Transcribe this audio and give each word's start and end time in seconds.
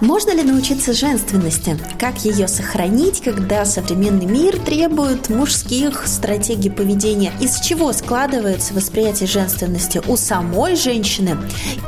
Можно 0.00 0.30
ли 0.30 0.44
научиться 0.44 0.92
женственности? 0.92 1.76
Как 1.98 2.18
ее 2.24 2.46
сохранить, 2.46 3.20
когда 3.20 3.64
современный 3.64 4.26
мир 4.26 4.56
требует 4.58 5.28
мужских 5.28 6.06
стратегий 6.06 6.70
поведения? 6.70 7.32
Из 7.40 7.60
чего 7.60 7.92
складывается 7.92 8.74
восприятие 8.74 9.26
женственности 9.26 10.00
у 10.06 10.16
самой 10.16 10.76
женщины 10.76 11.36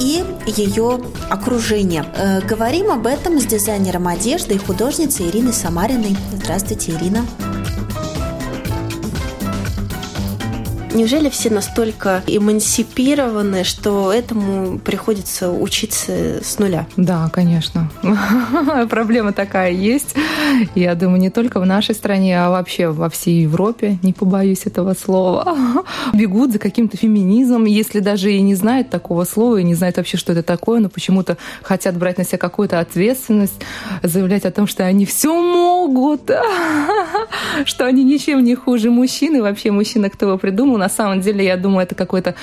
и 0.00 0.24
ее 0.46 1.00
окружения? 1.28 2.04
Э, 2.16 2.40
говорим 2.40 2.90
об 2.90 3.06
этом 3.06 3.38
с 3.38 3.44
дизайнером 3.44 4.08
одежды 4.08 4.54
и 4.54 4.58
художницей 4.58 5.28
Ириной 5.28 5.52
Самариной. 5.52 6.16
Здравствуйте, 6.32 6.92
Ирина. 6.92 7.24
Неужели 10.92 11.28
все 11.30 11.50
настолько 11.50 12.22
эмансипированы, 12.26 13.62
что 13.62 14.12
этому 14.12 14.78
приходится 14.80 15.50
учиться 15.50 16.42
с 16.42 16.58
нуля? 16.58 16.86
Да, 16.96 17.30
конечно. 17.32 17.88
Проблема 18.90 19.32
такая 19.32 19.70
есть. 19.70 20.16
Я 20.74 20.96
думаю, 20.96 21.20
не 21.20 21.30
только 21.30 21.60
в 21.60 21.66
нашей 21.66 21.94
стране, 21.94 22.42
а 22.42 22.50
вообще 22.50 22.88
во 22.88 23.08
всей 23.08 23.42
Европе, 23.42 23.98
не 24.02 24.12
побоюсь 24.12 24.66
этого 24.66 24.94
слова, 24.94 25.56
бегут 26.12 26.52
за 26.52 26.58
каким-то 26.58 26.96
феминизмом, 26.96 27.66
если 27.66 28.00
даже 28.00 28.32
и 28.32 28.40
не 28.40 28.56
знают 28.56 28.90
такого 28.90 29.24
слова, 29.24 29.58
и 29.58 29.64
не 29.64 29.76
знают 29.76 29.96
вообще, 29.96 30.16
что 30.16 30.32
это 30.32 30.42
такое, 30.42 30.80
но 30.80 30.88
почему-то 30.88 31.36
хотят 31.62 31.96
брать 31.96 32.18
на 32.18 32.24
себя 32.24 32.38
какую-то 32.38 32.80
ответственность, 32.80 33.60
заявлять 34.02 34.44
о 34.44 34.50
том, 34.50 34.66
что 34.66 34.84
они 34.84 35.06
все 35.06 35.40
могут, 35.40 36.30
что 37.64 37.86
они 37.86 38.02
ничем 38.02 38.42
не 38.42 38.56
хуже 38.56 38.90
мужчины. 38.90 39.40
Вообще 39.40 39.70
мужчина, 39.70 40.10
кто 40.10 40.26
его 40.26 40.38
придумал, 40.38 40.79
на 40.80 40.88
самом 40.88 41.20
деле, 41.20 41.44
я 41.44 41.56
думаю, 41.56 41.84
это 41.84 41.94
какой-то, 41.94 42.34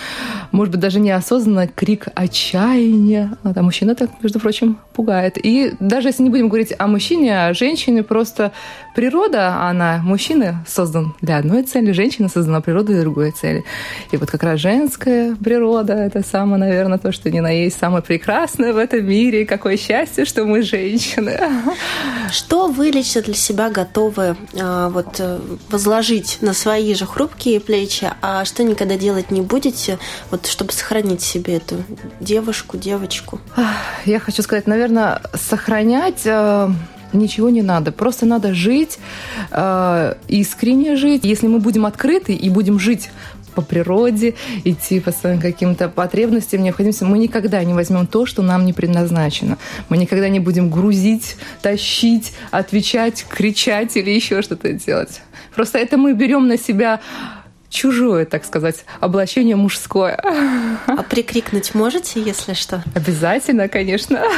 может 0.51 0.71
быть, 0.71 0.79
даже 0.79 0.99
неосознанно 0.99 1.67
крик 1.67 2.07
отчаяния. 2.15 3.37
А 3.43 3.61
мужчина 3.61 3.95
так, 3.95 4.11
между 4.21 4.39
прочим, 4.39 4.77
пугает. 4.93 5.37
И 5.37 5.73
даже 5.79 6.09
если 6.09 6.23
не 6.23 6.29
будем 6.29 6.47
говорить 6.47 6.73
о 6.77 6.87
мужчине, 6.87 7.37
а 7.37 7.47
о 7.47 7.53
женщине, 7.53 8.03
просто 8.03 8.51
природа, 8.95 9.67
она, 9.69 9.99
мужчина 10.03 10.63
создан 10.67 11.15
для 11.21 11.37
одной 11.37 11.63
цели, 11.63 11.91
женщина 11.91 12.29
создана 12.29 12.61
природой 12.61 12.95
для 12.95 13.03
другой 13.03 13.31
цели. 13.31 13.63
И 14.11 14.17
вот 14.17 14.29
как 14.31 14.43
раз 14.43 14.59
женская 14.59 15.35
природа, 15.35 15.93
это 15.93 16.23
самое, 16.23 16.59
наверное, 16.59 16.97
то, 16.97 17.11
что 17.11 17.29
не 17.29 17.41
на 17.41 17.51
есть 17.51 17.77
самое 17.79 18.03
прекрасное 18.03 18.73
в 18.73 18.77
этом 18.77 19.05
мире. 19.05 19.45
Какое 19.45 19.77
счастье, 19.77 20.25
что 20.25 20.45
мы 20.45 20.61
женщины. 20.61 21.37
Что 22.31 22.67
вы 22.67 22.91
лично 22.91 23.21
для 23.21 23.33
себя 23.33 23.69
готовы 23.69 24.35
а, 24.59 24.89
вот, 24.89 25.19
э, 25.19 25.39
возложить 25.69 26.37
на 26.41 26.53
свои 26.53 26.93
же 26.93 27.05
хрупкие 27.05 27.59
плечи, 27.59 28.09
а 28.29 28.43
что 28.43 28.61
никогда 28.61 28.97
делать 28.97 29.31
не 29.31 29.39
будете, 29.39 29.99
вот, 30.31 30.47
чтобы 30.47 30.73
сохранить 30.73 31.21
себе 31.21 31.55
эту 31.55 31.77
девушку, 32.19 32.75
девочку? 32.75 33.39
Я 34.05 34.19
хочу 34.19 34.41
сказать, 34.41 34.67
наверное, 34.67 35.21
сохранять 35.33 36.23
э, 36.25 36.69
ничего 37.13 37.47
не 37.47 37.61
надо. 37.61 37.93
Просто 37.93 38.25
надо 38.25 38.53
жить, 38.53 38.99
э, 39.51 40.15
искренне 40.27 40.97
жить. 40.97 41.23
Если 41.23 41.47
мы 41.47 41.59
будем 41.59 41.85
открыты 41.85 42.33
и 42.33 42.49
будем 42.49 42.79
жить 42.79 43.11
по 43.55 43.61
природе, 43.61 44.35
идти 44.65 44.99
по 44.99 45.13
своим 45.13 45.39
каким-то 45.39 45.87
потребностям, 45.87 46.61
необходимостям, 46.63 47.07
мы 47.07 47.19
никогда 47.19 47.63
не 47.63 47.73
возьмем 47.73 48.07
то, 48.07 48.25
что 48.25 48.41
нам 48.41 48.65
не 48.65 48.73
предназначено. 48.73 49.57
Мы 49.87 49.95
никогда 49.95 50.27
не 50.27 50.41
будем 50.41 50.69
грузить, 50.69 51.37
тащить, 51.61 52.33
отвечать, 52.51 53.25
кричать 53.29 53.95
или 53.95 54.11
еще 54.11 54.41
что-то 54.41 54.73
делать. 54.73 55.21
Просто 55.55 55.79
это 55.79 55.97
мы 55.97 56.13
берем 56.13 56.47
на 56.47 56.57
себя 56.57 56.99
чужое, 57.69 58.25
так 58.25 58.45
сказать, 58.45 58.85
облачение 58.99 59.55
мужское. 59.55 60.15
А 60.87 61.03
прикрикнуть 61.03 61.75
можете, 61.75 62.21
если 62.21 62.53
что? 62.53 62.83
Обязательно, 62.95 63.67
конечно. 63.67 64.21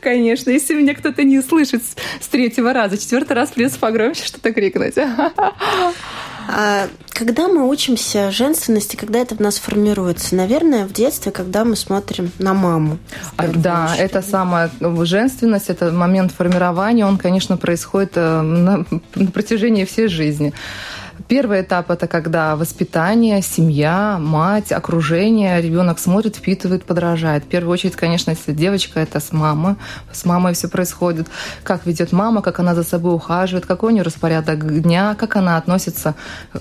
Конечно, 0.00 0.50
если 0.50 0.74
меня 0.74 0.94
кто-то 0.94 1.24
не 1.24 1.42
слышит 1.42 1.82
с 2.20 2.28
третьего 2.28 2.72
раза, 2.72 2.96
четвертый 2.96 3.32
раз 3.32 3.50
придется 3.50 3.78
погромче 3.80 4.24
что-то 4.24 4.52
крикнуть. 4.52 4.94
А 6.50 6.88
когда 7.10 7.46
мы 7.48 7.68
учимся 7.68 8.30
женственности, 8.30 8.96
когда 8.96 9.18
это 9.18 9.34
в 9.34 9.40
нас 9.40 9.58
формируется? 9.58 10.34
Наверное, 10.34 10.86
в 10.86 10.92
детстве, 10.94 11.30
когда 11.30 11.62
мы 11.62 11.76
смотрим 11.76 12.30
на 12.38 12.54
маму. 12.54 12.98
А, 13.36 13.48
да, 13.48 13.90
очередь. 13.92 14.10
это 14.10 14.22
самая 14.22 14.70
женственность, 15.02 15.68
это 15.68 15.92
момент 15.92 16.32
формирования, 16.32 17.04
он, 17.04 17.18
конечно, 17.18 17.58
происходит 17.58 18.12
э, 18.14 18.40
на, 18.40 18.86
на 19.14 19.30
протяжении 19.30 19.84
всей 19.84 20.08
жизни. 20.08 20.54
Первый 21.28 21.60
этап 21.60 21.90
это 21.90 22.06
когда 22.06 22.56
воспитание, 22.56 23.42
семья, 23.42 24.16
мать, 24.18 24.72
окружение, 24.72 25.60
ребенок 25.60 25.98
смотрит, 25.98 26.36
впитывает, 26.36 26.84
подражает. 26.84 27.44
В 27.44 27.48
первую 27.48 27.74
очередь, 27.74 27.96
конечно, 27.96 28.30
если 28.30 28.52
девочка, 28.52 28.98
это 29.00 29.20
с 29.20 29.30
мамой, 29.30 29.76
с 30.10 30.24
мамой 30.24 30.54
все 30.54 30.68
происходит. 30.68 31.28
Как 31.64 31.84
ведет 31.84 32.12
мама, 32.12 32.40
как 32.40 32.60
она 32.60 32.74
за 32.74 32.82
собой 32.82 33.14
ухаживает, 33.14 33.66
какой 33.66 33.90
у 33.90 33.94
нее 33.94 34.04
распорядок 34.04 34.80
дня, 34.80 35.14
как 35.16 35.36
она 35.36 35.58
относится 35.58 36.14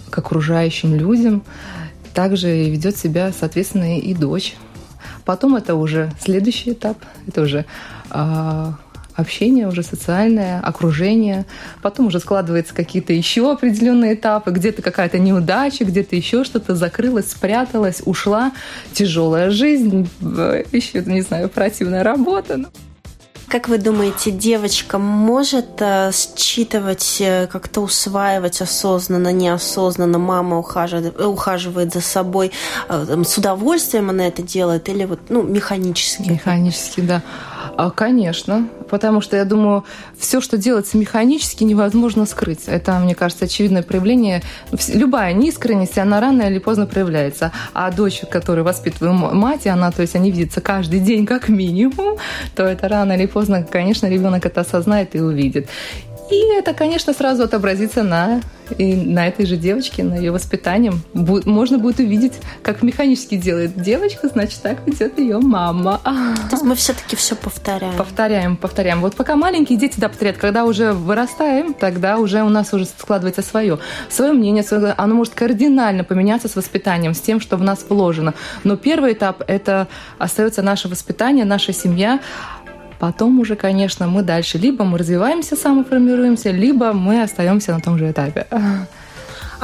к 0.09 0.17
окружающим 0.17 0.95
людям. 0.95 1.43
Также 2.13 2.49
ведет 2.49 2.97
себя, 2.97 3.31
соответственно, 3.39 3.97
и 3.97 4.13
дочь. 4.13 4.57
Потом 5.23 5.55
это 5.55 5.75
уже 5.75 6.11
следующий 6.19 6.73
этап, 6.73 6.97
это 7.25 7.41
уже 7.41 7.65
а, 8.09 8.73
общение 9.17 9.67
уже 9.67 9.83
социальное, 9.83 10.61
окружение. 10.61 11.45
Потом 11.81 12.07
уже 12.07 12.19
складываются 12.19 12.73
какие-то 12.73 13.11
еще 13.11 13.51
определенные 13.51 14.13
этапы, 14.13 14.51
где-то 14.51 14.81
какая-то 14.81 15.19
неудача, 15.19 15.83
где-то 15.83 16.15
еще 16.15 16.43
что-то 16.43 16.75
закрылось, 16.75 17.31
спряталось, 17.31 18.01
ушла. 18.05 18.53
Тяжелая 18.93 19.49
жизнь, 19.49 20.09
еще, 20.71 21.03
не 21.03 21.21
знаю, 21.21 21.49
противная 21.49 22.03
работа. 22.03 22.65
Как 23.47 23.69
вы 23.69 23.77
думаете, 23.77 24.31
девочка 24.31 24.99
может 24.99 25.79
э, 25.81 26.11
считывать, 26.11 27.21
э, 27.21 27.47
как-то 27.47 27.79
усваивать 27.79 28.59
осознанно, 28.59 29.31
неосознанно, 29.31 30.17
мама 30.17 30.57
ухаживает, 30.57 31.19
ухаживает 31.21 31.93
за 31.93 32.01
собой, 32.01 32.51
э, 32.89 33.23
с 33.25 33.37
удовольствием 33.37 34.09
она 34.09 34.27
это 34.27 34.41
делает 34.41 34.89
или 34.89 35.05
вот, 35.05 35.21
ну, 35.29 35.43
механически? 35.43 36.29
Механически, 36.29 36.99
да. 36.99 37.23
А, 37.75 37.89
конечно, 37.89 38.67
потому 38.89 39.21
что 39.21 39.35
я 39.35 39.45
думаю, 39.45 39.83
все, 40.17 40.41
что 40.41 40.57
делается 40.57 40.97
механически, 40.97 41.63
невозможно 41.63 42.25
скрыть. 42.25 42.63
Это, 42.67 42.97
мне 42.99 43.15
кажется, 43.15 43.45
очевидное 43.45 43.83
проявление. 43.83 44.41
Любая 44.93 45.33
неискренность, 45.33 45.97
она 45.97 46.19
рано 46.21 46.43
или 46.43 46.59
поздно 46.59 46.85
проявляется. 46.85 47.51
А 47.73 47.91
дочь, 47.91 48.21
которую 48.31 48.65
воспитывает 48.65 49.33
мать, 49.33 49.67
она, 49.67 49.91
то 49.91 50.01
есть 50.01 50.15
они 50.15 50.31
видятся 50.31 50.61
каждый 50.61 50.99
день 50.99 51.25
как 51.25 51.49
минимум, 51.49 52.17
то 52.55 52.63
это 52.63 52.87
рано 52.87 53.13
или 53.13 53.25
поздно, 53.25 53.63
конечно, 53.63 54.07
ребенок 54.07 54.45
это 54.45 54.61
осознает 54.61 55.15
и 55.15 55.19
увидит. 55.19 55.67
И 56.29 56.53
это, 56.53 56.73
конечно, 56.73 57.13
сразу 57.13 57.43
отобразится 57.43 58.03
на, 58.03 58.41
и 58.77 58.95
на 58.95 59.27
этой 59.27 59.45
же 59.45 59.55
девочке, 59.55 60.03
на 60.03 60.15
ее 60.15 60.31
воспитании. 60.31 60.91
можно 61.13 61.77
будет 61.77 61.99
увидеть, 61.99 62.33
как 62.63 62.83
механически 62.83 63.35
делает 63.37 63.81
девочка, 63.81 64.27
значит, 64.27 64.61
так 64.61 64.85
ведет 64.85 65.17
ее 65.17 65.39
мама. 65.39 66.01
То 66.03 66.51
есть 66.51 66.63
мы 66.63 66.75
все-таки 66.75 67.15
все 67.15 67.35
повторяем. 67.35 67.95
Повторяем, 67.97 68.57
повторяем. 68.57 69.01
Вот 69.01 69.15
пока 69.15 69.35
маленькие 69.35 69.77
дети 69.77 69.99
да, 69.99 70.09
повторяют, 70.09 70.37
когда 70.37 70.65
уже 70.65 70.91
вырастаем, 70.91 71.73
тогда 71.73 72.17
уже 72.17 72.43
у 72.43 72.49
нас 72.49 72.73
уже 72.73 72.85
складывается 72.85 73.41
свое. 73.41 73.79
Свое 74.09 74.33
мнение, 74.33 74.63
свое, 74.63 74.93
оно 74.97 75.15
может 75.15 75.33
кардинально 75.33 76.03
поменяться 76.03 76.49
с 76.49 76.55
воспитанием, 76.55 77.13
с 77.13 77.21
тем, 77.21 77.39
что 77.39 77.55
в 77.55 77.63
нас 77.63 77.85
вложено. 77.87 78.33
Но 78.63 78.75
первый 78.75 79.13
этап– 79.13 79.43
это 79.47 79.87
остается 80.17 80.61
наше 80.61 80.89
воспитание, 80.89 81.45
наша 81.45 81.71
семья, 81.71 82.19
Потом 82.99 83.39
уже, 83.39 83.55
конечно, 83.55 84.07
мы 84.07 84.23
дальше 84.23 84.57
либо 84.57 84.83
мы 84.83 84.97
развиваемся, 84.97 85.55
самоформируемся, 85.55 86.51
либо 86.51 86.93
мы 86.93 87.21
остаемся 87.21 87.73
на 87.73 87.79
том 87.79 87.97
же 87.97 88.11
этапе. 88.11 88.47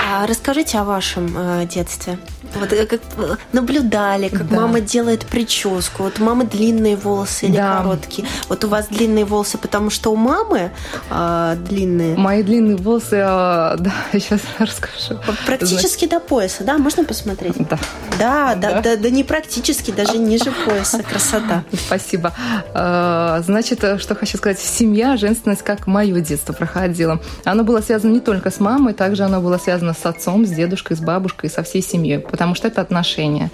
А 0.05 0.27
расскажите 0.27 0.79
о 0.79 0.83
вашем 0.83 1.33
э, 1.35 1.65
детстве. 1.65 2.17
Вот 2.55 2.71
э, 2.71 2.85
как 2.85 3.01
э, 3.17 3.35
наблюдали, 3.51 4.29
как 4.29 4.47
да. 4.47 4.55
мама 4.55 4.81
делает 4.81 5.25
прическу. 5.25 6.03
Вот 6.03 6.19
у 6.19 6.23
мамы 6.23 6.45
длинные 6.45 6.95
волосы 6.95 7.47
или 7.47 7.57
да. 7.57 7.77
короткие. 7.77 8.27
Вот 8.49 8.63
у 8.63 8.67
вас 8.67 8.87
длинные 8.87 9.25
волосы, 9.25 9.57
потому 9.57 9.89
что 9.89 10.11
у 10.11 10.15
мамы 10.15 10.71
э, 11.09 11.55
длинные. 11.67 12.15
Мои 12.17 12.43
длинные 12.43 12.77
волосы, 12.77 13.15
э, 13.15 13.75
да, 13.79 13.93
сейчас 14.13 14.41
расскажу. 14.59 15.19
Практически 15.45 16.05
Значит... 16.05 16.09
до 16.09 16.19
пояса, 16.19 16.63
да? 16.63 16.77
Можно 16.77 17.03
посмотреть? 17.05 17.55
Да. 17.57 17.79
Да, 18.19 18.55
да, 18.55 18.71
да, 18.73 18.81
да, 18.81 18.97
да 18.97 19.09
не 19.09 19.23
практически, 19.23 19.91
даже 19.91 20.17
ниже 20.17 20.51
пояса. 20.65 21.01
Красота. 21.03 21.63
Спасибо. 21.73 22.33
Значит, 22.73 23.83
что 23.99 24.15
хочу 24.15 24.37
сказать. 24.37 24.59
Семья, 24.59 25.17
женственность, 25.17 25.63
как 25.63 25.87
мое 25.87 26.19
детство 26.19 26.53
проходило. 26.53 27.19
Оно 27.43 27.63
было 27.63 27.81
связано 27.81 28.11
не 28.11 28.19
только 28.19 28.51
с 28.51 28.59
мамой, 28.59 28.93
также 28.93 29.23
оно 29.23 29.41
было 29.41 29.57
связано 29.57 29.93
с 29.93 30.05
отцом, 30.05 30.45
с 30.45 30.49
дедушкой, 30.49 30.97
с 30.97 30.99
бабушкой, 30.99 31.49
со 31.49 31.63
всей 31.63 31.81
семьей, 31.81 32.19
потому 32.19 32.42
что 32.55 32.67
это 32.67 32.81
отношения. 32.81 33.49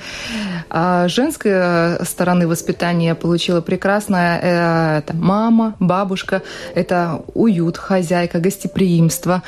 А 0.69 1.07
женской 1.07 2.03
стороны 2.05 2.47
воспитания 2.47 3.15
получила 3.15 3.61
прекрасная 3.61 4.39
э, 4.41 4.97
это 4.99 5.15
мама, 5.15 5.75
бабушка, 5.79 6.41
это 6.75 7.21
уют, 7.33 7.77
хозяйка, 7.77 8.39
гостеприимство, 8.39 9.41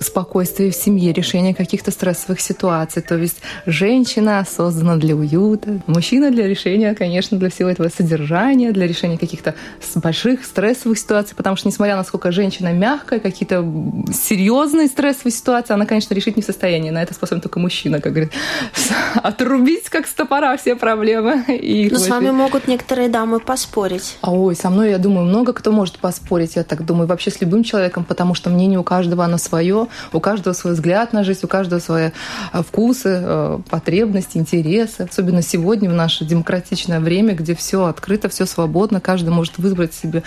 спокойствие 0.00 0.70
в 0.70 0.74
семье, 0.74 1.12
решение 1.12 1.54
каких-то 1.54 1.90
стрессовых 1.90 2.40
ситуаций. 2.40 3.02
То 3.02 3.16
есть 3.16 3.40
женщина 3.64 4.44
создана 4.48 4.96
для 4.96 5.14
уюта, 5.14 5.80
мужчина 5.86 6.30
для 6.30 6.46
решения, 6.46 6.94
конечно, 6.94 7.38
для 7.38 7.50
всего 7.50 7.68
этого 7.70 7.88
содержания, 7.88 8.72
для 8.72 8.86
решения 8.86 9.18
каких-то 9.18 9.54
больших 9.94 10.44
стрессовых 10.44 10.98
ситуаций, 10.98 11.36
потому 11.36 11.56
что 11.56 11.68
несмотря 11.68 11.96
на 11.96 12.04
сколько 12.04 12.32
женщина 12.32 12.72
мягкая, 12.72 13.20
какие-то 13.20 13.64
серьезные 14.12 14.88
стрессовые 14.88 15.32
ситуации, 15.32 15.74
она, 15.74 15.86
конечно, 15.86 16.14
решить 16.14 16.36
не 16.36 16.42
в 16.42 16.46
состоянии. 16.46 16.90
На 16.90 17.02
это 17.02 17.14
способен 17.14 17.40
только 17.40 17.58
мужчина, 17.60 18.00
как 18.00 18.12
говорит, 18.12 18.32
отрубить 19.22 19.88
как 19.88 20.06
с 20.06 20.14
топора 20.14 20.56
все 20.56 20.76
проблемы. 20.76 21.44
И 21.48 21.88
Но 21.90 21.98
с 21.98 22.08
вами 22.08 22.30
могут 22.30 22.68
некоторые 22.68 23.08
дамы 23.08 23.40
поспорить. 23.40 24.18
А 24.20 24.32
ой, 24.32 24.54
со 24.54 24.70
мной, 24.70 24.90
я 24.90 24.98
думаю, 24.98 25.26
много 25.26 25.52
кто 25.52 25.72
может 25.72 25.98
поспорить, 25.98 26.56
я 26.56 26.64
так 26.64 26.84
думаю, 26.84 27.06
вообще 27.06 27.30
с 27.30 27.40
любым 27.40 27.64
человеком, 27.64 28.04
потому 28.04 28.34
что 28.34 28.50
мнение 28.50 28.78
у 28.78 28.82
каждого 28.82 29.24
оно 29.24 29.38
свое, 29.38 29.88
у 30.12 30.20
каждого 30.20 30.54
свой 30.54 30.74
взгляд 30.74 31.12
на 31.12 31.24
жизнь, 31.24 31.40
у 31.42 31.48
каждого 31.48 31.80
свои 31.80 32.10
э, 32.52 32.62
вкусы, 32.62 33.20
э, 33.22 33.58
потребности, 33.68 34.38
интересы. 34.38 35.02
Особенно 35.10 35.42
сегодня 35.42 35.90
в 35.90 35.94
наше 35.94 36.24
демократичное 36.24 37.00
время, 37.00 37.34
где 37.34 37.54
все 37.54 37.86
открыто, 37.86 38.28
все 38.28 38.46
свободно, 38.46 39.00
каждый 39.00 39.30
может 39.30 39.58
выбрать 39.58 39.94
себе 39.94 40.22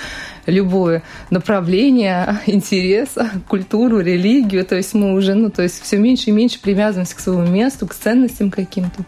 любое 0.45 1.03
направление, 1.29 2.39
интерес, 2.45 3.09
культуру, 3.47 3.99
религию. 3.99 4.65
То 4.65 4.75
есть 4.75 4.93
мы 4.93 5.13
уже, 5.13 5.35
ну, 5.35 5.49
то 5.49 5.61
есть 5.61 5.81
все 5.81 5.97
меньше 5.97 6.29
и 6.29 6.33
меньше 6.33 6.59
привязываемся 6.61 7.15
к 7.15 7.19
своему 7.19 7.45
месту, 7.47 7.87
к 7.87 7.93
ценностям 8.39 8.51
каким-то 8.51 9.03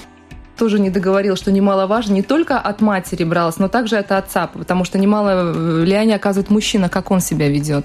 тоже 0.61 0.79
не 0.79 0.91
договорил, 0.91 1.35
что 1.35 1.51
немаловажно 1.51 2.13
не 2.13 2.21
только 2.21 2.59
от 2.59 2.81
матери 2.81 3.23
бралось, 3.23 3.57
но 3.57 3.67
также 3.67 3.97
от 3.97 4.11
отца, 4.11 4.45
потому 4.45 4.85
что 4.85 4.99
немало 4.99 5.51
влияние 5.53 6.17
оказывает 6.17 6.51
мужчина, 6.51 6.87
как 6.87 7.09
он 7.09 7.19
себя 7.19 7.49
ведет. 7.49 7.83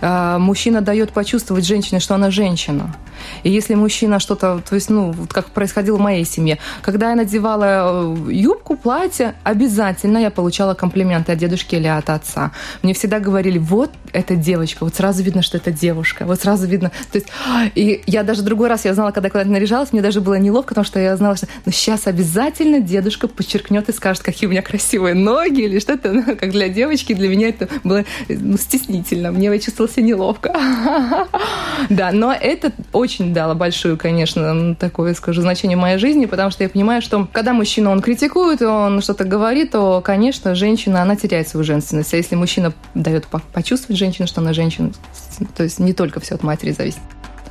А, 0.00 0.38
мужчина 0.38 0.82
дает 0.82 1.10
почувствовать 1.10 1.66
женщине, 1.66 1.98
что 1.98 2.14
она 2.14 2.30
женщина. 2.30 2.94
И 3.42 3.50
если 3.50 3.74
мужчина 3.74 4.20
что-то, 4.20 4.62
то 4.68 4.74
есть, 4.76 4.90
ну, 4.90 5.10
вот 5.10 5.32
как 5.32 5.46
происходило 5.46 5.96
в 5.96 6.00
моей 6.00 6.24
семье, 6.24 6.58
когда 6.80 7.10
я 7.10 7.16
надевала 7.16 8.14
э, 8.16 8.32
юбку, 8.32 8.76
платье, 8.76 9.34
обязательно 9.42 10.18
я 10.18 10.30
получала 10.30 10.74
комплименты 10.74 11.32
от 11.32 11.38
дедушки 11.38 11.74
или 11.74 11.88
от 11.88 12.08
отца. 12.08 12.52
Мне 12.82 12.94
всегда 12.94 13.18
говорили, 13.18 13.58
вот 13.58 13.90
эта 14.12 14.36
девочка, 14.36 14.84
вот 14.84 14.94
сразу 14.94 15.22
видно, 15.22 15.42
что 15.42 15.56
это 15.56 15.72
девушка, 15.72 16.24
вот 16.24 16.40
сразу 16.40 16.66
видно. 16.66 16.90
То 17.10 17.18
есть, 17.18 17.28
и 17.74 18.02
я 18.06 18.22
даже 18.22 18.42
другой 18.42 18.68
раз, 18.68 18.84
я 18.84 18.94
знала, 18.94 19.10
когда 19.10 19.28
куда-то 19.28 19.50
наряжалась, 19.50 19.92
мне 19.92 20.02
даже 20.02 20.20
было 20.20 20.34
неловко, 20.34 20.68
потому 20.68 20.84
что 20.84 21.00
я 21.00 21.16
знала, 21.16 21.36
что 21.36 21.46
ну, 21.66 21.72
сейчас 21.72 22.06
обязательно 22.12 22.80
дедушка 22.80 23.26
подчеркнет 23.26 23.88
и 23.88 23.92
скажет, 23.92 24.22
какие 24.22 24.46
у 24.46 24.50
меня 24.50 24.60
красивые 24.62 25.14
ноги 25.14 25.62
или 25.62 25.78
что-то, 25.78 26.12
ну, 26.12 26.22
как 26.24 26.50
для 26.50 26.68
девочки, 26.68 27.14
для 27.14 27.28
меня 27.28 27.48
это 27.48 27.68
было 27.84 28.04
ну, 28.28 28.58
стеснительно. 28.58 29.32
Мне 29.32 29.46
я 29.46 29.58
чувствовала 29.58 29.92
себя 29.92 30.04
неловко. 30.04 30.54
Да, 31.88 32.12
но 32.12 32.32
это 32.32 32.72
очень 32.92 33.34
дало 33.34 33.54
большую, 33.54 33.96
конечно, 33.96 34.76
такое, 34.76 35.14
скажу, 35.14 35.42
значение 35.42 35.76
моей 35.76 35.98
жизни, 35.98 36.26
потому 36.26 36.50
что 36.50 36.62
я 36.62 36.68
понимаю, 36.68 37.02
что 37.02 37.28
когда 37.32 37.52
мужчина, 37.52 37.90
он 37.90 38.00
критикует, 38.02 38.62
он 38.62 39.02
что-то 39.02 39.24
говорит, 39.24 39.72
то, 39.72 40.00
конечно, 40.00 40.54
женщина, 40.54 41.02
она 41.02 41.16
теряет 41.16 41.48
свою 41.48 41.64
женственность. 41.64 42.14
А 42.14 42.16
если 42.16 42.36
мужчина 42.36 42.72
дает 42.94 43.26
почувствовать 43.52 43.98
женщине, 43.98 44.28
что 44.28 44.40
она 44.40 44.52
женщина, 44.52 44.92
то 45.56 45.64
есть 45.64 45.80
не 45.80 45.92
только 45.92 46.20
все 46.20 46.36
от 46.36 46.42
матери 46.42 46.70
зависит. 46.70 47.00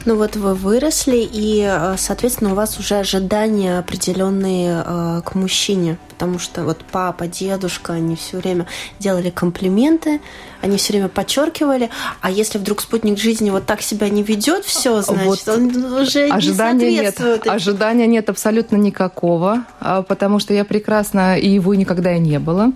Ну 0.05 0.15
вот 0.15 0.35
вы 0.35 0.55
выросли, 0.55 1.17
и, 1.17 1.63
э, 1.67 1.95
соответственно, 1.97 2.53
у 2.53 2.55
вас 2.55 2.79
уже 2.79 2.95
ожидания 2.95 3.77
определенные 3.77 4.83
э, 4.83 5.21
к 5.23 5.35
мужчине, 5.35 5.97
потому 6.09 6.39
что 6.39 6.63
вот 6.63 6.79
папа, 6.91 7.27
дедушка, 7.27 7.93
они 7.93 8.15
все 8.15 8.37
время 8.37 8.65
делали 8.99 9.29
комплименты, 9.29 10.19
они 10.61 10.77
все 10.77 10.93
время 10.93 11.07
подчеркивали, 11.07 11.89
а 12.21 12.31
если 12.31 12.57
вдруг 12.57 12.81
спутник 12.81 13.19
жизни 13.19 13.49
вот 13.49 13.65
так 13.65 13.81
себя 13.81 14.09
не 14.09 14.23
ведет, 14.23 14.65
все, 14.65 15.01
значит, 15.01 15.25
вот 15.25 15.47
он 15.47 15.93
уже 16.01 16.27
ожидания 16.27 16.89
не 16.89 16.99
нет, 16.99 17.21
ожидания 17.47 18.07
нет 18.07 18.29
абсолютно 18.29 18.77
никакого, 18.77 19.65
а, 19.79 20.01
потому 20.01 20.39
что 20.39 20.53
я 20.53 20.65
прекрасно 20.65 21.37
и 21.37 21.49
его 21.49 21.75
никогда 21.75 22.15
и 22.15 22.19
не 22.19 22.39
было. 22.39 22.71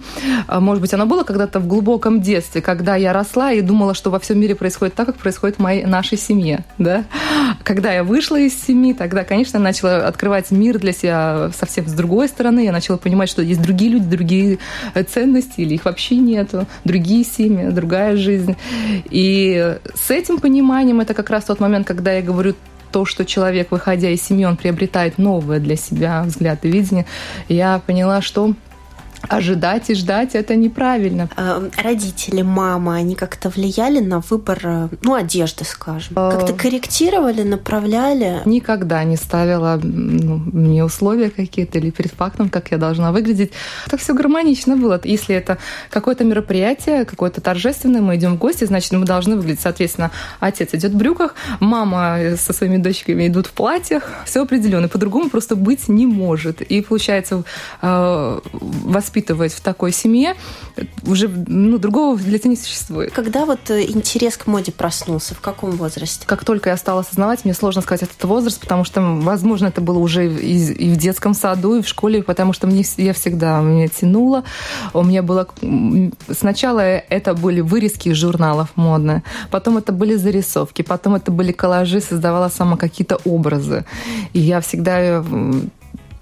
А, 0.47 0.59
может 0.59 0.81
быть, 0.81 0.93
оно 0.93 1.05
было 1.05 1.23
когда-то 1.23 1.59
в 1.59 1.67
глубоком 1.67 2.21
детстве, 2.21 2.61
когда 2.61 2.95
я 2.95 3.13
росла 3.13 3.51
и 3.51 3.61
думала, 3.61 3.93
что 3.93 4.09
во 4.09 4.19
всем 4.19 4.39
мире 4.39 4.55
происходит 4.55 4.95
так, 4.95 5.07
как 5.07 5.15
происходит 5.17 5.57
в 5.57 5.59
моей 5.59 5.85
нашей 5.85 6.17
семье, 6.17 6.65
да. 6.77 7.03
Когда 7.63 7.93
я 7.93 8.03
вышла 8.03 8.39
из 8.39 8.53
семьи, 8.61 8.93
тогда, 8.93 9.23
конечно, 9.23 9.59
начала 9.59 10.07
открывать 10.07 10.51
мир 10.51 10.79
для 10.79 10.91
себя 10.91 11.51
совсем 11.57 11.87
с 11.87 11.93
другой 11.93 12.27
стороны. 12.27 12.61
Я 12.61 12.71
начала 12.71 12.97
понимать, 12.97 13.29
что 13.29 13.41
есть 13.41 13.61
другие 13.61 13.91
люди, 13.91 14.05
другие 14.05 14.59
ценности, 15.11 15.61
или 15.61 15.75
их 15.75 15.85
вообще 15.85 16.17
нету, 16.17 16.67
другие 16.83 17.23
семьи, 17.23 17.69
другая 17.69 18.15
жизнь. 18.17 18.55
И 19.09 19.77
с 19.93 20.11
этим 20.11 20.39
пониманием 20.39 20.99
это 20.99 21.13
как 21.13 21.29
раз 21.29 21.45
тот 21.45 21.59
момент, 21.59 21.87
когда 21.87 22.13
я 22.13 22.21
говорю 22.21 22.55
то, 22.91 23.03
что 23.03 23.25
человек, 23.25 23.71
выходя 23.71 24.09
из 24.09 24.21
семьи, 24.21 24.45
он 24.45 24.55
приобретает 24.55 25.17
новое 25.17 25.59
для 25.59 25.75
себя 25.75 26.23
взгляд 26.23 26.63
и 26.63 26.69
видение, 26.69 27.05
я 27.49 27.81
поняла, 27.85 28.21
что 28.21 28.53
ожидать 29.29 29.89
и 29.89 29.95
ждать 29.95 30.35
это 30.35 30.55
неправильно. 30.55 31.29
Э, 31.37 31.69
родители, 31.81 32.41
мама, 32.41 32.95
они 32.95 33.15
как-то 33.15 33.49
влияли 33.49 33.99
на 33.99 34.19
выбор, 34.19 34.59
э, 34.63 34.87
ну, 35.01 35.13
одежды, 35.13 35.65
скажем? 35.65 36.13
Э, 36.15 36.31
как-то 36.31 36.53
корректировали, 36.53 37.43
направляли? 37.43 38.41
Никогда 38.45 39.03
не 39.03 39.17
ставила 39.17 39.79
ну, 39.81 40.41
мне 40.53 40.83
условия 40.83 41.29
какие-то 41.29 41.79
или 41.79 41.89
перед 41.89 42.11
фактом, 42.11 42.49
как 42.49 42.71
я 42.71 42.77
должна 42.77 43.11
выглядеть. 43.11 43.51
Это 43.87 43.97
все 43.97 44.13
гармонично 44.13 44.77
было. 44.77 44.99
Если 45.03 45.35
это 45.35 45.57
какое-то 45.89 46.23
мероприятие, 46.23 47.05
какое-то 47.05 47.41
торжественное, 47.41 48.01
мы 48.01 48.15
идем 48.15 48.35
в 48.35 48.37
гости, 48.37 48.65
значит, 48.65 48.91
мы 48.91 49.05
должны 49.05 49.35
выглядеть, 49.35 49.61
соответственно, 49.61 50.11
отец 50.39 50.73
идет 50.73 50.91
в 50.91 50.97
брюках, 50.97 51.35
мама 51.59 52.19
со 52.37 52.53
своими 52.53 52.77
дочками 52.77 53.27
идут 53.27 53.47
в 53.47 53.51
платьях, 53.51 54.09
все 54.25 54.43
определенно. 54.43 54.87
По-другому 54.87 55.29
просто 55.29 55.55
быть 55.55 55.87
не 55.87 56.05
может. 56.05 56.61
И 56.61 56.81
получается, 56.81 57.43
воспитание 57.81 59.14
воспитывать 59.15 59.53
в 59.53 59.61
такой 59.61 59.91
семье, 59.91 60.35
уже 61.05 61.29
ну, 61.29 61.77
другого 61.77 62.17
для 62.17 62.37
тебя 62.37 62.49
не 62.49 62.57
существует. 62.57 63.13
Когда 63.13 63.45
вот 63.45 63.69
э, 63.69 63.83
интерес 63.83 64.35
к 64.35 64.47
моде 64.47 64.71
проснулся? 64.71 65.33
В 65.35 65.39
каком 65.39 65.71
возрасте? 65.71 66.25
Как 66.25 66.43
только 66.43 66.69
я 66.69 66.77
стала 66.77 66.99
осознавать, 67.01 67.45
мне 67.45 67.53
сложно 67.53 67.81
сказать 67.81 68.03
этот 68.03 68.21
возраст, 68.25 68.59
потому 68.59 68.83
что, 68.83 69.01
возможно, 69.01 69.67
это 69.67 69.79
было 69.79 69.99
уже 69.99 70.27
и, 70.27 70.73
и 70.73 70.93
в 70.93 70.97
детском 70.97 71.33
саду, 71.33 71.77
и 71.77 71.81
в 71.81 71.87
школе, 71.87 72.23
потому 72.23 72.51
что 72.51 72.67
мне, 72.67 72.83
я 72.97 73.13
всегда 73.13 73.61
меня 73.61 73.87
тянула. 73.87 74.43
У 74.93 75.03
меня 75.03 75.23
было... 75.23 75.47
Сначала 76.29 76.81
это 76.81 77.33
были 77.33 77.61
вырезки 77.61 78.09
из 78.09 78.17
журналов 78.17 78.69
модные, 78.75 79.23
потом 79.49 79.77
это 79.77 79.93
были 79.93 80.15
зарисовки, 80.15 80.81
потом 80.81 81.15
это 81.15 81.31
были 81.31 81.53
коллажи, 81.53 82.01
создавала 82.01 82.49
сама 82.49 82.75
какие-то 82.75 83.17
образы. 83.23 83.85
И 84.33 84.39
я 84.39 84.59
всегда 84.59 85.23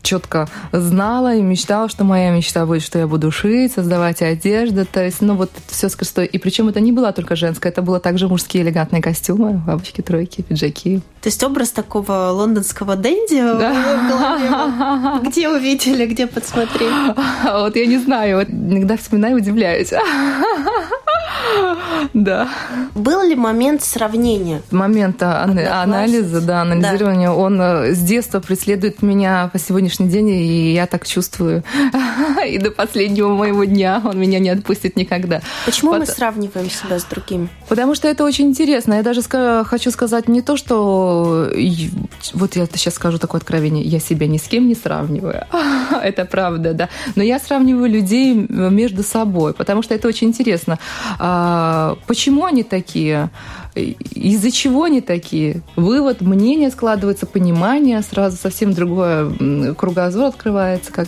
четко 0.03 0.47
знала 0.71 1.35
и 1.35 1.41
мечтала, 1.41 1.89
что 1.89 2.03
моя 2.03 2.31
мечта 2.31 2.65
будет, 2.65 2.83
что 2.83 2.99
я 2.99 3.07
буду 3.07 3.31
шить, 3.31 3.73
создавать 3.73 4.21
одежду. 4.21 4.85
То 4.85 5.03
есть, 5.03 5.21
ну 5.21 5.35
вот 5.35 5.49
все 5.67 5.89
с 5.89 5.95
красотой. 5.95 6.25
И 6.25 6.37
причем 6.37 6.69
это 6.69 6.79
не 6.79 6.91
была 6.91 7.11
только 7.11 7.35
женская, 7.35 7.69
это 7.69 7.81
было 7.81 7.99
также 7.99 8.27
мужские 8.27 8.63
элегантные 8.63 9.01
костюмы, 9.01 9.53
бабочки, 9.53 10.01
тройки, 10.01 10.41
пиджаки. 10.41 11.01
То 11.21 11.29
есть 11.29 11.41
образ 11.43 11.71
такого 11.71 12.29
лондонского 12.31 12.95
дэнди 12.95 13.41
да. 13.57 15.19
Где 15.23 15.49
увидели, 15.49 16.05
где 16.05 16.27
подсмотрели? 16.27 17.13
Вот 17.63 17.75
я 17.75 17.85
не 17.85 17.97
знаю, 17.97 18.37
вот 18.37 18.49
иногда 18.49 18.97
вспоминаю 18.97 19.37
и 19.37 19.41
удивляюсь. 19.41 19.93
Да. 22.13 22.49
Был 22.95 23.23
ли 23.23 23.35
момент 23.35 23.83
сравнения? 23.83 24.61
Момент 24.71 25.21
анализа, 25.23 26.41
да, 26.41 26.61
анализирования, 26.61 27.27
да. 27.27 27.33
он 27.33 27.61
э, 27.61 27.93
с 27.93 27.99
детства 27.99 28.39
преследует 28.39 29.01
меня 29.01 29.49
по 29.51 29.59
сегодняшний 29.93 30.07
день, 30.07 30.29
и 30.29 30.73
я 30.73 30.87
так 30.87 31.07
чувствую. 31.07 31.63
И 32.47 32.57
до 32.57 32.71
последнего 32.71 33.29
моего 33.29 33.63
дня 33.63 34.01
он 34.03 34.19
меня 34.19 34.39
не 34.39 34.49
отпустит 34.49 34.95
никогда. 34.95 35.41
Почему 35.65 35.91
Под... 35.91 36.01
мы 36.01 36.05
сравниваем 36.05 36.69
себя 36.69 36.99
с 36.99 37.05
другими? 37.05 37.49
Потому 37.69 37.95
что 37.95 38.07
это 38.07 38.23
очень 38.23 38.47
интересно. 38.47 38.95
Я 38.95 39.03
даже 39.03 39.21
хочу 39.63 39.91
сказать 39.91 40.27
не 40.27 40.41
то, 40.41 40.57
что... 40.57 41.49
Вот 42.33 42.55
я 42.55 42.65
сейчас 42.65 42.95
скажу 42.95 43.17
такое 43.17 43.39
откровение. 43.39 43.83
Я 43.83 43.99
себя 43.99 44.27
ни 44.27 44.37
с 44.37 44.43
кем 44.43 44.67
не 44.67 44.75
сравниваю. 44.75 45.45
Это 46.03 46.25
правда, 46.25 46.73
да. 46.73 46.89
Но 47.15 47.23
я 47.23 47.39
сравниваю 47.39 47.89
людей 47.89 48.33
между 48.33 49.03
собой, 49.03 49.53
потому 49.53 49.83
что 49.83 49.93
это 49.95 50.07
очень 50.07 50.27
интересно. 50.27 50.79
А, 51.19 51.97
почему 52.07 52.45
они 52.45 52.63
такие? 52.63 53.29
Из-за 53.75 54.51
чего 54.51 54.83
они 54.83 55.01
такие? 55.01 55.61
Вывод, 55.75 56.21
мнение 56.21 56.69
складывается, 56.69 57.25
понимание, 57.25 58.01
сразу 58.01 58.37
совсем 58.37 58.73
другое 58.73 59.73
кругозор 59.73 60.25
открывается, 60.25 60.91
как 60.91 61.07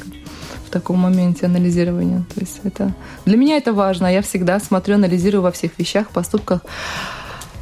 в 0.65 0.69
таком 0.71 0.99
моменте 0.99 1.45
анализирования. 1.45 2.25
То 2.33 2.41
есть 2.41 2.59
это 2.63 2.93
для 3.25 3.37
меня 3.37 3.57
это 3.57 3.73
важно. 3.73 4.11
Я 4.11 4.21
всегда 4.21 4.59
смотрю, 4.59 4.95
анализирую 4.95 5.41
во 5.41 5.51
всех 5.51 5.77
вещах, 5.77 6.09
поступках 6.09 6.61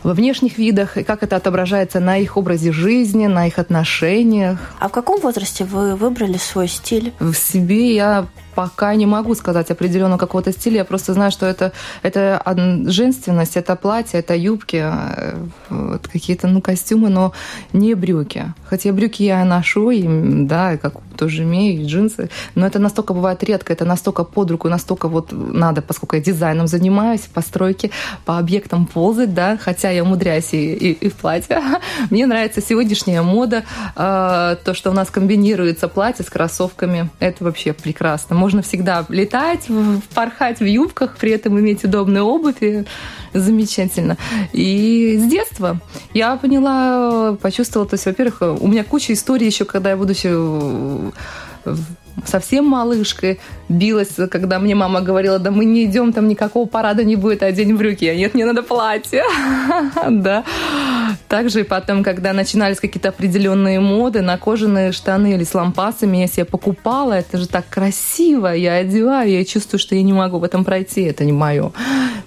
во 0.03 0.13
внешних 0.13 0.57
видах, 0.57 0.98
и 0.98 1.03
как 1.03 1.24
это 1.24 1.38
отображается 1.38 2.00
на 2.00 2.17
их 2.17 2.36
образе 2.36 2.72
жизни, 2.72 3.27
на 3.27 3.48
их 3.48 3.57
отношениях. 3.57 4.60
А 4.79 4.89
в 4.89 4.91
каком 4.91 5.22
возрасте 5.22 5.63
вы 5.63 5.95
выбрали 5.95 6.38
свой 6.38 6.67
стиль? 6.67 7.13
В 7.19 7.33
себе 7.33 7.95
я 7.95 8.27
пока 8.55 8.95
не 8.95 9.05
могу 9.05 9.36
сказать 9.36 9.72
определенного 9.72 10.19
какого-то 10.19 10.51
стиля. 10.51 10.77
Я 10.77 10.86
просто 10.86 11.13
знаю, 11.13 11.31
что 11.31 11.45
это, 11.45 11.72
это 12.01 12.41
женственность, 12.86 13.57
это 13.57 13.75
платье, 13.75 14.19
это 14.19 14.36
юбки, 14.36 14.83
э, 14.83 15.36
вот 15.69 16.07
какие-то 16.07 16.48
ну, 16.48 16.62
костюмы, 16.62 17.10
но 17.10 17.33
не 17.74 17.93
брюки. 17.93 18.53
Хотя 18.65 18.91
брюки 18.91 19.24
я 19.24 19.43
ношу, 19.45 19.91
и, 19.91 20.03
да, 20.45 20.77
как 20.77 20.93
тоже 21.15 21.43
имею, 21.43 21.81
и 21.81 21.86
джинсы. 21.86 22.29
Но 22.55 22.65
это 22.65 22.79
настолько 22.79 23.13
бывает 23.13 23.43
редко, 23.43 23.74
это 23.74 23.86
настолько 23.86 24.24
под 24.24 24.51
руку, 24.51 24.69
настолько 24.69 25.07
вот 25.07 25.31
надо, 25.31 25.81
поскольку 25.81 26.15
я 26.15 26.22
дизайном 26.22 26.67
занимаюсь, 26.67 27.22
по 27.22 27.41
стройке, 27.41 27.91
по 28.25 28.38
объектам 28.38 28.86
ползать, 28.86 29.33
да, 29.33 29.57
хотя 29.57 29.89
я 29.89 30.03
умудряюсь 30.03 30.53
и, 30.53 30.74
и, 30.74 30.91
и 30.91 31.10
в 31.10 31.15
платье. 31.15 31.62
Мне 32.10 32.25
нравится 32.25 32.62
сегодняшняя 32.62 33.22
мода, 33.22 33.63
э, 33.95 34.55
то, 34.63 34.74
что 34.74 34.91
у 34.91 34.93
нас 34.93 35.10
комбинируется 35.10 35.88
платье 35.88 36.25
с 36.25 36.29
кроссовками. 36.29 37.10
Это 37.19 37.43
вообще 37.43 37.74
прекрасно 37.74 38.36
можно 38.43 38.62
всегда 38.62 39.05
летать, 39.07 39.69
порхать 40.13 40.59
в 40.59 40.65
юбках, 40.65 41.15
при 41.15 41.31
этом 41.31 41.57
иметь 41.62 41.85
удобную 41.85 42.25
обувь. 42.25 42.62
Замечательно. 43.33 44.17
И 44.51 45.17
с 45.17 45.23
детства 45.31 45.79
я 46.13 46.35
поняла, 46.35 47.38
почувствовала, 47.41 47.89
то 47.89 47.93
есть, 47.93 48.05
во-первых, 48.05 48.41
у 48.41 48.67
меня 48.67 48.83
куча 48.83 49.13
историй 49.13 49.47
еще, 49.47 49.63
когда 49.63 49.91
я 49.91 49.97
будучи 49.97 50.27
совсем 52.25 52.65
малышкой 52.65 53.39
билась, 53.70 54.15
когда 54.29 54.60
мне 54.60 54.75
мама 54.75 55.01
говорила, 55.01 55.39
да 55.39 55.51
мы 55.51 55.65
не 55.65 55.86
идем, 55.86 56.13
там 56.13 56.27
никакого 56.27 56.67
парада 56.67 57.03
не 57.03 57.15
будет, 57.15 57.43
одень 57.43 57.75
брюки. 57.75 58.05
А 58.05 58.15
нет, 58.15 58.34
мне 58.34 58.46
надо 58.46 58.63
платье. 58.63 59.24
да. 60.10 60.43
Также 61.27 61.62
и 61.62 61.63
потом, 61.63 62.03
когда 62.03 62.34
начинались 62.34 62.79
какие-то 62.79 63.10
определенные 63.10 63.79
моды 63.79 64.22
на 64.22 64.38
кожаные 64.38 64.91
штаны 64.91 65.34
или 65.34 65.43
с 65.43 65.53
лампасами, 65.53 66.17
я 66.17 66.27
себе 66.27 66.46
покупала, 66.46 67.13
это 67.13 67.38
же 67.38 67.48
так 67.48 67.67
красиво, 67.70 68.48
я 68.48 68.75
одеваю, 68.75 69.32
я 69.32 69.46
чувствую, 69.46 69.79
что 69.79 69.96
я 69.96 70.03
не 70.03 70.13
могу 70.13 70.39
в 70.39 70.43
этом 70.43 70.63
пройти, 70.63 71.01
это 71.01 71.25
не 71.25 71.32
мое. 71.32 71.72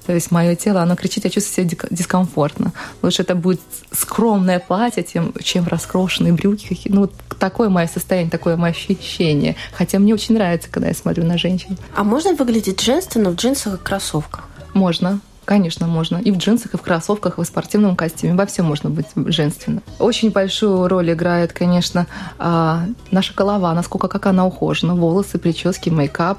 То 0.06 0.12
есть 0.12 0.30
мое 0.30 0.54
тело, 0.54 0.82
оно 0.82 0.96
кричит, 0.96 1.24
я 1.24 1.30
чувствую 1.30 1.68
себя 1.68 1.88
дискомфортно. 1.90 2.72
Лучше 3.02 3.22
это 3.22 3.34
будет 3.34 3.60
скромное 3.92 4.60
платье, 4.60 5.02
тем, 5.02 5.32
чем 5.42 5.66
раскрошенные 5.66 6.32
брюки. 6.32 6.78
Ну, 6.86 7.02
вот 7.02 7.12
такое 7.38 7.68
мое 7.68 7.86
состояние, 7.86 8.30
такое 8.30 8.56
мое 8.56 8.70
ощущение. 8.70 9.56
Хотя 9.76 9.98
мне 9.98 10.14
очень 10.14 10.34
нравится, 10.34 10.68
когда 10.70 10.88
я 10.88 10.94
смотрю 10.94 11.24
на 11.24 11.36
женщин. 11.36 11.76
А 11.94 12.02
можно 12.02 12.32
выглядеть 12.32 12.80
женственно 12.80 13.30
в 13.30 13.34
джинсах 13.34 13.74
и 13.74 13.76
кроссовках? 13.76 14.44
Можно. 14.72 15.20
Конечно, 15.44 15.86
можно. 15.86 16.16
И 16.16 16.30
в 16.30 16.38
джинсах, 16.38 16.72
и 16.72 16.76
в 16.78 16.82
кроссовках, 16.82 17.38
и 17.38 17.42
в 17.42 17.44
спортивном 17.44 17.94
костюме. 17.94 18.34
Во 18.34 18.46
всем 18.46 18.64
можно 18.64 18.88
быть 18.88 19.06
женственно. 19.26 19.82
Очень 19.98 20.30
большую 20.30 20.88
роль 20.88 21.12
играет, 21.12 21.52
конечно, 21.52 22.06
а, 22.38 22.86
наша 23.10 23.34
голова, 23.34 23.74
насколько 23.74 24.08
как 24.08 24.24
она 24.26 24.46
ухожена. 24.46 24.94
Волосы, 24.94 25.38
прически, 25.38 25.90
мейкап, 25.90 26.38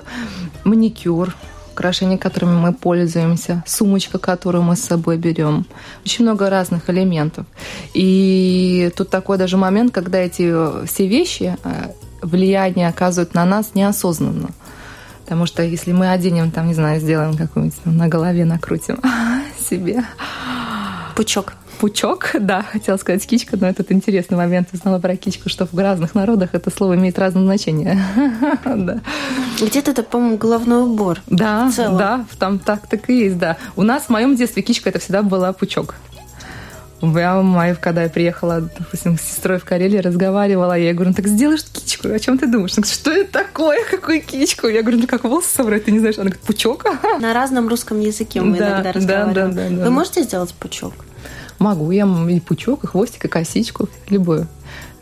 маникюр, 0.64 1.36
украшения, 1.72 2.18
которыми 2.18 2.56
мы 2.56 2.74
пользуемся, 2.74 3.64
сумочка, 3.68 4.18
которую 4.18 4.64
мы 4.64 4.76
с 4.76 4.82
собой 4.82 5.18
берем. 5.18 5.68
Очень 6.04 6.26
много 6.26 6.50
разных 6.50 6.90
элементов. 6.90 7.46
И 7.94 8.92
тут 8.98 9.12
такой 9.12 9.38
даже 9.38 9.58
момент, 9.58 9.94
когда 9.94 10.18
эти 10.18 10.86
все 10.88 11.08
вещи 11.08 11.56
э, 11.64 11.92
влияние 12.22 12.88
оказывают 12.88 13.34
на 13.34 13.46
нас 13.46 13.72
неосознанно. 13.74 14.50
Потому 15.24 15.46
что 15.46 15.62
если 15.62 15.92
мы 15.92 16.10
оденем, 16.10 16.52
там, 16.52 16.68
не 16.68 16.74
знаю, 16.74 17.02
сделаем 17.02 17.36
какую-нибудь 17.36 17.86
на 17.86 18.08
голове 18.08 18.46
накрутим 18.46 19.02
себе. 19.60 20.04
Пучок. 21.16 21.54
Пучок, 21.80 22.32
да, 22.40 22.64
хотела 22.64 22.98
сказать 22.98 23.28
кичка, 23.28 23.56
но 23.56 23.68
этот 23.68 23.92
интересный 23.92 24.36
момент. 24.36 24.70
Узнала 24.74 25.00
про 25.00 25.16
кичку, 25.16 25.48
что 25.50 25.68
в 25.72 25.78
разных 25.78 26.16
народах 26.16 26.52
это 26.54 26.72
слово 26.72 26.96
имеет 26.96 27.20
разное 27.20 27.44
значение. 27.44 28.02
да. 28.66 29.02
Где-то 29.62 29.92
это, 29.92 30.02
по-моему, 30.02 30.38
головной 30.38 30.84
убор. 30.84 31.22
Да, 31.28 31.72
да, 31.78 32.26
там 32.40 32.58
так 32.58 32.88
так 32.88 33.10
и 33.10 33.20
есть, 33.20 33.38
да. 33.38 33.58
У 33.76 33.84
нас 33.84 34.04
в 34.04 34.10
моем 34.10 34.36
детстве 34.36 34.64
кичка 34.64 34.90
это 34.90 35.00
всегда 35.00 35.22
была 35.22 35.54
пучок. 35.54 35.96
Я, 37.02 37.42
моя, 37.42 37.76
когда 37.76 38.04
я 38.04 38.10
приехала, 38.10 38.62
допустим, 38.62 39.18
с 39.18 39.22
сестрой 39.22 39.60
в 39.60 39.66
Карелии, 39.66 40.00
разговаривала, 40.00 40.78
я 40.78 40.94
говорю, 40.94 41.12
ну 41.12 41.16
так 41.16 41.28
сделаешь 41.28 41.64
кичку, 41.64 42.10
о 42.10 42.20
чем 42.20 42.40
ты 42.40 42.48
думаешь? 42.48 42.74
Она 42.76 42.82
говорит, 42.82 42.94
что 42.94 43.12
это 43.12 43.32
такое, 43.32 43.84
какую 43.90 44.22
кичку? 44.22 44.68
Я 44.68 44.82
говорю, 44.82 45.00
ну 45.00 45.08
как 45.08 45.24
волосы 45.24 45.54
собрать, 45.54 45.86
ты 45.86 45.92
не 45.92 46.00
знаешь? 46.00 46.16
Она 46.16 46.26
говорит, 46.26 46.42
пучок. 46.42 46.86
На 47.20 47.34
разном 47.34 47.68
русском 47.68 48.00
языке 48.00 48.42
мы 48.42 48.58
да, 48.58 48.70
иногда 48.70 48.92
разговариваем. 48.92 49.34
Да, 49.34 49.64
да, 49.64 49.70
да, 49.70 49.76
да, 49.76 49.84
Вы 49.84 49.90
можете 49.92 50.24
сделать 50.24 50.54
пучок? 50.54 50.94
Могу, 51.60 51.90
я 51.92 52.08
и 52.30 52.40
пучок, 52.40 52.84
и 52.84 52.88
хвостик, 52.88 53.26
и 53.26 53.28
косичку, 53.28 53.90
любую. 54.10 54.48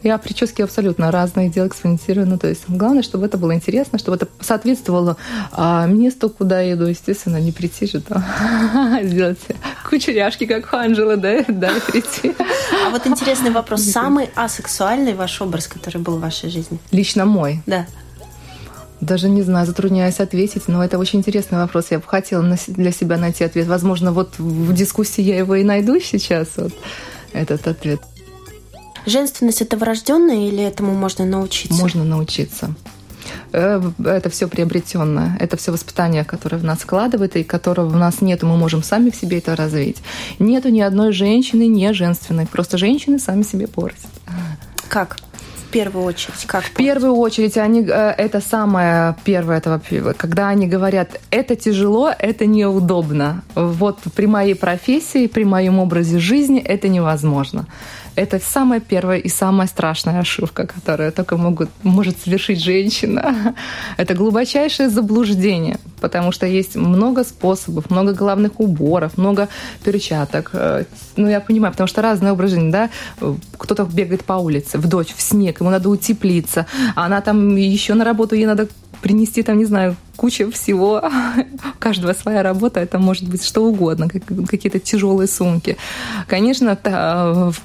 Я 0.05 0.19
прически 0.19 0.61
абсолютно 0.61 1.09
разные 1.09 1.49
делаю, 1.49 1.71
экспериментирую. 1.71 2.27
Ну, 2.27 2.37
то 2.37 2.47
есть 2.47 2.61
главное, 2.67 3.01
чтобы 3.01 3.25
это 3.25 3.39
было 3.39 3.55
интересно, 3.55 3.97
чтобы 3.97 4.17
это 4.17 4.27
соответствовало 4.39 5.17
а, 5.51 5.87
месту, 5.87 6.29
куда 6.29 6.61
я 6.61 6.73
иду. 6.73 6.85
Естественно, 6.85 7.37
не 7.37 7.51
прийти 7.51 7.87
же 7.87 8.01
там 8.01 8.23
сделать 9.01 9.39
кучеряшки, 9.89 10.45
как 10.45 10.71
у 10.71 10.75
Анжелы, 10.75 11.17
да, 11.17 11.43
да, 11.47 11.71
прийти. 11.87 12.35
А 12.85 12.91
вот 12.91 13.07
интересный 13.07 13.49
вопрос. 13.49 13.81
Самый 13.81 14.29
асексуальный 14.35 15.15
ваш 15.15 15.41
образ, 15.41 15.65
который 15.65 15.97
был 15.97 16.17
в 16.17 16.21
вашей 16.21 16.51
жизни? 16.51 16.77
Лично 16.91 17.25
мой? 17.25 17.63
Да. 17.65 17.87
Даже 19.01 19.27
не 19.27 19.41
знаю, 19.41 19.65
затрудняюсь 19.65 20.19
ответить, 20.19 20.67
но 20.67 20.85
это 20.85 20.99
очень 20.99 21.17
интересный 21.17 21.57
вопрос. 21.57 21.87
Я 21.89 21.97
бы 21.97 22.05
хотела 22.05 22.43
для 22.67 22.91
себя 22.91 23.17
найти 23.17 23.43
ответ. 23.43 23.65
Возможно, 23.65 24.11
вот 24.11 24.37
в 24.37 24.71
дискуссии 24.71 25.23
я 25.23 25.39
его 25.39 25.55
и 25.55 25.63
найду 25.63 25.99
сейчас, 25.99 26.49
вот 26.57 26.73
этот 27.33 27.67
ответ. 27.67 28.01
Женственность 29.05 29.61
это 29.61 29.77
врожденное 29.77 30.47
или 30.47 30.63
этому 30.63 30.93
можно 30.93 31.25
научиться? 31.25 31.81
Можно 31.81 32.03
научиться. 32.03 32.75
Э, 33.51 33.81
это 34.03 34.29
все 34.29 34.47
приобретенное, 34.47 35.37
это 35.39 35.57
все 35.57 35.71
воспитание, 35.71 36.23
которое 36.23 36.57
в 36.57 36.63
нас 36.63 36.81
складывает 36.81 37.35
и 37.35 37.43
которого 37.43 37.87
в 37.87 37.95
нас 37.95 38.21
нет, 38.21 38.43
и 38.43 38.45
мы 38.45 38.57
можем 38.57 38.83
сами 38.83 39.09
в 39.09 39.15
себе 39.15 39.37
это 39.37 39.55
развить. 39.55 39.97
Нету 40.39 40.69
ни 40.69 40.81
одной 40.81 41.11
женщины 41.13 41.67
не 41.67 41.93
женственной, 41.93 42.45
просто 42.47 42.77
женщины 42.77 43.19
сами 43.19 43.43
себе 43.43 43.67
портят. 43.67 44.09
Как? 44.87 45.17
В 45.67 45.71
первую 45.75 46.05
очередь, 46.05 46.45
как? 46.45 46.63
В 46.63 46.71
первую 46.71 47.15
очередь, 47.15 47.57
они, 47.57 47.81
э, 47.81 48.13
это 48.17 48.39
самое 48.39 49.15
первое, 49.25 49.57
это, 49.57 49.81
когда 50.15 50.49
они 50.49 50.67
говорят, 50.67 51.19
это 51.31 51.55
тяжело, 51.55 52.13
это 52.17 52.45
неудобно. 52.45 53.43
Вот 53.55 53.99
при 54.15 54.25
моей 54.25 54.55
профессии, 54.55 55.27
при 55.27 55.43
моем 55.43 55.79
образе 55.79 56.19
жизни 56.19 56.61
это 56.61 56.87
невозможно. 56.87 57.65
Это 58.15 58.39
самая 58.39 58.79
первая 58.79 59.19
и 59.19 59.27
самая 59.27 59.67
страшная 59.67 60.19
ошибка, 60.19 60.65
которую 60.65 61.11
только 61.11 61.35
могут, 61.35 61.69
может 61.83 62.17
совершить 62.17 62.63
женщина. 62.63 63.55
Это 63.97 64.13
глубочайшее 64.13 64.89
заблуждение, 64.89 65.79
потому 65.99 66.31
что 66.31 66.45
есть 66.45 66.75
много 66.75 67.25
способов, 67.25 67.89
много 67.89 68.13
головных 68.13 68.59
уборов, 68.59 69.17
много 69.17 69.49
перчаток. 69.83 70.51
Э, 70.53 70.85
ну, 71.17 71.27
я 71.27 71.41
понимаю, 71.41 71.73
потому 71.73 71.87
что 71.87 72.01
разные 72.01 72.31
образ 72.31 72.51
жизни, 72.51 72.71
да? 72.71 72.89
Кто-то 73.57 73.83
бегает 73.83 74.23
по 74.23 74.33
улице, 74.33 74.77
в 74.77 74.87
дождь, 74.87 75.13
в 75.15 75.21
снег, 75.21 75.59
ему 75.59 75.69
надо 75.69 75.89
утеплиться, 75.89 76.67
а 76.95 77.05
она 77.05 77.19
там 77.19 77.57
еще 77.57 77.95
на 77.95 78.05
работу, 78.05 78.35
ей 78.35 78.45
надо 78.45 78.69
принести 79.01 79.43
там, 79.43 79.57
не 79.57 79.65
знаю, 79.65 79.97
куча 80.15 80.49
всего. 80.51 81.03
У 81.75 81.79
каждого 81.79 82.13
своя 82.13 82.43
работа, 82.43 82.79
это 82.79 82.99
может 82.99 83.29
быть 83.29 83.43
что 83.43 83.65
угодно, 83.65 84.07
какие-то 84.09 84.79
тяжелые 84.79 85.27
сумки. 85.27 85.77
Конечно, 86.27 86.75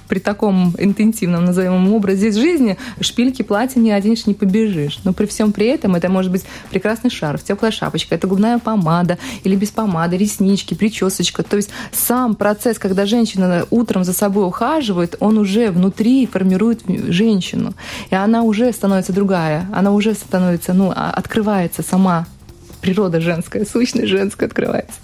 при 0.09 0.19
таком 0.19 0.75
интенсивном, 0.79 1.45
назовем 1.45 1.93
образе 1.93 2.31
жизни, 2.33 2.77
шпильки, 3.01 3.43
платья 3.43 3.81
не 3.81 3.91
оденешь, 3.91 4.27
не 4.27 4.35
побежишь. 4.35 5.01
Но 5.05 5.13
при 5.13 5.27
всем 5.27 5.53
при 5.53 5.67
этом 5.67 5.95
это 5.95 6.09
может 6.09 6.31
быть 6.31 6.45
прекрасный 6.71 7.11
шарф, 7.11 7.43
теплая 7.43 7.73
шапочка, 7.73 8.15
это 8.15 8.27
губная 8.27 8.59
помада 8.59 9.19
или 9.45 9.57
без 9.57 9.71
помады, 9.71 10.17
реснички, 10.17 10.75
причесочка. 10.75 11.43
То 11.43 11.57
есть 11.57 11.71
сам 11.93 12.35
процесс, 12.35 12.79
когда 12.79 13.07
женщина 13.07 13.67
утром 13.71 14.05
за 14.05 14.13
собой 14.13 14.47
ухаживает, 14.47 15.17
он 15.21 15.39
уже 15.39 15.71
внутри 15.71 16.27
формирует 16.27 16.83
женщину. 16.87 17.75
И 18.11 18.15
она 18.15 18.43
уже 18.43 18.73
становится 18.73 19.13
другая, 19.13 19.67
она 19.73 19.93
уже 19.93 20.15
становится, 20.15 20.73
ну, 20.73 20.93
а, 20.95 21.11
открывается 21.11 21.83
сама 21.83 22.27
природа 22.81 23.21
женская, 23.21 23.65
сущность 23.65 24.09
женская 24.09 24.47
открывается. 24.47 24.99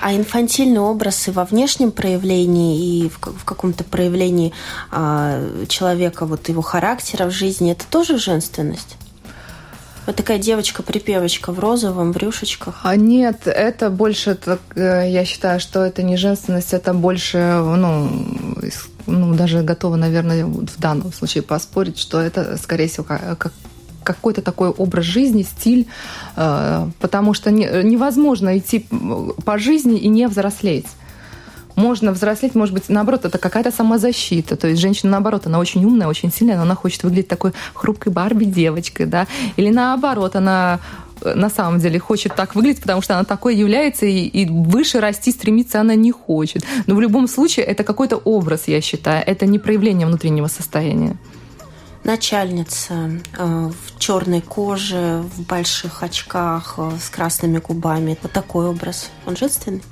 А 0.00 0.14
инфантильный 0.14 0.80
образ 0.80 1.28
и 1.28 1.30
во 1.30 1.44
внешнем 1.44 1.90
проявлении, 1.90 3.04
и 3.04 3.08
в, 3.08 3.18
в 3.18 3.44
каком-то 3.44 3.84
проявлении 3.84 4.52
а, 4.90 5.42
человека, 5.68 6.26
вот 6.26 6.48
его 6.48 6.62
характера 6.62 7.26
в 7.26 7.30
жизни, 7.30 7.72
это 7.72 7.84
тоже 7.90 8.18
женственность? 8.18 8.96
Вот 10.08 10.16
такая 10.16 10.38
девочка-припевочка 10.38 11.52
в 11.52 11.58
розовом, 11.58 12.12
в 12.12 12.16
рюшечках. 12.16 12.80
А 12.82 12.96
нет, 12.96 13.42
это 13.44 13.90
больше, 13.90 14.36
так, 14.36 14.60
э, 14.74 15.10
я 15.10 15.26
считаю, 15.26 15.60
что 15.60 15.84
это 15.84 16.02
не 16.02 16.16
женственность, 16.16 16.72
это 16.72 16.94
больше, 16.94 17.36
ну, 17.36 18.08
ну, 19.06 19.34
даже 19.34 19.62
готова, 19.62 19.96
наверное, 19.96 20.46
в 20.46 20.80
данном 20.80 21.12
случае 21.12 21.42
поспорить, 21.42 21.98
что 21.98 22.22
это, 22.22 22.56
скорее 22.56 22.88
всего, 22.88 23.04
как, 23.04 23.52
какой-то 24.14 24.42
такой 24.42 24.68
образ 24.68 25.04
жизни, 25.04 25.42
стиль, 25.42 25.86
э, 26.36 26.88
потому 27.00 27.34
что 27.34 27.50
невозможно 27.50 28.58
идти 28.58 28.86
по 29.44 29.58
жизни 29.58 29.98
и 29.98 30.08
не 30.08 30.28
взрослеть 30.28 30.86
можно 31.78 32.12
взрослеть, 32.12 32.54
может 32.54 32.74
быть, 32.74 32.88
наоборот, 32.88 33.24
это 33.24 33.38
какая-то 33.38 33.70
самозащита. 33.70 34.56
То 34.56 34.68
есть 34.68 34.80
женщина, 34.80 35.12
наоборот, 35.12 35.46
она 35.46 35.58
очень 35.58 35.84
умная, 35.84 36.08
очень 36.08 36.32
сильная, 36.32 36.56
но 36.56 36.62
она 36.62 36.74
хочет 36.74 37.04
выглядеть 37.04 37.28
такой 37.28 37.52
хрупкой 37.72 38.12
Барби 38.12 38.44
девочкой, 38.44 39.06
да. 39.06 39.26
Или 39.56 39.70
наоборот, 39.70 40.36
она 40.36 40.80
э, 41.22 41.34
на 41.34 41.50
самом 41.50 41.78
деле 41.78 41.98
хочет 41.98 42.34
так 42.34 42.54
выглядеть, 42.56 42.82
потому 42.82 43.00
что 43.00 43.14
она 43.14 43.24
такой 43.24 43.56
является, 43.56 44.06
и, 44.06 44.26
и 44.26 44.46
выше 44.46 45.00
расти 45.00 45.30
стремиться 45.30 45.80
она 45.80 45.94
не 45.94 46.10
хочет. 46.10 46.64
Но 46.86 46.94
в 46.96 47.00
любом 47.00 47.28
случае 47.28 47.66
это 47.66 47.84
какой-то 47.84 48.16
образ, 48.16 48.64
я 48.66 48.80
считаю. 48.80 49.22
Это 49.24 49.46
не 49.46 49.58
проявление 49.58 50.06
внутреннего 50.06 50.48
состояния 50.48 51.16
начальница 52.08 53.10
э, 53.36 53.70
в 53.70 53.98
черной 53.98 54.40
коже, 54.40 55.22
в 55.36 55.42
больших 55.42 56.02
очках, 56.02 56.74
э, 56.78 56.92
с 56.98 57.10
красными 57.10 57.58
губами. 57.58 58.16
Вот 58.22 58.32
такой 58.32 58.66
образ. 58.68 59.10
Он 59.26 59.36
женственный? 59.36 59.82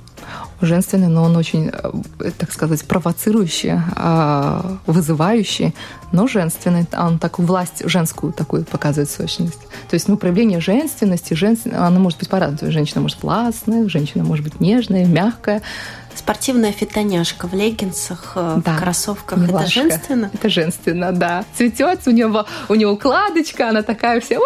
Женственный, 0.61 1.07
но 1.07 1.23
он 1.23 1.35
очень, 1.35 1.71
э, 1.71 2.31
так 2.37 2.51
сказать, 2.51 2.83
провоцирующий, 2.85 3.73
а, 3.95 4.77
вызывающий, 4.85 5.75
но 6.11 6.27
женственный. 6.27 6.85
Он 6.93 7.19
так 7.19 7.39
власть 7.39 7.83
женскую 7.85 8.33
такую 8.33 8.65
показывает 8.65 9.09
сущность. 9.09 9.59
То 9.89 9.93
есть, 9.93 10.07
ну, 10.07 10.17
проявление 10.17 10.59
женственности, 10.59 11.33
женственности, 11.33 11.79
она 11.79 11.99
может 11.99 12.19
быть 12.19 12.29
по-разному. 12.29 12.71
Женщина 12.71 13.01
может 13.01 13.21
властная, 13.21 13.87
женщина 13.89 14.23
может 14.23 14.43
быть 14.43 14.59
нежная, 14.59 15.05
мягкая. 15.05 15.61
Спортивная 16.15 16.71
фитоняшка 16.71 17.47
в 17.47 17.53
леггинсах, 17.53 18.33
э, 18.35 18.61
да, 18.65 18.75
в 18.75 18.79
кроссовках. 18.79 19.37
Милашка. 19.37 19.59
Это 19.59 19.89
женственно? 19.89 20.31
Это 20.33 20.49
женственно, 20.49 21.11
да. 21.11 21.45
Цветет, 21.55 22.07
у 22.07 22.11
него, 22.11 22.45
у 22.69 22.75
него 22.75 22.93
укладочка, 22.93 23.69
она 23.69 23.83
такая 23.83 24.19
вся 24.19 24.39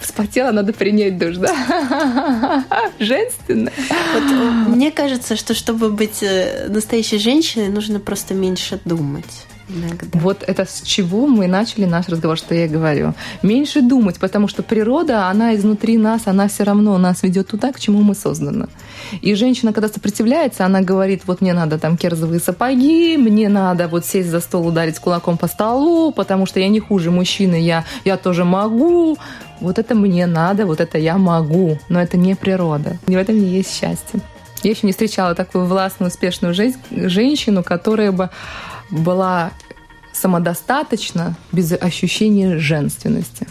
вспотела, 0.00 0.50
надо 0.50 0.72
принять 0.72 1.18
душ, 1.18 1.36
да? 1.36 2.64
Женственно. 2.98 3.70
Вот, 4.14 4.22
э, 4.22 4.50
мне 4.68 4.90
кажется, 4.90 5.36
что 5.36 5.54
чтобы 5.54 5.90
быть 5.90 6.22
э, 6.22 6.66
настоящей 6.68 7.18
женщиной, 7.18 7.68
нужно 7.68 8.00
просто 8.00 8.34
меньше 8.34 8.80
думать. 8.84 9.47
Иногда. 9.68 10.06
Вот 10.14 10.44
это 10.46 10.64
с 10.64 10.82
чего 10.82 11.26
мы 11.26 11.46
начали 11.46 11.84
наш 11.84 12.08
разговор, 12.08 12.38
что 12.38 12.54
я 12.54 12.68
говорю. 12.68 13.14
Меньше 13.42 13.82
думать, 13.82 14.18
потому 14.18 14.48
что 14.48 14.62
природа, 14.62 15.28
она 15.28 15.54
изнутри 15.54 15.98
нас, 15.98 16.22
она 16.26 16.48
все 16.48 16.64
равно 16.64 16.96
нас 16.98 17.22
ведет 17.22 17.48
туда, 17.48 17.72
к 17.72 17.80
чему 17.80 18.02
мы 18.02 18.14
созданы. 18.14 18.68
И 19.20 19.34
женщина, 19.34 19.72
когда 19.72 19.88
сопротивляется, 19.88 20.64
она 20.64 20.80
говорит, 20.80 21.22
вот 21.26 21.40
мне 21.40 21.52
надо 21.52 21.78
там 21.78 21.96
керзовые 21.96 22.40
сапоги, 22.40 23.16
мне 23.16 23.48
надо 23.48 23.88
вот 23.88 24.06
сесть 24.06 24.30
за 24.30 24.40
стол, 24.40 24.66
ударить 24.66 24.98
кулаком 24.98 25.36
по 25.36 25.48
столу, 25.48 26.12
потому 26.12 26.46
что 26.46 26.60
я 26.60 26.68
не 26.68 26.80
хуже 26.80 27.10
мужчины, 27.10 27.60
я, 27.60 27.84
я 28.04 28.16
тоже 28.16 28.44
могу. 28.44 29.18
Вот 29.60 29.78
это 29.78 29.94
мне 29.94 30.26
надо, 30.26 30.66
вот 30.66 30.80
это 30.80 30.98
я 30.98 31.18
могу. 31.18 31.78
Но 31.88 32.00
это 32.00 32.16
не 32.16 32.34
природа. 32.34 32.98
И 33.06 33.14
в 33.14 33.18
этом 33.18 33.38
не 33.38 33.48
есть 33.48 33.72
счастье. 33.78 34.20
Я 34.62 34.70
еще 34.70 34.86
не 34.86 34.92
встречала 34.92 35.34
такую 35.34 35.66
властную, 35.66 36.10
успешную 36.10 36.52
жизнь, 36.52 36.78
женщину, 36.90 37.62
которая 37.62 38.10
бы 38.12 38.30
была 38.90 39.52
самодостаточна 40.12 41.36
без 41.52 41.72
ощущения 41.72 42.58
женственности. 42.58 43.46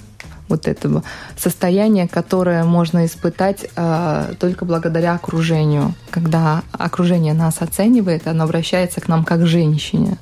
Вот 0.50 0.67
этого 0.67 1.03
состояния, 1.38 2.08
которое 2.08 2.63
можно 2.63 3.06
испытать 3.06 3.67
э, 3.75 4.34
только 4.39 4.63
благодаря 4.63 5.13
окружению. 5.13 5.94
Когда 6.10 6.63
окружение 6.72 7.34
нас 7.34 7.62
оценивает, 7.62 8.27
оно 8.27 8.46
обращается 8.46 9.01
к 9.01 9.10
нам 9.10 9.25
как 9.25 9.41
к 9.41 9.46
женщине 9.46 10.17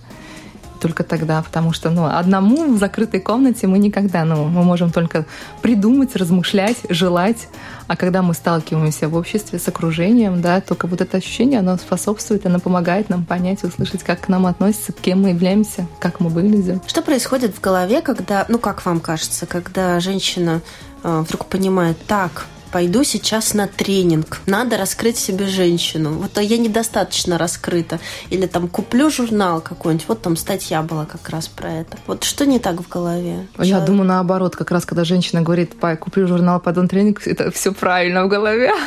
только 0.86 1.04
тогда, 1.04 1.42
потому 1.42 1.74
что 1.74 1.89
ну, 1.89 2.06
одному 2.06 2.72
в 2.72 2.77
закрытой 2.77 3.20
комнате 3.20 3.65
мы 3.65 3.80
никогда, 3.80 4.24
ну, 4.24 4.46
мы 4.46 4.62
можем 4.62 4.92
только 4.92 5.25
придумать, 5.63 6.15
размышлять, 6.15 6.77
желать, 6.89 7.48
а 7.88 7.96
когда 7.96 8.22
мы 8.22 8.36
сталкиваемся 8.36 9.10
в 9.10 9.15
обществе 9.15 9.58
с 9.58 9.68
окружением, 9.68 10.42
да, 10.44 10.62
только 10.62 10.86
вот 10.86 11.01
это 11.01 11.18
ощущение, 11.18 11.58
оно 11.62 11.77
способствует, 11.77 12.46
оно 12.46 12.60
помогает 12.60 13.10
нам 13.10 13.25
понять, 13.25 13.63
услышать, 13.63 14.04
как 14.04 14.22
к 14.22 14.27
нам 14.27 14.46
относятся, 14.46 14.92
кем 14.92 15.24
мы 15.24 15.30
являемся, 15.30 15.88
как 15.98 16.20
мы 16.20 16.30
выглядим. 16.30 16.80
Что 16.86 17.01
происходит 17.01 17.56
в 17.56 17.62
голове, 17.62 18.03
когда, 18.03 18.46
ну, 18.48 18.60
как 18.60 18.86
вам 18.86 19.00
кажется, 19.00 19.48
когда 19.48 20.00
женщина 20.00 20.62
э, 21.01 21.24
вдруг 21.25 21.48
понимает, 21.48 21.98
так, 22.05 22.46
пойду 22.75 23.05
сейчас 23.05 23.53
на 23.53 23.68
тренинг, 23.68 24.42
надо 24.48 24.75
раскрыть 24.75 25.18
себе 25.18 25.46
женщину. 25.46 26.11
Вот 26.16 26.38
я 26.42 26.57
недостаточно 26.57 27.38
раскрыта. 27.38 28.01
Или 28.29 28.48
там 28.48 28.68
куплю 28.68 29.09
журнал 29.09 29.61
какой-нибудь, 29.61 30.05
вот 30.09 30.22
там 30.22 30.35
статья 30.35 30.81
была 30.81 31.05
как 31.05 31.29
раз 31.29 31.48
про 31.48 31.72
это. 31.72 31.98
Вот 32.05 32.25
что 32.25 32.46
не 32.46 32.59
так 32.59 32.81
в 32.81 32.90
голове? 32.90 33.48
Я 33.59 33.66
Человек... 33.66 33.88
думаю, 33.88 34.07
наоборот, 34.07 34.57
как 34.57 34.72
раз 34.72 34.85
когда 34.85 35.05
женщина 35.05 35.42
говорит, 35.42 35.72
куплю 36.01 36.27
журнал, 36.27 36.59
пойду 36.59 36.81
на 36.81 36.90
тренинг, 36.90 37.25
это 37.25 37.50
все 37.50 37.72
правильно 37.72 38.25
в 38.25 38.27
голове. 38.27 38.74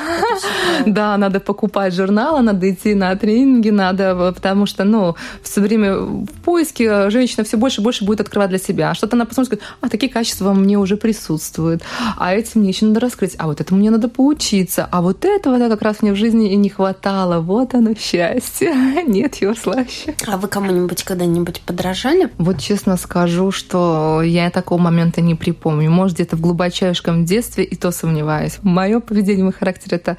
Да, 0.87 1.17
надо 1.17 1.41
покупать 1.41 1.95
журналы, 1.95 2.43
надо 2.43 2.71
идти 2.71 2.95
на 2.95 3.17
тренинги, 3.17 3.71
надо, 3.71 4.33
потому 4.35 4.67
что, 4.67 4.85
ну, 4.85 5.17
все 5.43 5.61
время 5.61 5.97
в 5.97 6.27
поиске 6.45 7.11
женщина 7.11 7.45
все 7.45 7.57
больше 7.57 7.81
и 7.81 7.85
больше 7.85 8.05
будет 8.05 8.21
открывать 8.21 8.51
для 8.51 8.59
себя. 8.59 8.95
Что-то 8.95 9.17
она 9.17 9.25
посмотрит, 9.25 9.61
а 9.81 9.89
такие 9.89 10.13
качества 10.13 10.53
мне 10.53 10.77
уже 10.77 10.97
присутствуют, 10.97 11.83
а 12.17 12.35
эти 12.35 12.59
мне 12.59 12.69
еще 12.69 12.87
надо 12.87 13.01
раскрыть, 13.01 13.35
а 13.39 13.47
вот 13.47 13.61
это 13.61 13.75
мне 13.79 13.91
надо 13.91 14.09
поучиться. 14.09 14.89
А 14.91 15.01
вот 15.01 15.25
этого 15.25 15.59
да, 15.59 15.69
как 15.69 15.83
раз 15.83 16.03
мне 16.03 16.13
в 16.13 16.17
жизни 16.17 16.53
и 16.53 16.57
не 16.57 16.69
хватало. 16.69 17.41
Вот 17.41 17.75
оно 17.75 17.95
счастье. 17.95 18.75
Нет 19.07 19.37
его 19.37 19.55
слаще. 19.55 20.15
А 20.27 20.37
вы 20.37 20.49
кому-нибудь 20.49 21.05
когда-нибудь 21.05 21.63
подражали? 21.63 22.31
Вот 22.39 22.59
честно 22.59 22.97
скажу, 22.97 23.51
что 23.51 24.23
я 24.23 24.51
такого 24.51 24.79
момента 24.79 25.21
не 25.21 25.35
припомню. 25.35 25.91
Может, 25.91 26.17
где-то 26.17 26.37
в 26.37 26.41
глубочайшем 26.41 27.25
детстве, 27.25 27.65
и 27.65 27.77
то 27.77 27.91
сомневаюсь. 27.91 28.59
Мое 28.63 29.01
поведение, 29.01 29.45
мой 29.45 29.53
характер— 29.53 29.89
это 29.95 30.17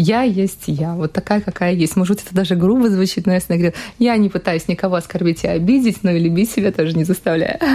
я 0.00 0.22
есть 0.22 0.64
я, 0.66 0.94
вот 0.94 1.12
такая, 1.12 1.40
какая 1.40 1.72
есть. 1.72 1.96
Может, 1.96 2.22
это 2.22 2.34
даже 2.34 2.56
грубо 2.56 2.88
звучит, 2.88 3.26
но 3.26 3.34
я 3.34 3.40
всегда 3.40 3.56
говорю, 3.56 3.74
я 3.98 4.16
не 4.16 4.28
пытаюсь 4.28 4.68
никого 4.68 4.96
оскорбить 4.96 5.44
и 5.44 5.48
обидеть, 5.48 6.02
но 6.02 6.10
и 6.10 6.18
любить 6.18 6.50
себя 6.50 6.72
тоже 6.72 6.96
не 6.96 7.04
заставляю. 7.04 7.58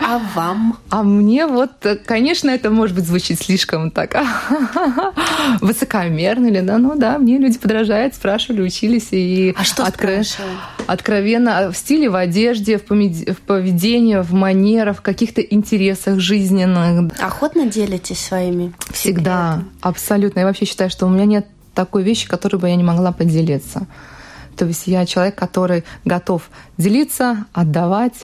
А 0.00 0.18
вам? 0.34 0.78
А 0.88 1.02
мне 1.02 1.46
вот, 1.46 1.70
конечно, 2.06 2.48
это 2.48 2.70
может 2.70 2.96
быть 2.96 3.04
звучит 3.04 3.40
слишком 3.40 3.90
так 3.90 4.16
высокомерно 5.60 6.46
или 6.46 6.60
да, 6.60 6.78
ну 6.78 6.96
да, 6.96 7.18
мне 7.18 7.36
люди 7.36 7.58
подражают, 7.58 8.14
спрашивали, 8.14 8.62
учились 8.62 9.08
и 9.10 9.54
а 9.58 9.64
что 9.64 9.84
откро... 9.84 10.22
откровенно 10.86 11.70
в 11.70 11.76
стиле, 11.76 12.08
в 12.08 12.14
одежде, 12.14 12.78
в 12.78 12.84
поведении, 12.84 14.16
в 14.16 14.32
манерах, 14.32 14.98
в 14.98 15.02
каких-то 15.02 15.42
интересах 15.42 16.20
жизненных. 16.20 17.12
Охотно 17.20 17.66
делитесь 17.66 18.20
своими? 18.20 18.72
Всегда, 18.90 19.56
секретами? 19.56 19.64
абсолютно. 19.82 20.40
Я 20.40 20.46
вообще 20.46 20.64
считаю, 20.64 20.88
что 20.88 21.06
у 21.06 21.10
меня 21.10 21.26
нет 21.26 21.37
такой 21.78 22.02
вещи, 22.02 22.26
которой 22.26 22.56
бы 22.56 22.68
я 22.68 22.74
не 22.74 22.82
могла 22.82 23.12
поделиться. 23.12 23.86
То 24.56 24.64
есть 24.64 24.88
я 24.88 25.06
человек, 25.06 25.36
который 25.36 25.84
готов 26.04 26.50
делиться, 26.76 27.46
отдавать. 27.52 28.14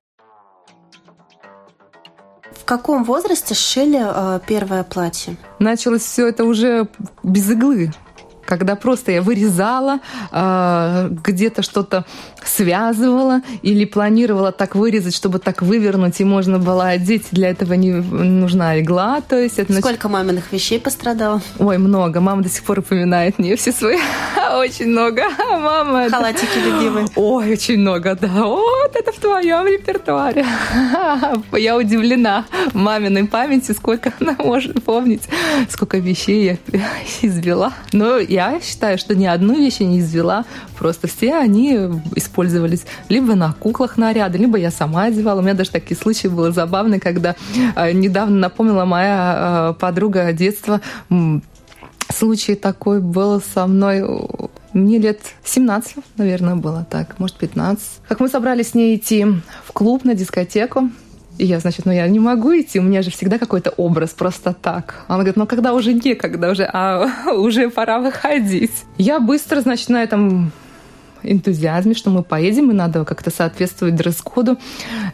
В 2.51 2.65
каком 2.65 3.05
возрасте 3.05 3.55
сшили 3.55 4.03
э, 4.03 4.41
первое 4.45 4.83
платье? 4.83 5.37
Началось 5.61 6.03
все 6.03 6.27
это 6.27 6.45
уже 6.45 6.89
без 7.23 7.49
иглы. 7.49 7.93
Когда 8.45 8.77
просто 8.77 9.13
я 9.13 9.23
вырезала, 9.23 10.01
э, 10.33 11.09
где-то 11.11 11.63
что-то 11.63 12.05
связывала 12.45 13.41
или 13.63 13.85
планировала 13.85 14.53
так 14.53 14.75
вырезать, 14.75 15.15
чтобы 15.15 15.39
так 15.39 15.63
вывернуть, 15.63 16.21
и 16.21 16.25
можно 16.25 16.59
было 16.59 16.89
одеть. 16.89 17.27
Для 17.31 17.51
этого 17.51 17.75
не 17.75 17.93
нужна 17.93 18.81
игла. 18.81 19.21
То 19.21 19.37
есть 19.39 19.59
это 19.59 19.73
Сколько 19.75 20.09
маминых 20.09 20.53
вещей 20.53 20.79
пострадало? 20.79 21.41
Ой, 21.59 21.79
много. 21.79 22.21
Мама 22.21 22.43
до 22.43 22.49
сих 22.49 22.63
пор 22.65 22.81
упоминает 22.81 23.39
мне 23.39 23.57
все 23.57 23.73
свои. 23.73 23.99
Очень 24.55 24.89
много. 24.89 25.23
Мама. 25.51 26.09
Халатики 26.11 26.59
любимые. 26.65 27.07
Ой, 27.17 27.53
очень 27.53 27.79
много, 27.79 28.15
да. 28.15 28.29
Вот 28.45 28.95
это 28.95 29.13
в 29.13 29.19
твоем 29.19 29.67
репертуаре. 29.67 30.45
Я 31.53 31.77
удивлена 31.77 32.45
маминой 32.73 33.27
памяти, 33.27 33.73
сколько 33.73 34.13
она 34.21 34.37
может 34.39 34.83
помнить, 34.83 35.23
сколько 35.69 35.99
вещей 35.99 36.45
я 36.45 36.57
извела. 37.23 37.73
Но 37.93 38.19
я 38.35 38.61
считаю, 38.61 38.99
что 38.99 39.15
ни 39.15 39.27
одну 39.27 39.55
вещь 39.55 39.77
я 39.79 39.87
не 39.87 40.01
извела. 40.01 40.45
Просто 40.79 41.09
все 41.09 41.35
они 41.35 41.75
использовались 42.17 42.85
либо 43.09 43.35
на 43.35 43.53
куклах 43.53 43.97
наряды, 43.97 44.39
либо 44.39 44.59
я 44.59 44.71
сама 44.71 45.05
одевала. 45.05 45.41
У 45.41 45.43
меня 45.43 45.55
даже 45.55 45.71
такие 45.71 45.97
случаи 45.97 46.29
были 46.29 46.53
забавные, 46.53 47.01
когда 47.01 47.37
э, 47.77 47.93
недавно 47.93 48.37
напомнила 48.37 48.85
моя 48.85 49.73
э, 49.73 49.81
подруга 49.81 50.33
детства. 50.33 50.81
Случай 52.13 52.55
такой 52.55 53.01
был 53.01 53.41
со 53.41 53.67
мной 53.67 54.03
мне 54.73 54.99
лет 54.99 55.21
17, 55.45 55.99
наверное, 56.17 56.57
было 56.57 56.85
так, 56.89 57.19
может, 57.21 57.37
15. 57.37 57.83
Как 58.09 58.19
мы 58.19 58.29
собрались 58.29 58.71
с 58.71 58.75
ней 58.75 58.97
идти 58.97 59.25
в 59.65 59.73
клуб, 59.73 60.05
на 60.05 60.15
дискотеку, 60.15 60.91
и 61.39 61.47
я, 61.47 61.59
значит, 61.59 61.87
ну 61.87 61.93
я 61.93 62.07
не 62.07 62.21
могу 62.21 62.53
идти, 62.53 62.79
у 62.79 62.83
меня 62.83 63.03
же 63.03 63.11
всегда 63.11 63.39
какой-то 63.39 63.71
образ 63.71 64.11
просто 64.11 64.55
так. 64.55 65.05
Она 65.09 65.19
говорит, 65.19 65.37
ну 65.37 65.47
когда 65.47 65.73
уже 65.73 65.93
некогда, 65.93 66.51
уже, 66.51 66.69
а 66.73 67.09
уже 67.33 67.71
пора 67.71 67.99
выходить. 67.99 68.85
Я 68.99 69.21
быстро, 69.21 69.61
значит, 69.61 69.89
на 69.89 70.03
этом 70.03 70.53
энтузиазме, 71.25 71.95
что 71.95 72.11
мы 72.11 72.23
поедем, 72.23 72.71
и 72.71 72.75
надо 72.75 73.05
как-то 73.05 73.31
соответствовать 73.31 73.97
дресс-коду. 73.97 74.59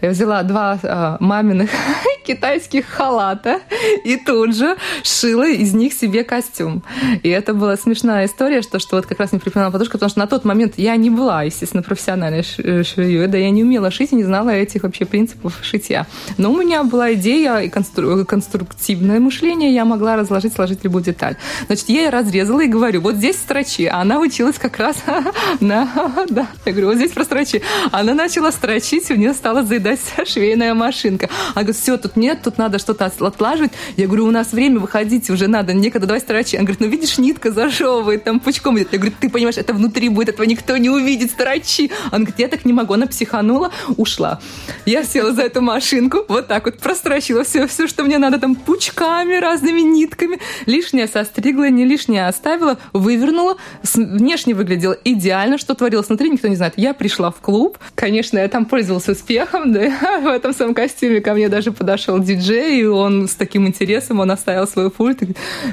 Я 0.00 0.10
взяла 0.10 0.42
два 0.42 0.78
а, 0.82 1.16
маминых 1.20 1.70
китайских 2.26 2.86
халата 2.86 3.60
и 4.04 4.16
тут 4.16 4.54
же 4.54 4.76
шила 5.02 5.48
из 5.48 5.74
них 5.74 5.92
себе 5.92 6.24
костюм. 6.24 6.82
И 7.22 7.28
это 7.28 7.54
была 7.54 7.76
смешная 7.76 8.26
история, 8.26 8.62
что, 8.62 8.78
что 8.78 8.96
вот 8.96 9.06
как 9.06 9.18
раз 9.18 9.32
не 9.32 9.38
припоминала 9.38 9.72
подушка, 9.72 9.92
потому 9.92 10.10
что 10.10 10.18
на 10.20 10.26
тот 10.26 10.44
момент 10.44 10.74
я 10.76 10.96
не 10.96 11.10
была, 11.10 11.42
естественно, 11.42 11.82
профессиональной 11.82 12.44
э, 12.58 12.82
швеей, 12.84 13.26
да 13.26 13.38
я 13.38 13.50
не 13.50 13.62
умела 13.62 13.90
шить 13.90 14.12
и 14.12 14.16
не 14.16 14.24
знала 14.24 14.50
этих 14.50 14.82
вообще 14.82 15.04
принципов 15.04 15.58
шитья. 15.62 16.06
Но 16.36 16.52
у 16.52 16.56
меня 16.56 16.84
была 16.84 17.14
идея 17.14 17.58
и 17.58 17.68
констру- 17.68 18.24
конструктивное 18.24 19.20
мышление, 19.20 19.74
я 19.74 19.84
могла 19.84 20.16
разложить, 20.16 20.54
сложить 20.54 20.84
любую 20.84 21.04
деталь. 21.04 21.36
Значит, 21.66 21.88
я 21.88 22.02
ей 22.02 22.10
разрезала 22.10 22.60
и 22.60 22.68
говорю, 22.68 23.00
вот 23.00 23.16
здесь 23.16 23.36
строчи, 23.36 23.86
а 23.86 24.00
она 24.00 24.18
училась 24.18 24.58
как 24.58 24.78
раз 24.78 24.96
на 25.60 25.99
да. 26.28 26.48
Я 26.64 26.72
говорю, 26.72 26.88
вот 26.88 26.96
здесь 26.96 27.12
прострочи. 27.12 27.62
Она 27.92 28.14
начала 28.14 28.52
строчить, 28.52 29.10
у 29.10 29.14
нее 29.14 29.34
стала 29.34 29.62
заедать 29.62 30.00
швейная 30.26 30.74
машинка. 30.74 31.28
Она 31.54 31.62
говорит, 31.62 31.76
все, 31.76 31.96
тут 31.96 32.16
нет, 32.16 32.40
тут 32.42 32.58
надо 32.58 32.78
что-то 32.78 33.06
отлаживать. 33.06 33.72
Я 33.96 34.06
говорю, 34.06 34.26
у 34.26 34.30
нас 34.30 34.52
время, 34.52 34.78
выходить 34.78 35.30
уже 35.30 35.46
надо, 35.48 35.72
некогда, 35.72 36.06
давай 36.06 36.20
строчи. 36.20 36.56
Она 36.56 36.64
говорит, 36.64 36.80
ну 36.80 36.88
видишь, 36.88 37.18
нитка 37.18 37.50
зажевывает, 37.50 38.24
там 38.24 38.40
пучком 38.40 38.78
идет. 38.78 38.92
Я 38.92 38.98
говорю, 38.98 39.14
ты 39.18 39.28
понимаешь, 39.28 39.56
это 39.56 39.74
внутри 39.74 40.08
будет, 40.08 40.30
этого 40.30 40.46
никто 40.46 40.76
не 40.76 40.90
увидит, 40.90 41.30
строчи. 41.30 41.90
Она 42.06 42.18
говорит, 42.18 42.38
я 42.38 42.48
так 42.48 42.64
не 42.64 42.72
могу. 42.72 42.94
Она 42.94 43.06
психанула, 43.06 43.72
ушла. 43.96 44.40
Я 44.86 45.04
села 45.04 45.32
за 45.32 45.42
эту 45.42 45.60
машинку, 45.60 46.24
вот 46.28 46.48
так 46.48 46.64
вот 46.64 46.78
прострочила 46.78 47.44
все, 47.44 47.66
все, 47.66 47.86
что 47.86 48.04
мне 48.04 48.18
надо, 48.18 48.38
там 48.38 48.54
пучками, 48.54 49.34
разными 49.34 49.80
нитками. 49.80 50.38
Лишнее 50.66 51.06
состригла, 51.06 51.68
не 51.70 51.84
лишнее 51.84 52.26
оставила, 52.26 52.78
вывернула. 52.92 53.56
Внешне 53.94 54.54
выглядело 54.54 54.96
идеально, 55.04 55.58
что 55.58 55.74
творила 55.74 55.89
творилось 55.90 56.08
внутри, 56.08 56.30
никто 56.30 56.48
не 56.48 56.56
знает. 56.56 56.74
Я 56.76 56.94
пришла 56.94 57.30
в 57.30 57.40
клуб. 57.40 57.78
Конечно, 57.96 58.38
я 58.38 58.48
там 58.48 58.64
пользовалась 58.64 59.08
успехом, 59.08 59.72
да, 59.72 60.20
в 60.22 60.26
этом 60.26 60.54
самом 60.54 60.74
костюме 60.74 61.20
ко 61.20 61.34
мне 61.34 61.48
даже 61.48 61.72
подошел 61.72 62.20
диджей, 62.20 62.80
и 62.80 62.84
он 62.84 63.26
с 63.26 63.34
таким 63.34 63.66
интересом, 63.66 64.20
он 64.20 64.30
оставил 64.30 64.68
свой 64.68 64.90
пульт. 64.90 65.22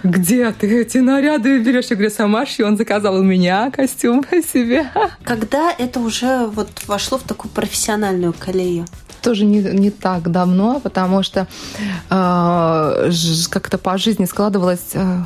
Где 0.04 0.52
ты 0.52 0.82
эти 0.82 0.98
наряды 0.98 1.60
берешь? 1.60 1.86
Я 1.90 1.96
говорю, 1.96 2.12
сама 2.12 2.46
шью. 2.46 2.66
Он 2.66 2.78
заказал 2.78 3.16
у 3.16 3.24
меня 3.24 3.70
костюм 3.70 4.26
себе. 4.54 4.90
Когда 5.24 5.72
это 5.78 6.00
уже 6.00 6.48
вот 6.48 6.70
вошло 6.88 7.18
в 7.18 7.24
такую 7.24 7.52
профессиональную 7.52 8.34
колею? 8.34 8.86
тоже 9.22 9.46
не, 9.46 9.60
не 9.60 9.90
так 9.90 10.32
давно, 10.32 10.80
потому 10.80 11.22
что 11.22 11.48
э, 12.10 13.12
как-то 13.50 13.78
по 13.78 13.98
жизни 13.98 14.26
складывалось, 14.26 14.92
э, 14.94 15.24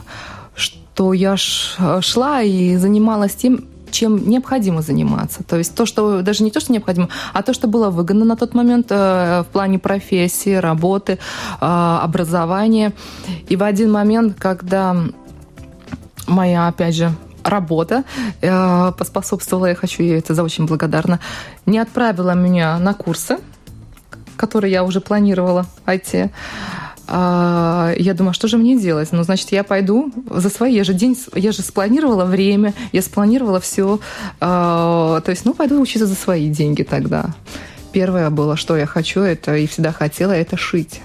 что 0.56 1.14
я 1.14 1.36
шла 1.38 2.42
и 2.42 2.78
занималась 2.78 3.36
тем, 3.36 3.66
чем 3.92 4.28
необходимо 4.30 4.82
заниматься. 4.82 5.44
То 5.44 5.58
есть 5.58 5.76
то, 5.76 5.86
что 5.86 6.22
даже 6.22 6.44
не 6.44 6.52
то, 6.52 6.60
что 6.60 6.72
необходимо, 6.74 7.10
а 7.34 7.44
то, 7.44 7.54
что 7.54 7.68
было 7.68 7.90
выгодно 7.90 8.26
на 8.26 8.36
тот 8.36 8.54
момент 8.54 8.88
э, 8.90 9.44
в 9.44 9.48
плане 9.52 9.80
профессии, 9.80 10.56
работы, 10.56 11.14
э, 11.14 11.18
образования. 11.60 12.94
И 13.50 13.56
в 13.56 13.64
один 13.64 13.92
момент, 13.92 14.38
когда 14.40 14.96
моя, 16.28 16.68
опять 16.68 16.96
же, 16.96 17.12
работа 17.44 18.04
э, 18.42 18.92
поспособствовала, 18.98 19.68
я 19.68 19.76
хочу 19.76 20.04
ей 20.04 20.20
это 20.20 20.34
за 20.34 20.44
очень 20.44 20.66
благодарна, 20.66 21.20
не 21.66 21.80
отправила 21.80 22.34
меня 22.34 22.78
на 22.80 22.94
курсы, 22.94 23.38
которые 24.38 24.72
я 24.72 24.84
уже 24.84 25.02
планировала 25.02 25.66
пойти. 25.86 26.30
А, 27.14 27.94
я 27.98 28.14
думаю, 28.14 28.32
а 28.32 28.34
что 28.34 28.48
же 28.48 28.58
мне 28.58 28.80
делать? 28.80 29.10
Ну, 29.12 29.22
значит, 29.24 29.52
я 29.52 29.66
пойду 29.66 30.14
за 30.30 30.50
свои. 30.50 30.74
Я 30.74 30.86
же 30.86 30.94
день, 30.94 31.18
я 31.36 31.52
же 31.52 31.62
спланировала 31.62 32.24
время, 32.24 32.74
я 32.94 33.02
спланировала 33.02 33.60
все. 33.60 34.00
А, 34.40 35.20
то 35.20 35.32
есть, 35.32 35.44
ну, 35.44 35.54
пойду 35.54 35.82
учиться 35.82 36.08
за 36.08 36.16
свои 36.16 36.48
деньги 36.50 36.84
тогда. 36.84 37.36
Первое 37.92 38.30
было, 38.30 38.56
что 38.56 38.78
я 38.78 38.86
хочу, 38.86 39.20
это 39.20 39.58
и 39.58 39.68
всегда 39.68 39.92
хотела, 39.92 40.32
это 40.32 40.56
шить 40.56 41.02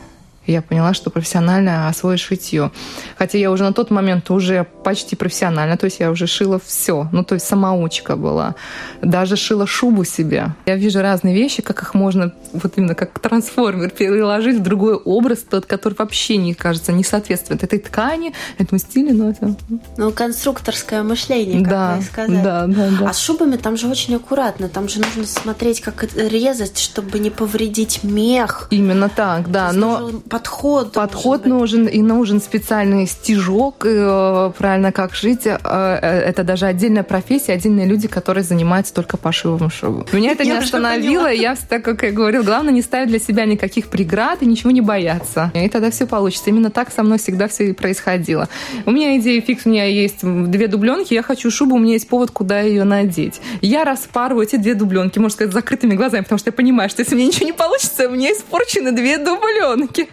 я 0.47 0.63
поняла, 0.63 0.95
что 0.95 1.11
профессионально 1.11 1.89
освоить 1.89 2.21
шитье. 2.21 2.71
Хотя 3.19 3.39
я 3.39 3.51
уже 3.51 3.65
на 3.65 3.73
тот 3.73 3.91
момент 3.91 4.31
уже 4.31 4.67
почти 4.85 5.17
профессионально, 5.17 5.77
то 5.77 5.85
есть 5.87 6.01
я 6.01 6.11
уже 6.11 6.27
шила 6.27 6.61
все. 6.65 7.09
Ну, 7.13 7.25
то 7.25 7.35
есть 7.35 7.47
самоучка 7.47 8.17
была. 8.17 8.55
Даже 9.03 9.37
шила 9.37 9.67
шубу 9.67 10.05
себе. 10.05 10.55
Я 10.67 10.77
вижу 10.77 11.01
разные 11.01 11.35
вещи, 11.35 11.63
как 11.63 11.83
их 11.83 11.95
можно 11.95 12.33
вот 12.53 12.73
именно 12.77 12.95
как 12.95 13.19
трансформер 13.19 13.91
переложить 13.91 14.59
в 14.59 14.63
другой 14.63 14.95
образ, 14.95 15.45
тот, 15.49 15.67
который 15.67 15.95
вообще 15.95 16.37
не 16.37 16.55
кажется, 16.55 16.93
не 16.93 17.05
соответствует 17.05 17.63
этой 17.63 17.79
ткани, 17.79 18.33
этому 18.59 18.79
стилю, 18.79 19.15
но 19.15 19.31
это... 19.31 19.55
Ну, 19.97 20.13
конструкторское 20.13 21.03
мышление, 21.03 21.61
как 21.61 21.71
да, 21.71 21.97
вы 21.97 22.03
сказали. 22.03 22.43
Да, 22.43 22.67
да, 22.67 22.91
да. 23.01 23.09
А 23.11 23.13
с 23.13 23.19
шубами 23.19 23.57
там 23.57 23.77
же 23.77 23.89
очень 23.89 24.15
аккуратно, 24.15 24.69
там 24.69 24.89
же 24.89 25.01
нужно 25.01 25.27
смотреть, 25.27 25.81
как 25.81 26.05
резать, 26.15 26.79
чтобы 26.79 27.19
не 27.19 27.31
повредить 27.31 28.03
мех. 28.03 28.69
Именно 28.71 29.09
так, 29.09 29.51
да. 29.51 29.73
Но 29.73 30.11
подход. 30.37 30.93
Подход 30.93 31.47
нужен, 31.47 31.87
и 31.87 32.03
нужен 32.03 32.41
специальный 32.41 33.07
стежок, 33.07 33.87
э, 33.87 34.53
правильно 34.59 34.93
как 34.93 35.15
жить. 35.15 35.47
Э, 35.47 35.59
э, 35.65 36.31
это 36.31 36.45
даже 36.45 36.67
отдельная 36.67 37.03
профессия, 37.03 37.55
отдельные 37.55 37.87
люди, 37.87 38.07
которые 38.07 38.45
занимаются 38.45 38.93
только 38.93 39.17
пошивом 39.17 39.71
шубы. 39.71 40.05
Меня 40.13 40.33
это 40.33 40.45
не 40.45 40.53
остановило, 40.53 41.33
я, 41.33 41.57
так 41.69 41.83
как 41.83 42.03
я 42.03 42.11
говорил, 42.11 42.43
главное 42.43 42.75
не 42.75 42.83
ставить 42.83 43.09
для 43.09 43.19
себя 43.19 43.47
никаких 43.47 43.87
преград 43.89 44.43
и 44.43 44.47
ничего 44.47 44.71
не 44.71 44.83
бояться. 44.83 45.51
И 45.55 45.69
тогда 45.69 45.91
все 45.91 46.07
получится. 46.07 46.51
Именно 46.51 46.71
так 46.71 46.93
со 46.93 47.03
мной 47.03 47.19
всегда 47.19 47.49
все 47.49 47.71
и 47.71 47.73
происходило. 47.73 48.49
У 48.85 48.91
меня 48.91 49.17
идея 49.17 49.41
фикс, 49.41 49.65
у 49.65 49.71
меня 49.71 49.85
есть 49.85 50.19
две 50.23 50.69
дубленки, 50.69 51.15
я 51.15 51.23
хочу 51.23 51.51
шубу, 51.51 51.77
у 51.77 51.79
меня 51.79 51.95
есть 51.95 52.09
повод, 52.09 52.31
куда 52.31 52.61
ее 52.61 52.85
надеть. 52.85 53.41
Я 53.63 53.85
распарываю 53.85 54.47
эти 54.47 54.57
две 54.57 54.75
дубленки, 54.75 55.19
можно 55.19 55.35
сказать, 55.35 55.55
закрытыми 55.55 55.95
глазами, 55.95 56.23
потому 56.23 56.39
что 56.39 56.49
я 56.49 56.53
понимаю, 56.53 56.91
что 56.91 57.01
если 57.01 57.15
мне 57.15 57.27
ничего 57.27 57.47
не 57.47 57.55
получится, 57.55 58.09
у 58.09 58.11
меня 58.11 58.33
испорчены 58.33 58.93
две 58.93 59.17
дубленки. 59.17 60.09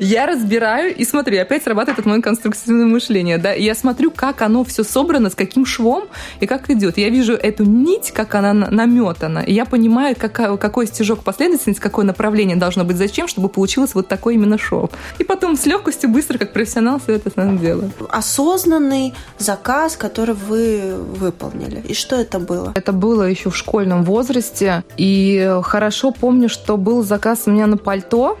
Я 0.00 0.26
разбираю 0.26 0.94
и 0.94 1.04
смотрю, 1.04 1.40
опять 1.40 1.62
срабатывает 1.62 2.00
это 2.00 2.08
мое 2.08 2.20
конструктивное 2.20 2.86
мышление. 2.86 3.38
Да? 3.38 3.54
И 3.54 3.62
я 3.62 3.74
смотрю, 3.74 4.10
как 4.10 4.42
оно 4.42 4.64
все 4.64 4.84
собрано, 4.84 5.30
с 5.30 5.34
каким 5.34 5.66
швом 5.66 6.04
и 6.40 6.46
как 6.46 6.70
идет. 6.70 6.98
Я 6.98 7.10
вижу 7.10 7.34
эту 7.34 7.64
нить, 7.64 8.12
как 8.12 8.34
она 8.34 8.52
наметана. 8.52 9.40
И 9.40 9.52
я 9.52 9.64
понимаю, 9.64 10.16
какая, 10.18 10.56
какой 10.56 10.86
стежок 10.86 11.22
последовательность, 11.22 11.80
какое 11.80 12.04
направление 12.04 12.56
должно 12.56 12.84
быть 12.84 12.96
зачем, 12.96 13.28
чтобы 13.28 13.48
получилось 13.48 13.94
вот 13.94 14.08
такой 14.08 14.34
именно 14.34 14.58
шов. 14.58 14.90
И 15.18 15.24
потом 15.24 15.56
с 15.56 15.66
легкостью, 15.66 16.10
быстро, 16.10 16.38
как 16.38 16.52
профессионал, 16.52 17.00
все 17.00 17.14
это 17.14 17.30
сам 17.34 17.58
делаю. 17.58 17.90
Осознанный 18.08 19.14
заказ, 19.38 19.96
который 19.96 20.34
вы 20.34 20.94
выполнили. 20.96 21.82
И 21.88 21.94
что 21.94 22.16
это 22.16 22.38
было? 22.38 22.72
Это 22.74 22.92
было 22.92 23.24
еще 23.24 23.50
в 23.50 23.56
школьном 23.56 24.04
возрасте. 24.04 24.84
И 24.96 25.58
хорошо 25.62 26.10
помню, 26.10 26.48
что 26.48 26.76
был 26.76 27.02
заказ 27.02 27.42
у 27.46 27.50
меня 27.50 27.66
на 27.66 27.76
пальто 27.76 28.38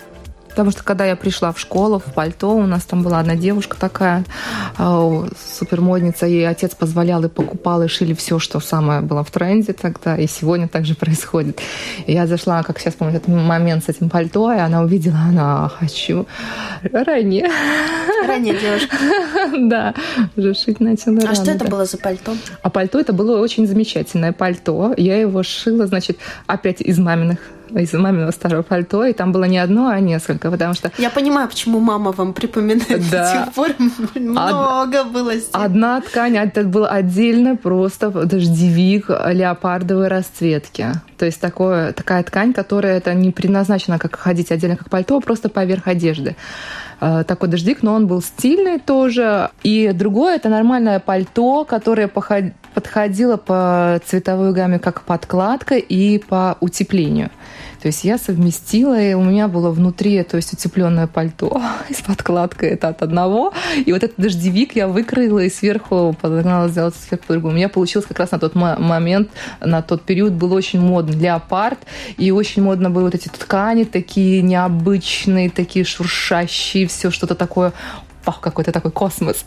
Потому 0.52 0.70
что 0.70 0.84
когда 0.84 1.06
я 1.06 1.16
пришла 1.16 1.50
в 1.50 1.58
школу, 1.58 1.98
в 1.98 2.12
пальто, 2.12 2.54
у 2.54 2.66
нас 2.66 2.84
там 2.84 3.02
была 3.02 3.20
одна 3.20 3.36
девушка 3.36 3.74
такая, 3.78 4.22
э, 4.78 5.28
супермодница, 5.58 6.26
ей 6.26 6.46
отец 6.46 6.74
позволял 6.74 7.24
и 7.24 7.28
покупал, 7.28 7.82
и 7.82 7.88
шили 7.88 8.12
все, 8.12 8.38
что 8.38 8.60
самое 8.60 9.00
было 9.00 9.24
в 9.24 9.30
тренде 9.30 9.72
тогда, 9.72 10.14
и 10.16 10.26
сегодня 10.26 10.68
также 10.68 10.94
происходит. 11.02 11.60
И 12.06 12.12
я 12.12 12.26
зашла, 12.26 12.62
как 12.62 12.78
сейчас 12.78 12.94
помню, 12.94 13.16
этот 13.16 13.28
момент 13.28 13.84
с 13.84 13.88
этим 13.88 14.10
пальто, 14.10 14.52
и 14.52 14.58
она 14.58 14.82
увидела, 14.82 15.16
она, 15.26 15.70
хочу 15.70 16.26
ранее. 16.92 17.48
Ранее 18.26 18.54
девушка. 18.54 18.96
Да, 19.52 19.94
уже 20.36 20.54
шить 20.54 20.80
начала 20.80 21.18
А 21.28 21.34
что 21.34 21.50
это 21.50 21.64
было 21.64 21.84
за 21.84 21.96
пальто? 21.96 22.34
А 22.62 22.70
пальто 22.70 22.98
это 22.98 23.12
было 23.12 23.40
очень 23.40 23.66
замечательное 23.66 24.32
пальто. 24.32 24.92
Я 24.96 25.18
его 25.18 25.42
шила, 25.42 25.86
значит, 25.86 26.18
опять 26.46 26.80
из 26.80 26.98
маминых 26.98 27.38
из 27.76 27.92
маминого 27.92 28.30
старого 28.30 28.62
пальто, 28.62 29.04
и 29.04 29.12
там 29.12 29.32
было 29.32 29.44
не 29.44 29.58
одно, 29.58 29.88
а 29.88 30.00
несколько, 30.00 30.50
потому 30.50 30.74
что... 30.74 30.90
Я 30.98 31.10
понимаю, 31.10 31.48
почему 31.48 31.80
мама 31.80 32.12
вам 32.12 32.32
припоминает 32.32 33.10
да. 33.10 33.34
до 33.34 33.44
сих 33.44 33.54
пор. 33.54 33.70
Много 34.14 35.02
Од... 35.02 35.12
было 35.12 35.34
здесь. 35.34 35.50
Одна 35.52 36.00
ткань, 36.00 36.36
это 36.36 36.64
был 36.64 36.86
отдельно 36.88 37.56
просто 37.56 38.10
дождевик 38.10 39.08
леопардовой 39.08 40.08
расцветки. 40.08 40.92
То 41.22 41.26
есть 41.26 41.40
такое, 41.40 41.92
такая 41.92 42.24
ткань, 42.24 42.52
которая 42.52 42.96
это 42.96 43.14
не 43.14 43.30
предназначена 43.30 44.00
как 44.00 44.16
ходить 44.16 44.50
отдельно 44.50 44.76
как 44.76 44.90
пальто, 44.90 45.16
а 45.16 45.20
просто 45.20 45.48
поверх 45.48 45.86
одежды 45.86 46.34
э, 47.00 47.22
такой 47.24 47.48
дождик, 47.48 47.84
но 47.84 47.94
он 47.94 48.08
был 48.08 48.20
стильный 48.20 48.80
тоже. 48.80 49.50
И 49.62 49.92
другое 49.94 50.34
это 50.34 50.48
нормальное 50.48 50.98
пальто, 50.98 51.64
которое 51.64 52.08
подходило 52.08 53.36
по 53.36 54.00
цветовой 54.04 54.52
гамме 54.52 54.80
как 54.80 55.02
подкладка 55.02 55.76
и 55.76 56.18
по 56.18 56.56
утеплению. 56.58 57.30
То 57.82 57.88
есть 57.88 58.04
я 58.04 58.16
совместила, 58.16 59.00
и 59.00 59.12
у 59.14 59.24
меня 59.24 59.48
было 59.48 59.72
внутри, 59.72 60.22
то 60.22 60.36
есть 60.36 60.52
утепленное 60.52 61.08
пальто 61.08 61.60
с 61.90 62.00
подкладкой 62.00 62.68
это 62.70 62.86
от 62.88 63.02
одного, 63.02 63.52
и 63.74 63.92
вот 63.92 64.04
этот 64.04 64.18
дождевик 64.18 64.76
я 64.76 64.86
выкроила 64.86 65.40
и 65.40 65.50
сверху 65.50 66.16
подогнала 66.20 66.68
сделать 66.68 66.94
сверху 66.94 67.26
по-другому. 67.26 67.54
У 67.54 67.56
меня 67.56 67.68
получилось 67.68 68.06
как 68.06 68.20
раз 68.20 68.30
на 68.30 68.38
тот 68.38 68.54
момент, 68.54 69.30
на 69.60 69.82
тот 69.82 70.02
период 70.02 70.32
был 70.32 70.52
очень 70.52 70.80
модный 70.80 71.18
леопард, 71.18 71.80
и 72.18 72.30
очень 72.30 72.62
модно 72.62 72.88
было 72.88 73.06
вот 73.06 73.16
эти 73.16 73.26
ткани 73.26 73.82
такие 73.82 74.42
необычные, 74.42 75.50
такие 75.50 75.84
шуршащие, 75.84 76.86
все 76.86 77.10
что-то 77.10 77.34
такое 77.34 77.72
Ох, 78.24 78.38
какой-то 78.38 78.70
такой 78.70 78.92
космос. 78.92 79.42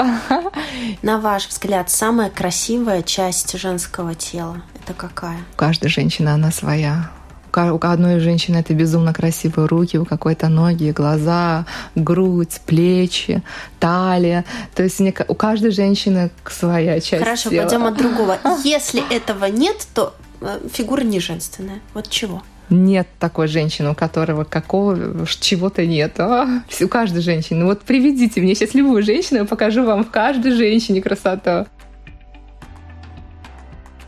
На 1.02 1.18
ваш 1.18 1.48
взгляд, 1.48 1.90
самая 1.90 2.30
красивая 2.30 3.04
часть 3.04 3.58
женского 3.58 4.16
тела 4.16 4.62
это 4.84 4.94
какая? 4.94 5.38
Каждая 5.56 5.90
женщина, 5.90 6.34
она 6.34 6.52
своя 6.52 7.10
у 7.58 7.80
одной 7.82 8.20
женщины 8.20 8.58
это 8.58 8.74
безумно 8.74 9.14
красивые 9.14 9.68
руки, 9.68 9.98
у 9.98 10.06
какой-то 10.06 10.50
ноги, 10.50 10.92
глаза, 10.92 11.66
грудь, 11.96 12.62
плечи, 12.66 13.42
талия. 13.80 14.46
То 14.76 14.84
есть 14.84 15.02
у 15.28 15.36
каждой 15.36 15.72
женщины 15.72 16.32
своя 16.50 17.00
часть 17.00 17.24
Хорошо, 17.24 17.50
тела. 17.50 17.64
пойдем 17.64 17.86
от 17.86 17.98
другого. 17.98 18.38
Если 18.64 19.04
этого 19.14 19.46
нет, 19.46 19.88
то 19.94 20.14
э, 20.42 20.60
фигура 20.72 21.02
не 21.02 21.20
женственная. 21.20 21.80
Вот 21.94 22.10
чего? 22.10 22.44
Нет 22.70 23.08
такой 23.20 23.48
женщины, 23.48 23.92
у 23.92 23.96
которого 23.96 24.44
какого 24.44 25.26
чего-то 25.28 25.86
нет. 25.86 26.20
А, 26.20 26.64
у 26.82 26.88
каждой 26.88 27.22
женщины. 27.22 27.66
Вот 27.66 27.82
приведите 27.82 28.42
мне 28.42 28.56
сейчас 28.56 28.74
любую 28.74 29.04
женщину, 29.04 29.40
я 29.40 29.46
покажу 29.46 29.84
вам 29.84 30.04
в 30.04 30.10
каждой 30.10 30.52
женщине 30.52 31.02
красоту. 31.02 31.68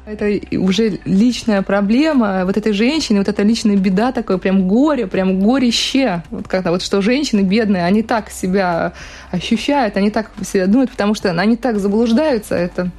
Это 0.07 0.39
уже 0.57 0.99
личная 1.03 1.61
проблема 1.61 2.45
вот 2.45 2.55
этой 2.55 2.71
женщины, 2.71 3.19
вот 3.19 3.27
эта 3.27 3.43
личная 3.43 3.75
беда, 3.75 4.13
такое 4.13 4.37
прям 4.37 4.65
горе, 4.65 5.05
прям 5.05 5.41
горище. 5.41 6.23
Вот 6.29 6.47
когда 6.47 6.71
вот 6.71 6.81
что 6.81 7.01
женщины 7.01 7.41
бедные, 7.41 7.83
они 7.83 8.03
так 8.03 8.29
себя 8.29 8.93
ощущают, 9.31 9.97
они 9.97 10.09
так 10.09 10.31
себя 10.45 10.67
думают, 10.67 10.91
потому 10.91 11.13
что 11.13 11.29
они 11.31 11.57
так 11.57 11.79
заблуждаются. 11.79 12.55
Это 12.55 12.89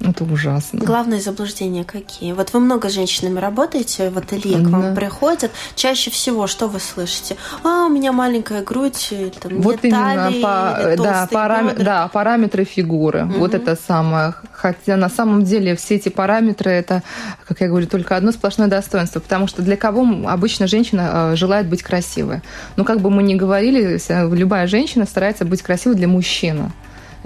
это 0.00 0.24
ужасно. 0.24 0.80
Главные 0.80 1.20
заблуждения 1.20 1.84
какие? 1.84 2.32
Вот 2.32 2.52
вы 2.52 2.60
много 2.60 2.88
с 2.88 2.92
женщинами 2.92 3.38
работаете 3.38 4.10
в 4.10 4.18
ателье, 4.18 4.58
к 4.58 4.68
вам 4.68 4.94
приходят. 4.94 5.50
Чаще 5.74 6.10
всего 6.10 6.46
что 6.46 6.68
вы 6.68 6.80
слышите? 6.80 7.36
А, 7.64 7.86
у 7.86 7.88
меня 7.88 8.12
маленькая 8.12 8.62
грудь, 8.62 9.12
там, 9.40 9.60
вот 9.60 9.82
нет 9.82 9.84
именно 9.84 10.32
по, 10.42 10.96
да, 10.96 11.28
парам... 11.30 11.70
да, 11.76 12.08
параметры 12.08 12.64
фигуры. 12.64 13.24
Угу. 13.24 13.38
Вот 13.38 13.54
это 13.54 13.76
самое. 13.76 14.34
Хотя 14.52 14.96
на 14.96 15.08
самом 15.08 15.44
деле 15.44 15.76
все 15.76 15.96
эти 15.96 16.08
параметры 16.08 16.70
это, 16.70 17.02
как 17.46 17.60
я 17.60 17.68
говорю, 17.68 17.86
только 17.86 18.16
одно 18.16 18.32
сплошное 18.32 18.68
достоинство, 18.68 19.20
потому 19.20 19.46
что 19.46 19.62
для 19.62 19.76
кого 19.76 20.06
обычно 20.28 20.66
женщина 20.66 21.32
э, 21.32 21.36
желает 21.36 21.68
быть 21.68 21.82
красивой? 21.82 22.42
Ну, 22.76 22.84
как 22.84 23.00
бы 23.00 23.10
мы 23.10 23.22
ни 23.22 23.34
говорили, 23.34 23.98
любая 24.34 24.66
женщина 24.66 25.06
старается 25.06 25.44
быть 25.44 25.62
красивой 25.62 25.96
для 25.96 26.08
мужчины. 26.08 26.70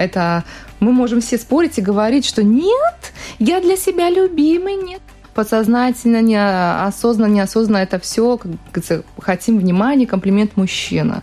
Это 0.01 0.45
мы 0.81 0.93
можем 0.93 1.21
все 1.21 1.37
спорить 1.37 1.79
и 1.79 1.83
говорить, 1.83 2.25
что 2.25 2.43
нет, 2.43 3.13
я 3.39 3.61
для 3.61 3.77
себя 3.77 4.09
любимый, 4.09 4.75
нет. 4.75 5.03
Подсознательно, 5.35 6.23
неосознанно, 6.23 7.33
неосознанно 7.33 7.83
это 7.83 7.99
все, 7.99 8.39
как 8.39 8.83
хотим 9.19 9.59
внимания, 9.59 10.07
комплимент 10.07 10.57
мужчина. 10.57 11.23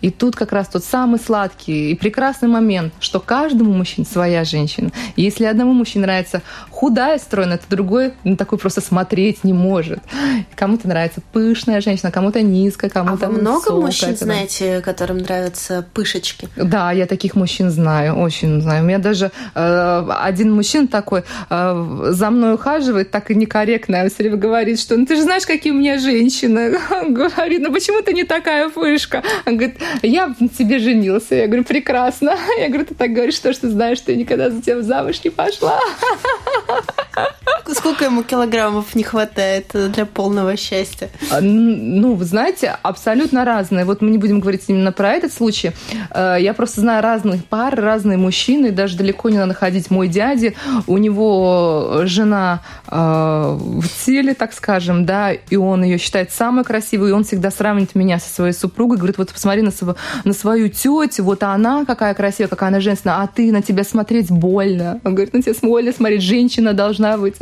И 0.00 0.10
тут 0.10 0.36
как 0.36 0.52
раз 0.52 0.68
тот 0.68 0.84
самый 0.84 1.18
сладкий 1.18 1.90
и 1.90 1.94
прекрасный 1.94 2.48
момент, 2.48 2.92
что 3.00 3.20
каждому 3.20 3.72
мужчине 3.72 4.06
своя 4.06 4.44
женщина. 4.44 4.90
И 5.16 5.22
если 5.22 5.44
одному 5.44 5.72
мужчине 5.72 6.06
нравится 6.06 6.42
худая, 6.70 7.18
стройная, 7.18 7.58
то 7.58 7.64
другой 7.68 8.14
ну, 8.24 8.36
такой 8.36 8.58
просто 8.58 8.80
смотреть 8.80 9.44
не 9.44 9.52
может. 9.52 10.00
Кому-то 10.54 10.88
нравится 10.88 11.20
пышная 11.32 11.80
женщина, 11.80 12.10
кому-то 12.10 12.42
низкая, 12.42 12.90
кому-то 12.90 13.26
А 13.26 13.30
много 13.30 13.72
высокая, 13.72 13.80
мужчин 13.80 14.16
знаете, 14.16 14.80
которым 14.80 15.18
нравятся 15.18 15.86
пышечки? 15.92 16.48
Да, 16.56 16.92
я 16.92 17.06
таких 17.06 17.34
мужчин 17.34 17.70
знаю, 17.70 18.14
очень 18.14 18.60
знаю. 18.62 18.84
У 18.84 18.86
меня 18.86 18.98
даже 18.98 19.30
э, 19.54 20.06
один 20.20 20.54
мужчина 20.54 20.86
такой 20.88 21.24
э, 21.50 22.08
за 22.10 22.30
мной 22.30 22.54
ухаживает, 22.54 23.10
так 23.10 23.30
и 23.30 23.34
некорректно, 23.34 24.02
он 24.02 24.08
все 24.08 24.18
время 24.18 24.36
говорит, 24.36 24.80
что 24.80 24.96
ну 24.96 25.06
ты 25.06 25.16
же 25.16 25.22
знаешь, 25.22 25.46
какие 25.46 25.72
у 25.72 25.76
меня 25.76 25.98
женщины. 25.98 26.78
Он 26.90 27.14
говорит, 27.14 27.60
ну 27.60 27.72
почему 27.72 28.02
ты 28.02 28.12
не 28.12 28.24
такая 28.24 28.68
пышка? 28.68 29.22
Он 29.46 29.56
говорит, 29.56 29.78
я 30.02 30.34
на 30.38 30.48
тебе 30.48 30.78
женился. 30.78 31.34
Я 31.34 31.46
говорю, 31.46 31.64
прекрасно. 31.64 32.34
Я 32.58 32.68
говорю, 32.68 32.86
ты 32.86 32.94
так 32.94 33.12
говоришь, 33.12 33.34
что, 33.34 33.52
что 33.52 33.68
знаешь, 33.70 33.98
что 33.98 34.12
я 34.12 34.18
никогда 34.18 34.50
за 34.50 34.60
тебя 34.60 34.82
замуж 34.82 35.20
не 35.24 35.30
пошла. 35.30 35.80
Сколько 37.74 38.04
ему 38.06 38.22
килограммов 38.22 38.94
не 38.94 39.02
хватает 39.02 39.70
для 39.72 40.04
полного 40.04 40.56
счастья? 40.56 41.08
А, 41.30 41.40
ну, 41.40 42.14
вы 42.14 42.24
знаете, 42.24 42.76
абсолютно 42.82 43.44
разные. 43.44 43.84
Вот 43.84 44.02
мы 44.02 44.10
не 44.10 44.18
будем 44.18 44.40
говорить 44.40 44.64
именно 44.66 44.92
про 44.92 45.12
этот 45.12 45.32
случай. 45.32 45.72
Э, 46.10 46.36
я 46.38 46.52
просто 46.54 46.80
знаю 46.80 47.02
разных 47.02 47.44
пар, 47.44 47.74
разные 47.74 48.18
мужчины. 48.18 48.72
Даже 48.72 48.96
далеко 48.96 49.28
не 49.30 49.38
надо 49.38 49.54
ходить. 49.54 49.90
Мой 49.90 50.08
дядя, 50.08 50.54
у 50.86 50.98
него 50.98 52.02
жена 52.04 52.60
э, 52.88 52.96
в 52.96 53.88
теле, 54.04 54.34
так 54.34 54.52
скажем, 54.52 55.06
да, 55.06 55.32
и 55.32 55.56
он 55.56 55.84
ее 55.84 55.98
считает 55.98 56.32
самой 56.32 56.64
красивой, 56.64 57.10
и 57.10 57.12
он 57.12 57.24
всегда 57.24 57.50
сравнивает 57.50 57.94
меня 57.94 58.18
со 58.18 58.28
своей 58.28 58.52
супругой, 58.52 58.98
говорит, 58.98 59.18
вот 59.18 59.32
посмотри 59.32 59.62
на, 59.62 59.70
на 60.24 60.32
свою 60.32 60.68
тетю, 60.68 61.24
вот 61.24 61.42
она 61.42 61.84
какая 61.84 62.14
красивая, 62.14 62.48
какая 62.48 62.68
она 62.68 62.80
женственная, 62.80 63.16
а 63.22 63.26
ты 63.26 63.52
на 63.52 63.62
тебя 63.62 63.84
смотреть 63.84 64.30
больно. 64.30 65.00
Он 65.04 65.14
говорит, 65.14 65.34
на 65.34 65.42
тебя 65.42 65.54
больно 65.62 65.92
смотреть, 65.92 66.22
женщина 66.22 66.72
должна 66.72 67.16
быть. 67.16 67.36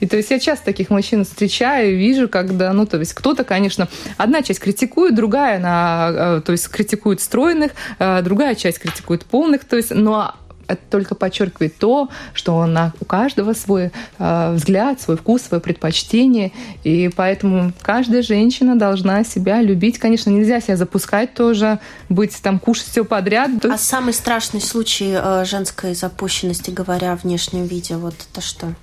И 0.00 0.06
то 0.06 0.16
есть 0.16 0.30
я 0.30 0.38
часто 0.38 0.66
таких 0.66 0.90
мужчин 0.90 1.24
встречаю, 1.24 1.96
вижу, 1.96 2.28
когда, 2.28 2.72
ну, 2.72 2.86
то 2.86 2.98
есть 2.98 3.14
кто-то, 3.14 3.44
конечно, 3.44 3.88
одна 4.16 4.42
часть 4.42 4.60
критикует, 4.60 5.14
другая, 5.14 5.56
она, 5.56 6.10
э, 6.10 6.40
то 6.44 6.52
есть 6.52 6.68
критикует 6.68 7.20
стройных, 7.20 7.72
э, 7.98 8.22
другая 8.22 8.54
часть 8.54 8.78
критикует 8.78 9.24
полных, 9.24 9.64
то 9.64 9.76
есть, 9.76 9.90
но 9.94 10.34
это 10.68 10.80
только 10.90 11.14
подчеркивает 11.14 11.76
то, 11.78 12.08
что 12.34 12.64
на, 12.66 12.92
у 13.00 13.04
каждого 13.04 13.52
свой 13.52 13.90
э, 14.18 14.52
взгляд, 14.54 15.00
свой 15.00 15.16
вкус, 15.16 15.42
свое 15.42 15.60
предпочтение. 15.60 16.52
И 16.84 17.10
поэтому 17.14 17.72
каждая 17.82 18.22
женщина 18.22 18.76
должна 18.78 19.24
себя 19.24 19.60
любить. 19.60 19.98
Конечно, 19.98 20.30
нельзя 20.30 20.60
себя 20.60 20.76
запускать 20.76 21.34
тоже, 21.34 21.78
быть 22.08 22.36
там, 22.42 22.58
кушать 22.58 22.88
все 22.88 23.04
подряд. 23.04 23.50
А 23.64 23.78
самый 23.78 24.12
страшный 24.12 24.60
случай 24.60 25.14
э, 25.16 25.44
женской 25.44 25.94
запущенности, 25.94 26.70
говоря 26.70 27.12
о 27.12 27.16
внешнем 27.16 27.66
виде, 27.66 27.96
вот 27.96 28.14
это 28.30 28.40
что? 28.40 28.74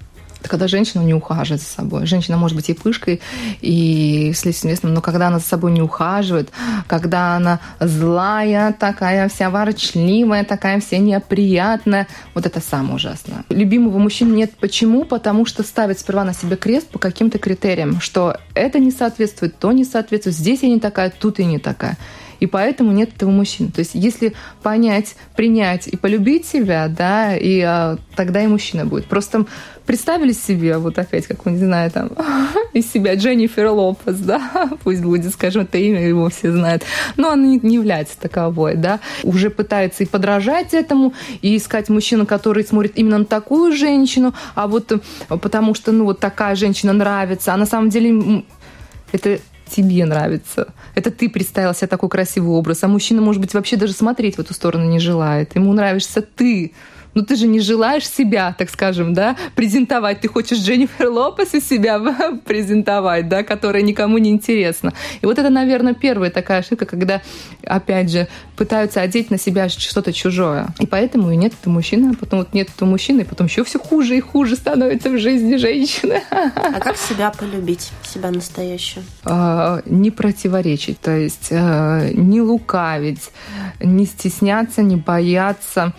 Это 0.43 0.49
когда 0.49 0.67
женщина 0.67 1.01
не 1.03 1.13
ухаживает 1.13 1.61
за 1.61 1.69
собой. 1.69 2.05
Женщина 2.05 2.35
может 2.35 2.57
быть 2.57 2.67
и 2.67 2.73
пышкой, 2.73 3.21
и 3.61 4.33
следственным 4.35 4.93
но 4.93 4.99
когда 4.99 5.27
она 5.27 5.39
за 5.39 5.45
собой 5.45 5.71
не 5.71 5.81
ухаживает, 5.81 6.51
когда 6.85 7.37
она 7.37 7.61
злая, 7.79 8.73
такая 8.73 9.29
вся 9.29 9.49
ворчливая, 9.49 10.43
такая 10.43 10.81
вся 10.81 10.97
неприятная, 10.97 12.07
вот 12.33 12.45
это 12.45 12.59
самое 12.59 12.95
ужасное. 12.95 13.45
Любимого 13.47 13.97
мужчины 13.99 14.35
нет. 14.35 14.51
Почему? 14.59 15.05
Потому 15.05 15.45
что 15.45 15.63
ставит 15.63 15.97
сперва 15.97 16.25
на 16.25 16.33
себе 16.33 16.57
крест 16.57 16.89
по 16.89 16.99
каким-то 16.99 17.39
критериям, 17.39 18.01
что 18.01 18.35
это 18.53 18.79
не 18.79 18.91
соответствует, 18.91 19.57
то 19.57 19.71
не 19.71 19.85
соответствует, 19.85 20.35
здесь 20.35 20.61
я 20.63 20.67
не 20.67 20.81
такая, 20.81 21.09
тут 21.09 21.39
я 21.39 21.45
не 21.45 21.57
такая. 21.57 21.97
И 22.43 22.45
поэтому 22.45 22.91
нет 22.91 23.15
этого 23.15 23.31
мужчины. 23.31 23.71
То 23.71 23.79
есть 23.79 23.91
если 23.93 24.33
понять, 24.63 25.15
принять 25.33 25.87
и 25.87 25.95
полюбить 25.95 26.45
себя, 26.45 26.89
да, 26.89 27.37
и 27.37 27.61
а, 27.61 27.97
тогда 28.17 28.43
и 28.43 28.47
мужчина 28.47 28.85
будет. 28.85 29.05
Просто 29.05 29.45
представили 29.85 30.33
себе, 30.33 30.77
вот 30.77 30.99
опять, 30.99 31.25
как, 31.25 31.45
не 31.45 31.57
знаю, 31.57 31.89
там, 31.89 32.11
из 32.73 32.91
себя 32.91 33.15
Дженнифер 33.15 33.69
Лопес, 33.69 34.17
да, 34.17 34.69
пусть 34.83 35.01
будет, 35.01 35.31
скажем, 35.31 35.61
это 35.61 35.77
имя 35.77 36.05
его 36.05 36.29
все 36.29 36.51
знают, 36.51 36.83
но 37.15 37.29
она 37.31 37.47
не, 37.47 37.59
не 37.63 37.75
является 37.75 38.19
таковой, 38.19 38.75
да, 38.75 38.99
уже 39.23 39.49
пытается 39.49 40.03
и 40.03 40.05
подражать 40.05 40.73
этому, 40.73 41.13
и 41.41 41.55
искать 41.55 41.87
мужчину, 41.87 42.25
который 42.25 42.65
смотрит 42.65 42.97
именно 42.97 43.19
на 43.19 43.25
такую 43.25 43.71
женщину, 43.73 44.33
а 44.53 44.67
вот 44.67 45.01
потому 45.29 45.75
что, 45.75 45.93
ну, 45.93 46.03
вот 46.03 46.19
такая 46.19 46.55
женщина 46.57 46.91
нравится, 46.91 47.53
а 47.53 47.57
на 47.57 47.65
самом 47.65 47.87
деле 47.87 48.43
это 49.13 49.39
тебе 49.67 50.05
нравится. 50.05 50.73
Это 50.95 51.11
ты 51.11 51.29
представил 51.29 51.73
себе 51.73 51.87
такой 51.87 52.09
красивый 52.09 52.51
образ, 52.51 52.83
а 52.83 52.87
мужчина, 52.87 53.21
может 53.21 53.41
быть, 53.41 53.53
вообще 53.53 53.77
даже 53.77 53.93
смотреть 53.93 54.35
в 54.37 54.39
эту 54.39 54.53
сторону 54.53 54.85
не 54.85 54.99
желает. 54.99 55.55
Ему 55.55 55.73
нравишься 55.73 56.21
ты, 56.21 56.73
но 57.13 57.21
ну, 57.21 57.25
ты 57.25 57.35
же 57.35 57.47
не 57.47 57.59
желаешь 57.59 58.09
себя, 58.09 58.55
так 58.57 58.69
скажем, 58.69 59.13
да, 59.13 59.35
презентовать. 59.55 60.21
Ты 60.21 60.27
хочешь 60.27 60.57
Дженнифер 60.59 61.09
Лопес 61.09 61.53
из 61.53 61.67
себя 61.67 61.99
презентовать, 62.45 63.29
да, 63.29 63.43
которая 63.43 63.83
никому 63.83 64.17
не 64.17 64.31
интересна. 64.31 64.93
И 65.21 65.25
вот 65.25 65.37
это, 65.37 65.49
наверное, 65.49 65.93
первая 65.93 66.31
такая 66.31 66.59
ошибка, 66.59 66.85
когда, 66.85 67.21
опять 67.63 68.09
же, 68.09 68.27
пытаются 68.55 69.01
одеть 69.01 69.29
на 69.29 69.37
себя 69.37 69.69
что-то 69.69 70.11
чужое. 70.11 70.67
И 70.79 70.87
поэтому 70.87 71.31
и 71.31 71.35
нет 71.35 71.53
этого 71.59 71.73
мужчины, 71.73 72.13
а 72.13 72.19
потом 72.19 72.39
вот 72.39 72.53
нет 72.53 72.69
этого 72.75 72.89
мужчины, 72.89 73.21
и 73.21 73.25
потом 73.25 73.47
еще 73.47 73.63
все 73.63 73.79
хуже 73.79 74.17
и 74.17 74.19
хуже 74.19 74.55
становится 74.55 75.09
в 75.09 75.17
жизни 75.19 75.55
женщины. 75.57 76.21
А 76.31 76.79
как 76.79 76.97
себя 76.97 77.31
полюбить, 77.31 77.91
себя 78.03 78.31
настоящую? 78.31 79.05
А, 79.23 79.81
не 79.85 80.09
противоречить, 80.09 80.99
то 80.99 81.11
есть 81.15 81.49
а, 81.51 82.09
не 82.13 82.41
лукавить, 82.41 83.31
не 83.79 84.05
стесняться, 84.05 84.81
не 84.81 84.95
бояться 84.95 85.93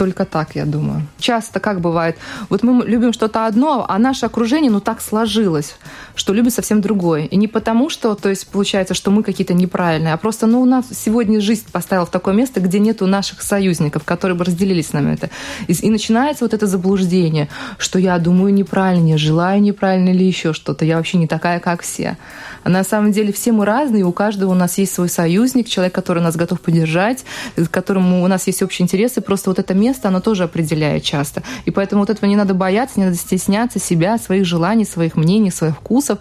только 0.00 0.24
так, 0.24 0.56
я 0.56 0.64
думаю. 0.64 1.02
Часто 1.18 1.60
как 1.60 1.82
бывает, 1.82 2.16
вот 2.48 2.62
мы 2.62 2.86
любим 2.86 3.12
что-то 3.12 3.44
одно, 3.44 3.84
а 3.86 3.98
наше 3.98 4.24
окружение, 4.24 4.70
ну, 4.70 4.80
так 4.80 5.02
сложилось, 5.02 5.76
что 6.14 6.32
любит 6.32 6.54
совсем 6.54 6.80
другое. 6.80 7.26
И 7.26 7.36
не 7.36 7.48
потому, 7.48 7.90
что, 7.90 8.14
то 8.14 8.30
есть, 8.30 8.48
получается, 8.48 8.94
что 8.94 9.10
мы 9.10 9.22
какие-то 9.22 9.52
неправильные, 9.52 10.14
а 10.14 10.16
просто, 10.16 10.46
ну, 10.46 10.62
у 10.62 10.64
нас 10.64 10.86
сегодня 10.90 11.38
жизнь 11.42 11.66
поставила 11.70 12.06
в 12.06 12.10
такое 12.10 12.32
место, 12.32 12.60
где 12.60 12.78
нету 12.78 13.06
наших 13.06 13.42
союзников, 13.42 14.04
которые 14.04 14.38
бы 14.38 14.44
разделили 14.46 14.80
с 14.80 14.94
нами 14.94 15.12
это. 15.12 15.28
И, 15.68 15.72
и 15.72 15.90
начинается 15.90 16.44
вот 16.44 16.54
это 16.54 16.66
заблуждение, 16.66 17.50
что 17.76 17.98
я 17.98 18.18
думаю 18.18 18.54
неправильно, 18.54 19.08
я 19.08 19.18
желаю 19.18 19.60
неправильно 19.60 20.08
или 20.08 20.24
еще 20.24 20.54
что-то, 20.54 20.86
я 20.86 20.96
вообще 20.96 21.18
не 21.18 21.26
такая, 21.26 21.60
как 21.60 21.82
все. 21.82 22.16
А 22.64 22.70
на 22.70 22.84
самом 22.84 23.12
деле 23.12 23.32
все 23.32 23.52
мы 23.52 23.66
разные, 23.66 24.04
у 24.04 24.12
каждого 24.12 24.52
у 24.52 24.54
нас 24.54 24.78
есть 24.78 24.94
свой 24.94 25.10
союзник, 25.10 25.68
человек, 25.68 25.94
который 25.94 26.22
нас 26.22 26.36
готов 26.36 26.60
поддержать, 26.62 27.24
с 27.56 27.68
которым 27.68 28.22
у 28.22 28.26
нас 28.28 28.46
есть 28.46 28.62
общие 28.62 28.84
интересы. 28.84 29.20
Просто 29.20 29.50
вот 29.50 29.58
это 29.58 29.74
место, 29.74 29.89
оно 30.04 30.20
тоже 30.20 30.44
определяет 30.44 31.02
часто. 31.04 31.42
И 31.64 31.70
поэтому 31.70 32.02
вот 32.02 32.10
этого 32.10 32.28
не 32.28 32.36
надо 32.36 32.54
бояться, 32.54 32.98
не 32.98 33.06
надо 33.06 33.16
стесняться 33.16 33.78
себя, 33.78 34.18
своих 34.18 34.44
желаний, 34.44 34.84
своих 34.84 35.16
мнений, 35.16 35.50
своих 35.50 35.76
вкусов. 35.76 36.18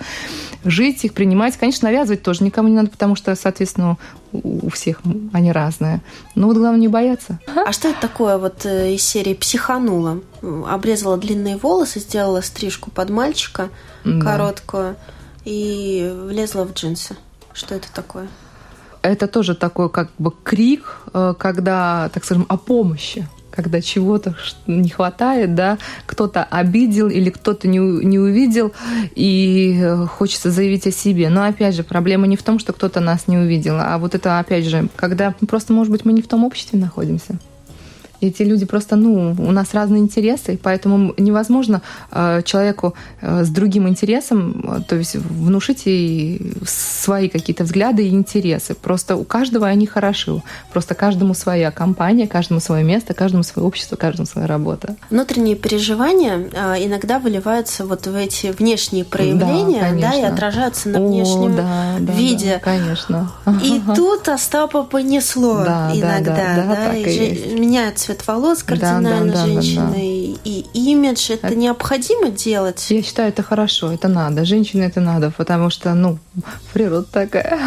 Жить 0.64 1.06
их, 1.06 1.14
принимать. 1.14 1.58
Конечно, 1.58 1.88
навязывать 1.90 2.24
тоже 2.24 2.44
никому 2.44 2.68
не 2.68 2.76
надо, 2.76 2.90
потому 2.90 3.16
что, 3.16 3.36
соответственно, 3.36 3.98
у 4.32 4.70
всех 4.70 5.02
они 5.34 5.52
разные. 5.52 6.02
Но 6.36 6.48
вот 6.48 6.58
главное 6.58 6.82
не 6.82 6.88
бояться. 6.88 7.40
А 7.66 7.72
что 7.72 7.90
это 7.90 8.02
такое 8.02 8.38
вот 8.38 8.66
э, 8.66 8.94
из 8.94 9.04
серии 9.04 9.34
«Психанула»? 9.34 10.20
Обрезала 10.68 11.18
длинные 11.18 11.58
волосы, 11.58 12.00
сделала 12.00 12.42
стрижку 12.42 12.92
под 12.92 13.10
мальчика 13.10 13.70
да. 14.04 14.22
короткую 14.22 14.96
и 15.46 16.12
влезла 16.26 16.66
в 16.66 16.74
джинсы. 16.74 17.16
Что 17.54 17.76
это 17.76 17.92
такое? 17.94 18.28
Это 19.02 19.28
тоже 19.28 19.56
такой 19.56 19.90
как 19.90 20.10
бы 20.18 20.32
крик, 20.44 21.02
э, 21.14 21.34
когда, 21.38 22.10
так 22.14 22.24
скажем, 22.26 22.46
о 22.50 22.58
помощи 22.58 23.28
когда 23.62 23.82
чего-то 23.82 24.36
не 24.68 24.90
хватает, 24.90 25.54
да, 25.54 25.78
кто-то 26.06 26.44
обидел 26.44 27.10
или 27.10 27.30
кто-то 27.30 27.68
не, 27.68 27.78
не 27.78 28.18
увидел, 28.18 28.72
и 29.16 29.78
э, 29.82 30.06
хочется 30.06 30.50
заявить 30.50 30.88
о 30.88 30.92
себе. 30.92 31.30
Но 31.30 31.44
опять 31.44 31.76
же, 31.76 31.84
проблема 31.84 32.26
не 32.26 32.38
в 32.38 32.44
том, 32.44 32.58
что 32.58 32.72
кто-то 32.72 33.02
нас 33.02 33.28
не 33.28 33.38
увидел, 33.38 33.76
а 33.78 33.98
вот 33.98 34.16
это 34.16 34.40
опять 34.40 34.66
же, 34.66 34.88
когда 34.96 35.36
просто, 35.48 35.74
может 35.74 35.92
быть, 35.92 36.06
мы 36.06 36.14
не 36.14 36.22
в 36.22 36.28
том 36.30 36.46
обществе 36.46 36.80
находимся. 36.80 37.38
Эти 38.22 38.44
люди 38.44 38.66
просто, 38.66 38.96
ну, 38.96 39.36
у 39.38 39.52
нас 39.52 39.74
разные 39.74 40.02
интересы, 40.02 40.60
поэтому 40.62 41.14
невозможно 41.18 41.82
э, 42.12 42.42
человеку 42.44 42.94
э, 43.22 43.44
с 43.44 43.50
другим 43.50 43.88
интересом, 43.88 44.64
э, 44.64 44.82
то 44.88 44.96
есть 44.96 45.16
внушить 45.16 45.86
ей 45.86 46.54
свои 46.66 47.30
какие-то 47.30 47.64
взгляды 47.64 48.08
и 48.08 48.10
интересы. 48.10 48.76
Просто 48.76 49.16
у 49.16 49.24
каждого 49.24 49.68
они 49.68 49.86
хороши. 49.86 50.42
Просто 50.72 50.96
каждому 50.96 51.34
своя 51.34 51.72
компания, 51.72 52.28
каждому 52.28 52.60
свое 52.60 52.84
место, 52.84 53.14
каждому 53.14 53.44
свое 53.44 53.68
общество, 53.68 53.96
каждому 53.96 54.28
своя 54.28 54.48
работа. 54.48 54.96
Внутренние 55.10 55.56
переживания 55.56 56.50
э, 56.52 56.86
иногда 56.86 57.20
выливаются 57.20 57.86
вот 57.86 58.06
в 58.08 58.16
эти 58.16 58.48
внешние 58.48 59.06
проявления, 59.06 59.94
да, 59.94 60.10
да 60.10 60.16
и 60.16 60.22
отражаются 60.22 60.90
на 60.90 61.00
внешнем 61.00 61.54
О, 61.54 61.58
да, 61.58 61.96
да, 62.00 62.14
виде. 62.14 62.54
Да, 62.54 62.60
конечно. 62.60 63.32
И 63.64 63.82
тут 63.96 64.28
Остапа 64.30 64.84
понесло 64.84 65.64
да, 65.64 65.92
иногда, 65.94 66.36
да, 66.36 66.56
да, 66.56 66.66
да, 66.66 66.76
да 66.76 66.96
и, 66.96 67.54
и 67.54 67.60
меняется 67.60 68.09
цвет 68.10 68.28
волос 68.28 68.64
кардинально 68.64 69.34
да, 69.34 69.34
да, 69.34 69.46
женщины 69.46 69.76
да, 69.76 69.92
да, 69.92 69.94
да. 69.94 70.40
и 70.44 70.66
имидж. 70.74 71.32
Это, 71.32 71.48
это 71.48 71.56
необходимо 71.56 72.30
делать? 72.30 72.86
Я 72.90 73.04
считаю, 73.04 73.30
это 73.30 73.44
хорошо, 73.44 73.92
это 73.92 74.08
надо. 74.08 74.46
Женщине 74.46 74.86
это 74.86 75.00
надо, 75.00 75.32
потому 75.32 75.70
что, 75.70 75.94
ну, 75.94 76.18
природа 76.74 77.08
такая. 77.12 77.60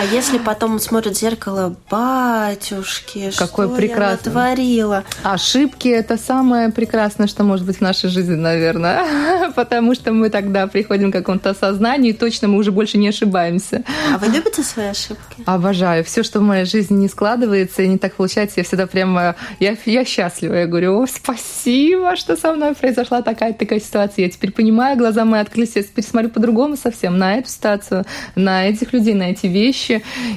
А 0.00 0.04
если 0.04 0.38
потом 0.38 0.78
смотрят 0.78 1.14
в 1.14 1.20
зеркало, 1.20 1.76
батюшки, 1.90 3.30
Какой 3.36 3.66
что 3.66 3.76
прекрасный. 3.76 4.32
я 4.32 4.32
натворила? 4.32 5.04
Ошибки– 5.22 5.88
это 5.90 6.16
самое 6.16 6.70
прекрасное, 6.70 7.26
что 7.26 7.44
может 7.44 7.66
быть 7.66 7.76
в 7.76 7.80
нашей 7.82 8.08
жизни, 8.08 8.34
наверное. 8.34 9.50
Потому 9.54 9.94
что 9.94 10.12
мы 10.12 10.30
тогда 10.30 10.66
приходим 10.68 11.10
к 11.10 11.16
какому-то 11.16 11.50
осознанию, 11.50 12.14
и 12.14 12.16
точно 12.16 12.48
мы 12.48 12.56
уже 12.56 12.72
больше 12.72 12.96
не 12.96 13.08
ошибаемся. 13.08 13.84
А 14.10 14.16
вы 14.16 14.28
любите 14.28 14.62
свои 14.62 14.86
ошибки? 14.86 15.42
Обожаю. 15.44 16.02
Все, 16.02 16.22
что 16.22 16.40
в 16.40 16.44
моей 16.44 16.64
жизни 16.64 16.96
не 16.96 17.08
складывается 17.08 17.82
и 17.82 17.88
не 17.88 17.98
так 17.98 18.14
получается, 18.14 18.60
я 18.60 18.64
всегда 18.64 18.86
прямо 18.86 19.36
я, 19.58 19.76
я 19.84 20.04
счастлива. 20.06 20.54
Я 20.54 20.66
говорю, 20.66 21.02
о, 21.02 21.06
спасибо, 21.06 22.16
что 22.16 22.38
со 22.38 22.54
мной 22.54 22.74
произошла 22.74 23.20
такая 23.20 23.52
такая 23.52 23.80
ситуация. 23.80 24.24
Я 24.24 24.30
теперь 24.30 24.52
понимаю, 24.52 24.96
глаза 24.96 25.26
мои 25.26 25.42
открылись, 25.42 25.72
я 25.74 25.82
теперь 25.82 26.04
смотрю 26.04 26.30
по-другому 26.30 26.78
совсем 26.78 27.18
на 27.18 27.34
эту 27.34 27.50
ситуацию, 27.50 28.06
на 28.34 28.66
этих 28.66 28.94
людей, 28.94 29.12
на 29.12 29.24
эти 29.24 29.46
вещи. 29.46 29.89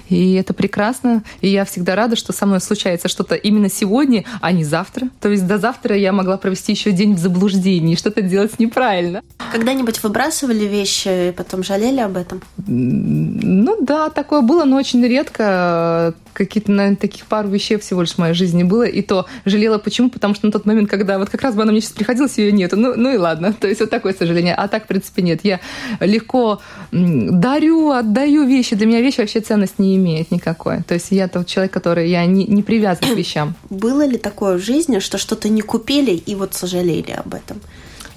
И 0.09 0.33
это 0.33 0.53
прекрасно. 0.53 1.23
И 1.41 1.49
я 1.49 1.65
всегда 1.65 1.95
рада, 1.95 2.15
что 2.15 2.33
со 2.33 2.45
мной 2.45 2.61
случается 2.61 3.07
что-то 3.07 3.35
именно 3.35 3.69
сегодня, 3.69 4.25
а 4.41 4.51
не 4.51 4.63
завтра. 4.63 5.09
То 5.19 5.29
есть 5.29 5.45
до 5.47 5.57
завтра 5.57 5.95
я 5.95 6.11
могла 6.11 6.37
провести 6.37 6.71
еще 6.71 6.91
день 6.91 7.15
в 7.15 7.19
заблуждении, 7.19 7.95
что-то 7.95 8.21
делать 8.21 8.59
неправильно. 8.59 9.21
Когда-нибудь 9.51 10.01
выбрасывали 10.03 10.65
вещи 10.65 11.29
и 11.29 11.31
потом 11.31 11.63
жалели 11.63 11.99
об 11.99 12.17
этом? 12.17 12.41
Ну 12.65 13.77
да, 13.81 14.09
такое 14.09 14.41
было, 14.41 14.65
но 14.65 14.77
очень 14.77 15.05
редко. 15.05 16.13
Какие-то, 16.33 16.71
наверное, 16.71 16.97
таких 16.97 17.25
пару 17.25 17.49
вещей 17.49 17.77
всего 17.77 18.01
лишь 18.01 18.13
в 18.13 18.17
моей 18.17 18.33
жизни 18.33 18.63
было. 18.63 18.83
И 18.83 19.01
то 19.01 19.25
жалела 19.45 19.77
почему? 19.77 20.09
Потому 20.09 20.35
что 20.35 20.45
на 20.45 20.51
тот 20.51 20.65
момент, 20.65 20.89
когда 20.89 21.17
вот 21.17 21.29
как 21.29 21.41
раз 21.41 21.55
бы 21.55 21.61
она 21.61 21.71
мне 21.71 21.81
сейчас 21.81 21.93
приходилась, 21.93 22.37
ее 22.37 22.51
нету. 22.51 22.75
Ну, 22.75 22.93
ну 22.95 23.13
и 23.13 23.17
ладно. 23.17 23.53
То 23.53 23.67
есть 23.67 23.79
вот 23.79 23.89
такое 23.89 24.13
сожаление. 24.13 24.55
А 24.55 24.67
так, 24.67 24.85
в 24.85 24.87
принципе, 24.87 25.21
нет. 25.21 25.41
Я 25.43 25.59
легко 25.99 26.61
дарю, 26.91 27.91
отдаю 27.91 28.45
вещи. 28.45 28.75
Для 28.75 28.87
меня 28.87 29.01
вещь 29.01 29.17
вообще 29.17 29.39
ценность 29.39 29.79
не 29.79 29.95
имеет 29.95 30.31
никакой. 30.31 30.83
То 30.83 30.95
есть 30.95 31.07
я 31.11 31.27
тот 31.27 31.47
человек, 31.47 31.71
который 31.71 32.09
я 32.09 32.25
не, 32.25 32.45
не 32.45 32.63
привязан 32.63 33.13
к 33.13 33.17
вещам. 33.17 33.55
Было 33.69 34.05
ли 34.05 34.17
такое 34.17 34.57
в 34.57 34.61
жизни, 34.61 34.99
что 34.99 35.17
что-то 35.17 35.49
не 35.49 35.61
купили 35.61 36.11
и 36.11 36.35
вот 36.35 36.53
сожалели 36.53 37.11
об 37.11 37.33
этом? 37.33 37.61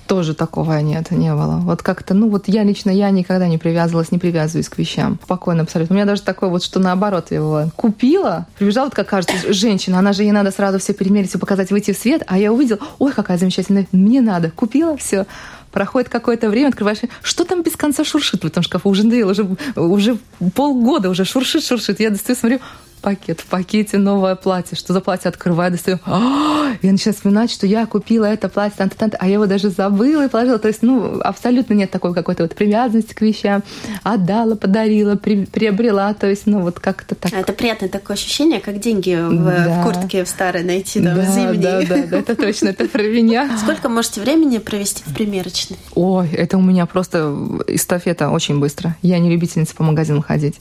Тоже 0.07 0.35
такого 0.35 0.79
нет, 0.79 1.11
не 1.11 1.33
было. 1.33 1.57
Вот 1.62 1.83
как-то, 1.83 2.14
ну 2.14 2.29
вот 2.29 2.49
я 2.49 2.62
лично, 2.62 2.90
я 2.90 3.11
никогда 3.11 3.49
не 3.49 3.59
привязывалась, 3.59 4.12
не 4.12 4.19
привязываюсь 4.19 4.69
к 4.69 4.79
вещам. 4.79 5.19
Спокойно 5.23 5.62
абсолютно. 5.62 5.95
У 5.95 5.97
меня 5.97 6.07
даже 6.07 6.23
такое 6.23 6.49
вот, 6.49 6.62
что 6.62 6.81
наоборот 6.81 7.27
я 7.31 7.40
было. 7.40 7.71
Купила, 7.77 8.47
прибежала, 8.59 8.87
вот 8.87 8.95
как 8.95 9.09
кажется, 9.09 9.53
женщина, 9.53 9.99
она 9.99 10.12
же 10.12 10.23
ей 10.23 10.33
надо 10.33 10.51
сразу 10.51 10.79
все 10.79 10.95
перемерить, 10.95 11.31
все 11.31 11.38
показать, 11.38 11.71
выйти 11.71 11.92
в 11.92 11.99
свет, 11.99 12.23
а 12.27 12.38
я 12.38 12.53
увидела, 12.53 12.79
ой, 12.99 13.12
какая 13.12 13.38
замечательная, 13.38 13.87
мне 13.92 14.21
надо. 14.21 14.51
Купила 14.51 14.97
все, 14.97 15.27
проходит 15.73 16.09
какое-то 16.09 16.49
время, 16.49 16.69
открываешь, 16.69 17.01
что 17.23 17.45
там 17.45 17.62
без 17.62 17.77
конца 17.77 18.05
шуршит 18.05 18.42
в 18.42 18.47
этом 18.47 18.62
шкафу? 18.62 18.88
Уже 18.88 19.05
надоело, 19.05 19.33
уже, 19.33 19.57
уже 19.77 20.19
полгода 20.55 21.11
уже 21.11 21.25
шуршит, 21.25 21.64
шуршит. 21.64 22.01
Я 22.01 22.11
достаю, 22.11 22.37
смотрю, 22.38 22.61
пакет, 22.97 23.41
в 23.41 23.47
пакете 23.47 23.99
новое 23.99 24.35
платье. 24.35 24.77
Что 24.77 24.93
за 24.93 25.01
платье? 25.01 25.29
Открываю, 25.29 25.71
достаю. 25.71 25.99
«А!» 26.07 26.57
я 26.83 26.93
начинаю 26.93 27.15
вспоминать, 27.15 27.51
что 27.51 27.67
я 27.67 27.87
купила 27.87 28.25
это 28.25 28.49
платье, 28.49 28.77
там 28.77 28.89
-то, 28.89 29.17
а 29.19 29.27
я 29.27 29.35
его 29.35 29.47
даже 29.47 29.71
забыла 29.71 30.27
и 30.27 30.29
положила. 30.29 30.59
То 30.59 30.69
есть, 30.69 30.83
ну, 30.83 31.21
абсолютно 31.21 31.75
нет 31.75 31.91
такой 31.91 32.15
какой-то 32.15 32.45
вот 32.45 32.55
привязанности 32.55 33.15
к 33.15 33.21
вещам. 33.21 33.63
Отдала, 34.03 34.57
подарила, 34.57 35.17
при, 35.17 35.47
приобрела. 35.47 36.15
То 36.15 36.29
есть, 36.29 36.47
ну, 36.47 36.61
вот 36.61 36.81
как-то 36.81 37.15
так. 37.15 37.33
Это 37.33 37.53
приятное 37.53 37.89
такое 37.89 38.17
ощущение, 38.17 38.61
как 38.61 38.81
деньги 38.81 39.15
в, 39.15 39.45
да. 39.45 39.81
в 39.81 39.85
куртке 39.85 40.25
в 40.25 40.29
старой 40.29 40.63
найти, 40.63 41.01
да, 41.01 41.15
да 41.15 41.23
зимней. 41.25 41.59
Да, 41.59 41.83
да, 41.83 42.07
да, 42.07 42.19
это 42.19 42.37
точно, 42.37 42.69
это 42.69 42.89
про 42.89 43.03
меня. 43.03 43.57
Сколько 43.59 43.89
можете 43.89 44.21
времени 44.21 44.59
провести 44.59 45.03
в 45.07 45.15
примерочной? 45.15 45.79
Ой, 45.95 46.29
это 46.31 46.59
у 46.59 46.63
меня 46.63 46.87
просто 46.87 47.35
эстафета 47.67 48.31
очень 48.31 48.59
быстро. 48.59 48.97
Я 49.03 49.19
не 49.19 49.31
любительница 49.31 49.75
по 49.75 49.83
магазинам 49.83 50.23
ходить. 50.23 50.57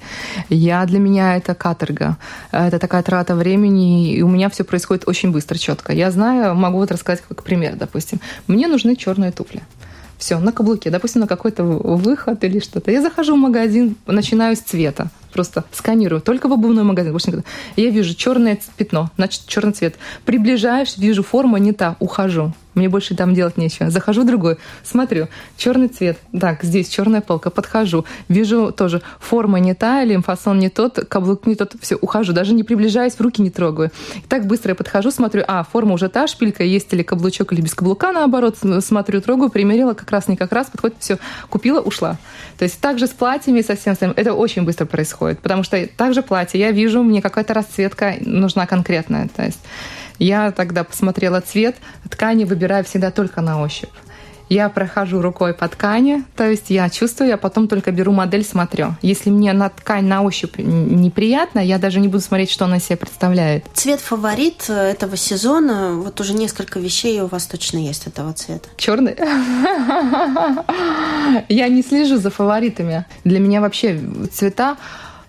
Я 0.49 0.85
для 0.85 0.99
меня 0.99 1.37
это 1.37 1.55
каторга. 1.55 2.17
Это 2.51 2.79
такая 2.79 3.03
трата 3.03 3.35
времени, 3.35 4.13
и 4.13 4.21
у 4.21 4.27
меня 4.27 4.49
все 4.49 4.63
происходит 4.63 5.07
очень 5.07 5.31
быстро, 5.31 5.57
четко. 5.57 5.93
Я 5.93 6.11
знаю, 6.11 6.55
могу 6.55 6.77
вот 6.77 6.91
рассказать 6.91 7.23
как 7.27 7.43
пример, 7.43 7.75
допустим. 7.75 8.19
Мне 8.47 8.67
нужны 8.67 8.95
черные 8.95 9.31
туфли. 9.31 9.61
Все, 10.17 10.39
на 10.39 10.51
каблуке, 10.51 10.89
допустим, 10.89 11.21
на 11.21 11.27
какой-то 11.27 11.63
выход 11.63 12.43
или 12.43 12.59
что-то. 12.59 12.89
Я 12.89 13.01
захожу 13.01 13.35
в 13.35 13.39
магазин, 13.39 13.97
начинаю 14.05 14.55
с 14.55 14.59
цвета 14.59 15.09
просто 15.33 15.65
сканирую, 15.73 16.21
только 16.21 16.47
в 16.47 16.53
обувной 16.53 16.83
магазин. 16.83 17.43
Я 17.75 17.89
вижу 17.89 18.15
черное 18.15 18.57
пятно, 18.77 19.11
значит, 19.17 19.45
черный 19.47 19.73
цвет. 19.73 19.95
Приближаюсь, 20.23 20.97
вижу 20.97 21.23
форма 21.23 21.59
не 21.59 21.73
та, 21.73 21.97
ухожу. 21.99 22.53
Мне 22.75 22.89
больше 22.89 23.15
там 23.15 23.33
делать 23.33 23.57
нечего. 23.57 23.89
Захожу 23.89 24.21
в 24.21 24.25
другой, 24.25 24.57
смотрю, 24.83 25.27
черный 25.57 25.87
цвет. 25.87 26.17
Так, 26.39 26.63
здесь 26.63 26.89
черная 26.89 27.21
полка, 27.21 27.49
подхожу. 27.49 28.05
Вижу 28.29 28.71
тоже, 28.71 29.01
форма 29.19 29.59
не 29.59 29.73
та, 29.73 30.03
или 30.03 30.17
фасон 30.17 30.59
не 30.59 30.69
тот, 30.69 30.99
каблук 31.07 31.47
не 31.47 31.55
тот. 31.55 31.75
Все, 31.81 31.95
ухожу. 31.95 32.33
Даже 32.33 32.53
не 32.53 32.63
приближаясь, 32.63 33.13
в 33.13 33.21
руки 33.21 33.41
не 33.41 33.49
трогаю. 33.49 33.91
И 34.15 34.27
так 34.27 34.45
быстро 34.45 34.71
я 34.71 34.75
подхожу, 34.75 35.11
смотрю, 35.11 35.43
а, 35.47 35.63
форма 35.63 35.93
уже 35.93 36.09
та, 36.09 36.27
шпилька 36.27 36.63
есть 36.63 36.93
или 36.93 37.03
каблучок, 37.03 37.53
или 37.53 37.61
без 37.61 37.73
каблука, 37.73 38.11
наоборот. 38.11 38.57
Смотрю, 38.81 39.21
трогаю, 39.21 39.49
примерила, 39.49 39.93
как 39.93 40.11
раз 40.11 40.27
не 40.27 40.35
как 40.35 40.51
раз, 40.51 40.67
подходит, 40.67 40.97
все, 40.99 41.17
купила, 41.49 41.79
ушла. 41.81 42.17
То 42.57 42.63
есть 42.63 42.79
также 42.79 43.07
с 43.07 43.11
платьями 43.11 43.61
совсем 43.61 43.95
всем 43.95 44.13
Это 44.15 44.33
очень 44.33 44.63
быстро 44.63 44.85
происходит, 44.85 45.39
потому 45.39 45.63
что 45.63 45.87
также 45.87 46.21
платье, 46.21 46.59
я 46.59 46.71
вижу, 46.71 47.03
мне 47.03 47.21
какая-то 47.21 47.53
расцветка 47.53 48.15
нужна 48.21 48.65
конкретная. 48.65 49.29
То 49.35 49.43
есть 49.43 49.59
я 50.19 50.51
тогда 50.51 50.83
посмотрела 50.83 51.41
цвет, 51.41 51.75
ткани 52.09 52.43
выбираю 52.43 52.83
всегда 52.83 53.11
только 53.11 53.41
на 53.41 53.61
ощупь. 53.61 53.89
Я 54.47 54.69
прохожу 54.69 55.21
рукой 55.21 55.55
по 55.55 55.67
ткани, 55.67 56.23
то 56.35 56.47
есть 56.47 56.69
я 56.69 56.87
чувствую, 56.89 57.29
я 57.29 57.37
потом 57.37 57.67
только 57.67 57.91
беру 57.91 58.11
модель, 58.11 58.45
смотрю. 58.45 58.95
Если 59.01 59.31
мне 59.31 59.53
на 59.53 59.69
ткань 59.69 60.05
на 60.05 60.21
ощупь 60.21 60.59
неприятно, 60.59 61.59
я 61.59 61.79
даже 61.79 61.99
не 61.99 62.07
буду 62.07 62.21
смотреть, 62.21 62.51
что 62.51 62.65
она 62.65 62.79
себе 62.79 62.97
представляет. 62.97 63.65
Цвет 63.73 63.99
фаворит 63.99 64.69
этого 64.69 65.17
сезона, 65.17 65.95
вот 65.95 66.21
уже 66.21 66.35
несколько 66.35 66.79
вещей 66.79 67.19
у 67.21 67.27
вас 67.27 67.47
точно 67.47 67.79
есть 67.79 68.05
этого 68.05 68.33
цвета. 68.33 68.69
Черный? 68.77 69.15
Я 71.49 71.67
не 71.67 71.81
слежу 71.81 72.17
за 72.17 72.29
фаворитами. 72.29 73.05
Для 73.23 73.39
меня 73.39 73.61
вообще 73.61 73.99
цвета 74.31 74.77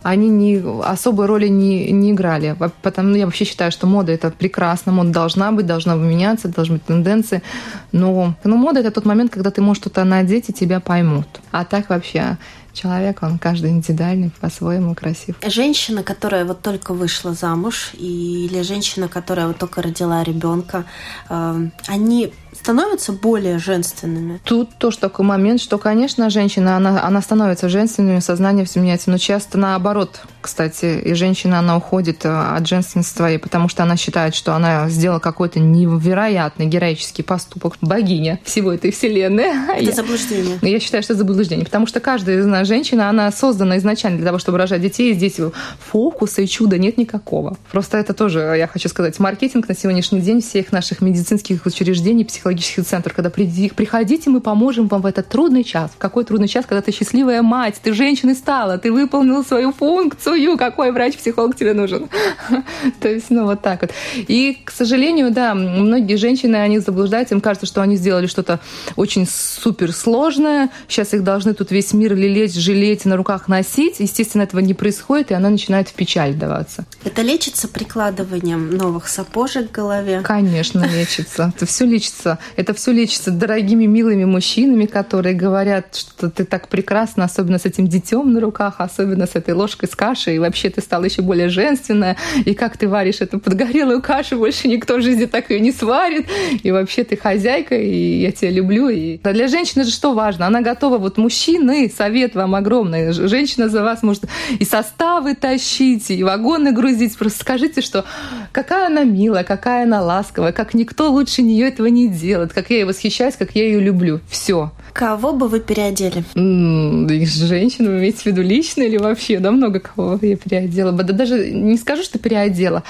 они 0.07 0.29
не, 0.29 0.63
особой 0.85 1.27
роли 1.27 1.49
не, 1.49 1.91
не 1.91 2.13
играли. 2.13 2.57
Потому 2.83 3.17
я 3.17 3.25
вообще 3.25 3.45
считаю, 3.45 3.73
что 3.73 3.89
мода 3.89 4.13
это 4.13 4.31
прекрасно, 4.31 4.93
мода 4.93 5.11
должна 5.11 5.51
быть, 5.51 5.67
должна 5.67 5.97
меняться, 5.97 6.49
должны 6.49 6.77
быть 6.77 6.85
тенденции. 6.85 7.43
Но, 7.91 8.35
но 8.45 8.57
мода 8.57 8.81
это 8.81 8.93
тот 8.93 9.05
момент, 9.05 9.33
когда 9.33 9.51
ты 9.51 9.63
можешь 9.63 9.81
что-то 9.81 10.05
надеть 10.05 10.49
и 10.49 10.53
тебя 10.53 10.79
поймут. 10.79 11.27
А 11.51 11.65
так 11.65 11.91
вообще 11.91 12.39
человек, 12.73 13.23
он 13.23 13.39
каждый 13.39 13.71
индивидуальный, 13.71 14.31
по-своему 14.41 14.95
красив. 14.95 15.35
Женщина, 15.45 16.05
которая 16.05 16.45
вот 16.45 16.63
только 16.63 16.95
вышла 16.95 17.33
замуж, 17.33 17.91
или 17.95 18.63
женщина, 18.63 19.09
которая 19.09 19.49
вот 19.49 19.59
только 19.59 19.83
родила 19.83 20.23
ребенка, 20.23 20.85
э, 21.29 21.69
они 21.89 22.33
становятся 22.61 23.13
более 23.13 23.59
женственными? 23.59 24.41
Тут 24.45 24.77
тоже 24.79 24.99
такой 24.99 25.25
момент, 25.25 25.61
что, 25.61 25.79
конечно, 25.79 26.31
женщина, 26.31 26.77
она, 26.77 27.05
она 27.05 27.21
становится 27.21 27.69
женственной, 27.69 28.21
сознание 28.21 28.65
все 28.65 28.81
меняется, 28.81 29.11
но 29.11 29.19
часто 29.19 29.59
наоборот, 29.59 30.21
кстати, 30.41 31.01
и 31.05 31.15
женщина, 31.15 31.59
она 31.59 31.77
уходит 31.77 32.25
э, 32.25 32.29
от 32.29 32.67
женственности 32.67 33.17
своей, 33.17 33.39
потому 33.39 33.69
что 33.69 33.83
она 33.83 33.97
считает, 33.97 34.35
что 34.35 34.55
она 34.55 34.89
сделала 34.89 35.19
какой-то 35.19 35.61
невероятный 35.61 36.67
героический 36.67 37.23
поступок, 37.23 37.77
богиня 37.81 38.41
всего 38.45 38.73
этой 38.73 38.91
вселенной. 38.91 39.45
Это 39.75 39.85
я, 39.85 39.93
заблуждение. 39.93 40.59
Я 40.63 40.81
считаю, 40.81 41.03
что 41.03 41.13
это 41.13 41.19
заблуждение, 41.19 41.65
потому 41.65 41.87
что 41.87 42.01
каждая 42.01 42.39
из 42.39 42.47
нас 42.47 42.67
женщина, 42.67 43.09
она 43.09 43.31
создана 43.33 43.79
изначально 43.79 44.19
для 44.19 44.27
того, 44.27 44.39
чтобы 44.39 44.59
рожать 44.59 44.81
детей, 44.81 45.13
и 45.13 45.15
здесь 45.15 45.37
фокуса 45.79 46.43
и 46.43 46.47
чуда 46.47 46.79
нет 46.79 46.99
никакого. 46.99 47.57
Просто 47.71 47.99
это 47.99 48.15
тоже, 48.15 48.55
я 48.57 48.67
хочу 48.67 48.89
сказать, 48.89 49.19
маркетинг 49.19 49.69
на 49.69 49.77
сегодняшний 49.77 50.21
день 50.21 50.41
всех 50.41 50.73
наших 50.73 51.01
медицинских 51.01 51.67
учреждений, 51.67 52.25
психологических 52.25 52.46
центров, 52.55 53.15
когда 53.15 53.31
приходите, 53.31 54.31
мы 54.31 54.41
поможем 54.41 54.89
вам 54.89 55.03
в 55.03 55.07
этот 55.07 55.29
трудный 55.29 55.65
час. 55.65 55.91
В 55.95 55.99
какой 55.99 56.25
трудный 56.25 56.49
час, 56.49 56.65
когда 56.67 56.83
ты 56.83 56.93
счастливая 56.93 57.43
мать, 57.43 57.77
ты 57.83 57.93
женщиной 57.93 58.35
стала, 58.35 58.79
ты 58.79 58.93
выполнила 58.93 59.43
свою 59.43 59.73
функцию, 59.73 60.57
какой 60.57 60.93
врач-психолог 60.93 61.57
тебе 61.57 61.75
нужен. 61.75 62.09
То 63.01 63.09
есть, 63.09 63.31
ну, 63.31 63.45
вот 63.45 63.63
так 63.63 63.83
вот. 63.83 63.91
И, 64.29 64.59
к 64.65 64.71
сожалению, 64.71 65.31
да, 65.31 65.55
многие 65.55 66.17
женщины, 66.17 66.57
они 66.57 66.79
заблуждаются, 66.79 67.35
им 67.35 67.41
кажется, 67.41 67.67
что 67.67 67.83
они 67.83 67.97
сделали 67.97 68.27
что-то 68.27 68.61
очень 68.97 69.27
супер 69.27 69.93
сложное, 69.93 70.71
сейчас 70.89 71.15
их 71.15 71.25
должны 71.25 71.55
тут 71.55 71.71
весь 71.71 71.93
мир 71.93 72.15
лелеять, 72.15 72.55
жалеть, 72.55 73.05
на 73.05 73.17
руках 73.17 73.49
носить. 73.49 74.01
Естественно, 74.01 74.43
этого 74.43 74.61
не 74.61 74.75
происходит, 74.75 75.31
и 75.31 75.35
она 75.35 75.51
начинает 75.51 75.89
в 75.89 75.95
печаль 75.95 76.35
даваться. 76.35 76.85
Это 77.05 77.23
лечится 77.23 77.69
прикладыванием 77.69 78.77
новых 78.77 79.09
сапожек 79.09 79.71
к 79.71 79.75
голове? 79.75 80.21
Конечно, 80.23 80.85
лечится. 80.87 81.53
Это 81.57 81.67
все 81.67 81.85
лечится. 81.85 82.36
Это 82.57 82.75
все 82.75 82.93
лечится 82.93 83.31
дорогими, 83.31 83.87
милыми 83.87 84.25
мужчинами, 84.25 84.87
которые 84.87 85.35
говорят, 85.35 85.95
что 85.95 86.31
ты 86.31 86.45
так 86.45 86.69
прекрасна, 86.69 87.25
особенно 87.25 87.59
с 87.59 87.65
этим 87.65 87.87
детем 87.87 88.33
на 88.33 88.41
руках, 88.41 88.77
особенно 88.79 89.27
с 89.27 89.35
этой 89.35 89.55
ложкой 89.55 89.89
с 89.89 89.95
кашей, 89.97 90.37
и 90.37 90.39
вообще 90.39 90.71
ты 90.71 90.81
стала 90.81 91.05
еще 91.05 91.23
более 91.23 91.49
женственная, 91.49 92.17
и 92.45 92.55
как 92.55 92.77
ты 92.77 92.89
варишь 92.89 93.21
эту 93.21 93.39
подгорелую 93.39 94.03
кашу, 94.03 94.39
больше 94.39 94.69
никто 94.69 94.97
в 94.97 95.03
жизни 95.03 95.27
так 95.27 95.51
ее 95.51 95.61
не 95.61 95.73
сварит, 95.73 96.27
и 96.63 96.71
вообще 96.71 97.05
ты 97.05 97.17
хозяйка, 97.17 97.77
и 97.77 98.21
я 98.21 98.33
тебя 98.33 98.51
люблю. 98.51 98.89
И... 98.89 99.19
А 99.23 99.33
для 99.33 99.49
женщины 99.49 99.85
же 99.85 99.91
что 99.91 100.15
важно? 100.15 100.47
Она 100.47 100.61
готова, 100.61 100.99
вот 100.99 101.19
мужчины, 101.19 101.93
совет 101.95 102.35
вам 102.35 102.55
огромный, 102.55 103.13
женщина 103.13 103.69
за 103.69 103.83
вас 103.83 104.03
может 104.03 104.25
и 104.59 104.65
составы 104.65 105.35
тащить, 105.35 106.11
и 106.11 106.23
вагоны 106.23 106.73
грузить, 106.73 107.17
просто 107.17 107.41
скажите, 107.41 107.81
что 107.81 108.05
какая 108.53 108.87
она 108.87 109.05
милая, 109.05 109.45
какая 109.45 109.85
она 109.85 110.03
ласковая, 110.03 110.53
как 110.53 110.75
никто 110.75 111.11
лучше 111.11 111.43
нее 111.43 111.69
этого 111.69 111.87
не 111.87 112.09
делает, 112.09 112.26
как 112.35 112.71
я 112.71 112.77
ей 112.77 112.85
восхищаюсь, 112.85 113.37
как 113.37 113.55
я 113.55 113.65
ее 113.65 113.81
люблю. 113.81 114.21
Все. 114.29 114.73
Кого 114.93 115.33
бы 115.33 115.49
вы 115.49 115.61
переодели? 115.61 116.25
Женщину 116.35 117.91
вы 117.91 117.99
имеете 117.99 118.19
в 118.19 118.27
виду 118.27 118.43
лично 118.43 118.83
или 118.83 118.97
вообще? 118.97 119.39
Да, 119.39 119.51
много 119.51 119.81
кого 119.81 120.19
я 120.23 120.37
переодела. 120.37 120.93
Да 120.93 121.13
даже 121.13 121.51
не 121.51 121.77
скажу, 121.77 122.03
что 122.03 122.19
переодела, 122.19 122.83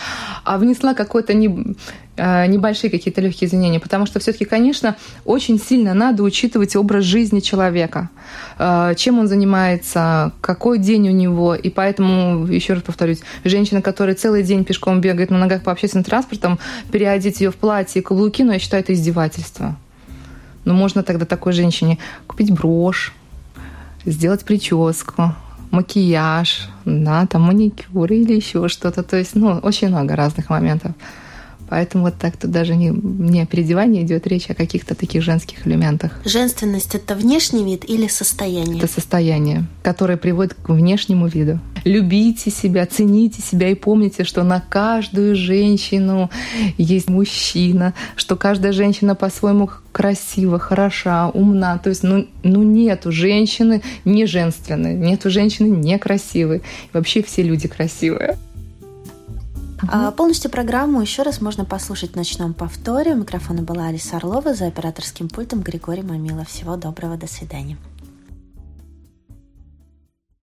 а 0.44 0.58
внесла 0.58 0.94
какой-то 0.94 1.34
не, 1.34 1.74
небольшие 2.16 2.90
какие-то 2.90 3.20
легкие 3.20 3.48
изменения, 3.48 3.80
потому 3.80 4.06
что 4.06 4.20
все-таки, 4.20 4.44
конечно, 4.44 4.96
очень 5.24 5.58
сильно 5.60 5.94
надо 5.94 6.22
учитывать 6.22 6.74
образ 6.76 7.04
жизни 7.04 7.40
человека, 7.40 8.08
а, 8.58 8.94
чем 8.94 9.18
он 9.18 9.28
занимается, 9.28 10.32
какой 10.40 10.78
день 10.78 11.08
у 11.08 11.12
него, 11.12 11.54
и 11.54 11.68
поэтому, 11.68 12.46
еще 12.46 12.74
раз 12.74 12.82
повторюсь, 12.82 13.20
женщина, 13.44 13.82
которая 13.82 14.14
целый 14.14 14.42
день 14.42 14.64
пешком 14.64 15.00
бегает 15.00 15.30
на 15.30 15.38
ногах 15.38 15.62
по 15.62 15.72
общественным 15.72 16.04
транспортам, 16.04 16.58
переодеть 16.90 17.40
ее 17.40 17.50
в 17.50 17.56
платье 17.56 18.00
и 18.00 18.04
каблуки, 18.04 18.42
ну, 18.42 18.52
я 18.52 18.58
считаю, 18.58 18.82
это 18.82 18.94
издевательство. 18.94 19.76
Но 20.64 20.72
ну, 20.72 20.78
можно 20.78 21.02
тогда 21.02 21.26
такой 21.26 21.52
женщине 21.52 21.98
купить 22.26 22.50
брошь, 22.50 23.12
сделать 24.04 24.44
прическу, 24.44 25.34
макияж, 25.70 26.68
да, 26.84 27.26
там 27.26 27.42
маникюр 27.42 28.10
или 28.12 28.34
еще 28.34 28.68
что-то. 28.68 29.02
То 29.02 29.16
есть, 29.16 29.34
ну, 29.34 29.58
очень 29.58 29.88
много 29.88 30.16
разных 30.16 30.50
моментов. 30.50 30.92
Поэтому 31.68 32.04
вот 32.04 32.14
так 32.18 32.36
тут 32.36 32.50
даже 32.50 32.76
не, 32.76 32.88
не 32.90 33.42
о 33.42 33.46
переодевании 33.46 34.02
идет 34.02 34.26
речь, 34.26 34.46
а 34.48 34.52
о 34.52 34.54
каких-то 34.54 34.94
таких 34.94 35.22
женских 35.22 35.66
элементах. 35.66 36.20
Женственность– 36.24 36.94
это 36.94 37.14
внешний 37.14 37.64
вид 37.64 37.84
или 37.88 38.06
состояние? 38.08 38.78
Это 38.78 38.92
состояние, 38.92 39.66
которое 39.82 40.16
приводит 40.16 40.54
к 40.54 40.68
внешнему 40.68 41.26
виду. 41.26 41.58
Любите 41.84 42.50
себя, 42.50 42.86
цените 42.86 43.42
себя 43.42 43.68
и 43.68 43.74
помните, 43.74 44.24
что 44.24 44.42
на 44.42 44.60
каждую 44.60 45.36
женщину 45.36 46.30
есть 46.78 47.08
мужчина, 47.08 47.94
что 48.16 48.36
каждая 48.36 48.72
женщина 48.72 49.14
по-своему 49.14 49.70
красива, 49.92 50.58
хороша, 50.58 51.30
умна. 51.30 51.78
То 51.78 51.90
есть, 51.90 52.02
ну, 52.02 52.26
ну 52.42 52.62
нету 52.62 53.12
женщины 53.12 53.82
не 54.04 54.26
женственной, 54.26 54.94
нету 54.94 55.30
женщины 55.30 55.68
некрасивой. 55.68 56.62
Вообще 56.92 57.22
все 57.22 57.42
люди 57.42 57.68
красивые. 57.68 58.36
А 59.88 60.10
полностью 60.10 60.50
программу 60.50 61.00
еще 61.00 61.22
раз 61.22 61.40
можно 61.40 61.64
послушать 61.64 62.12
в 62.12 62.16
ночном 62.16 62.54
повторе. 62.54 63.12
У 63.12 63.16
микрофона 63.16 63.62
была 63.62 63.86
Алиса 63.86 64.16
Орлова, 64.16 64.54
за 64.54 64.66
операторским 64.66 65.28
пультом 65.28 65.60
Григорий 65.60 66.02
Мамилов. 66.02 66.48
Всего 66.48 66.76
доброго, 66.76 67.16
до 67.16 67.26
свидания. 67.26 67.76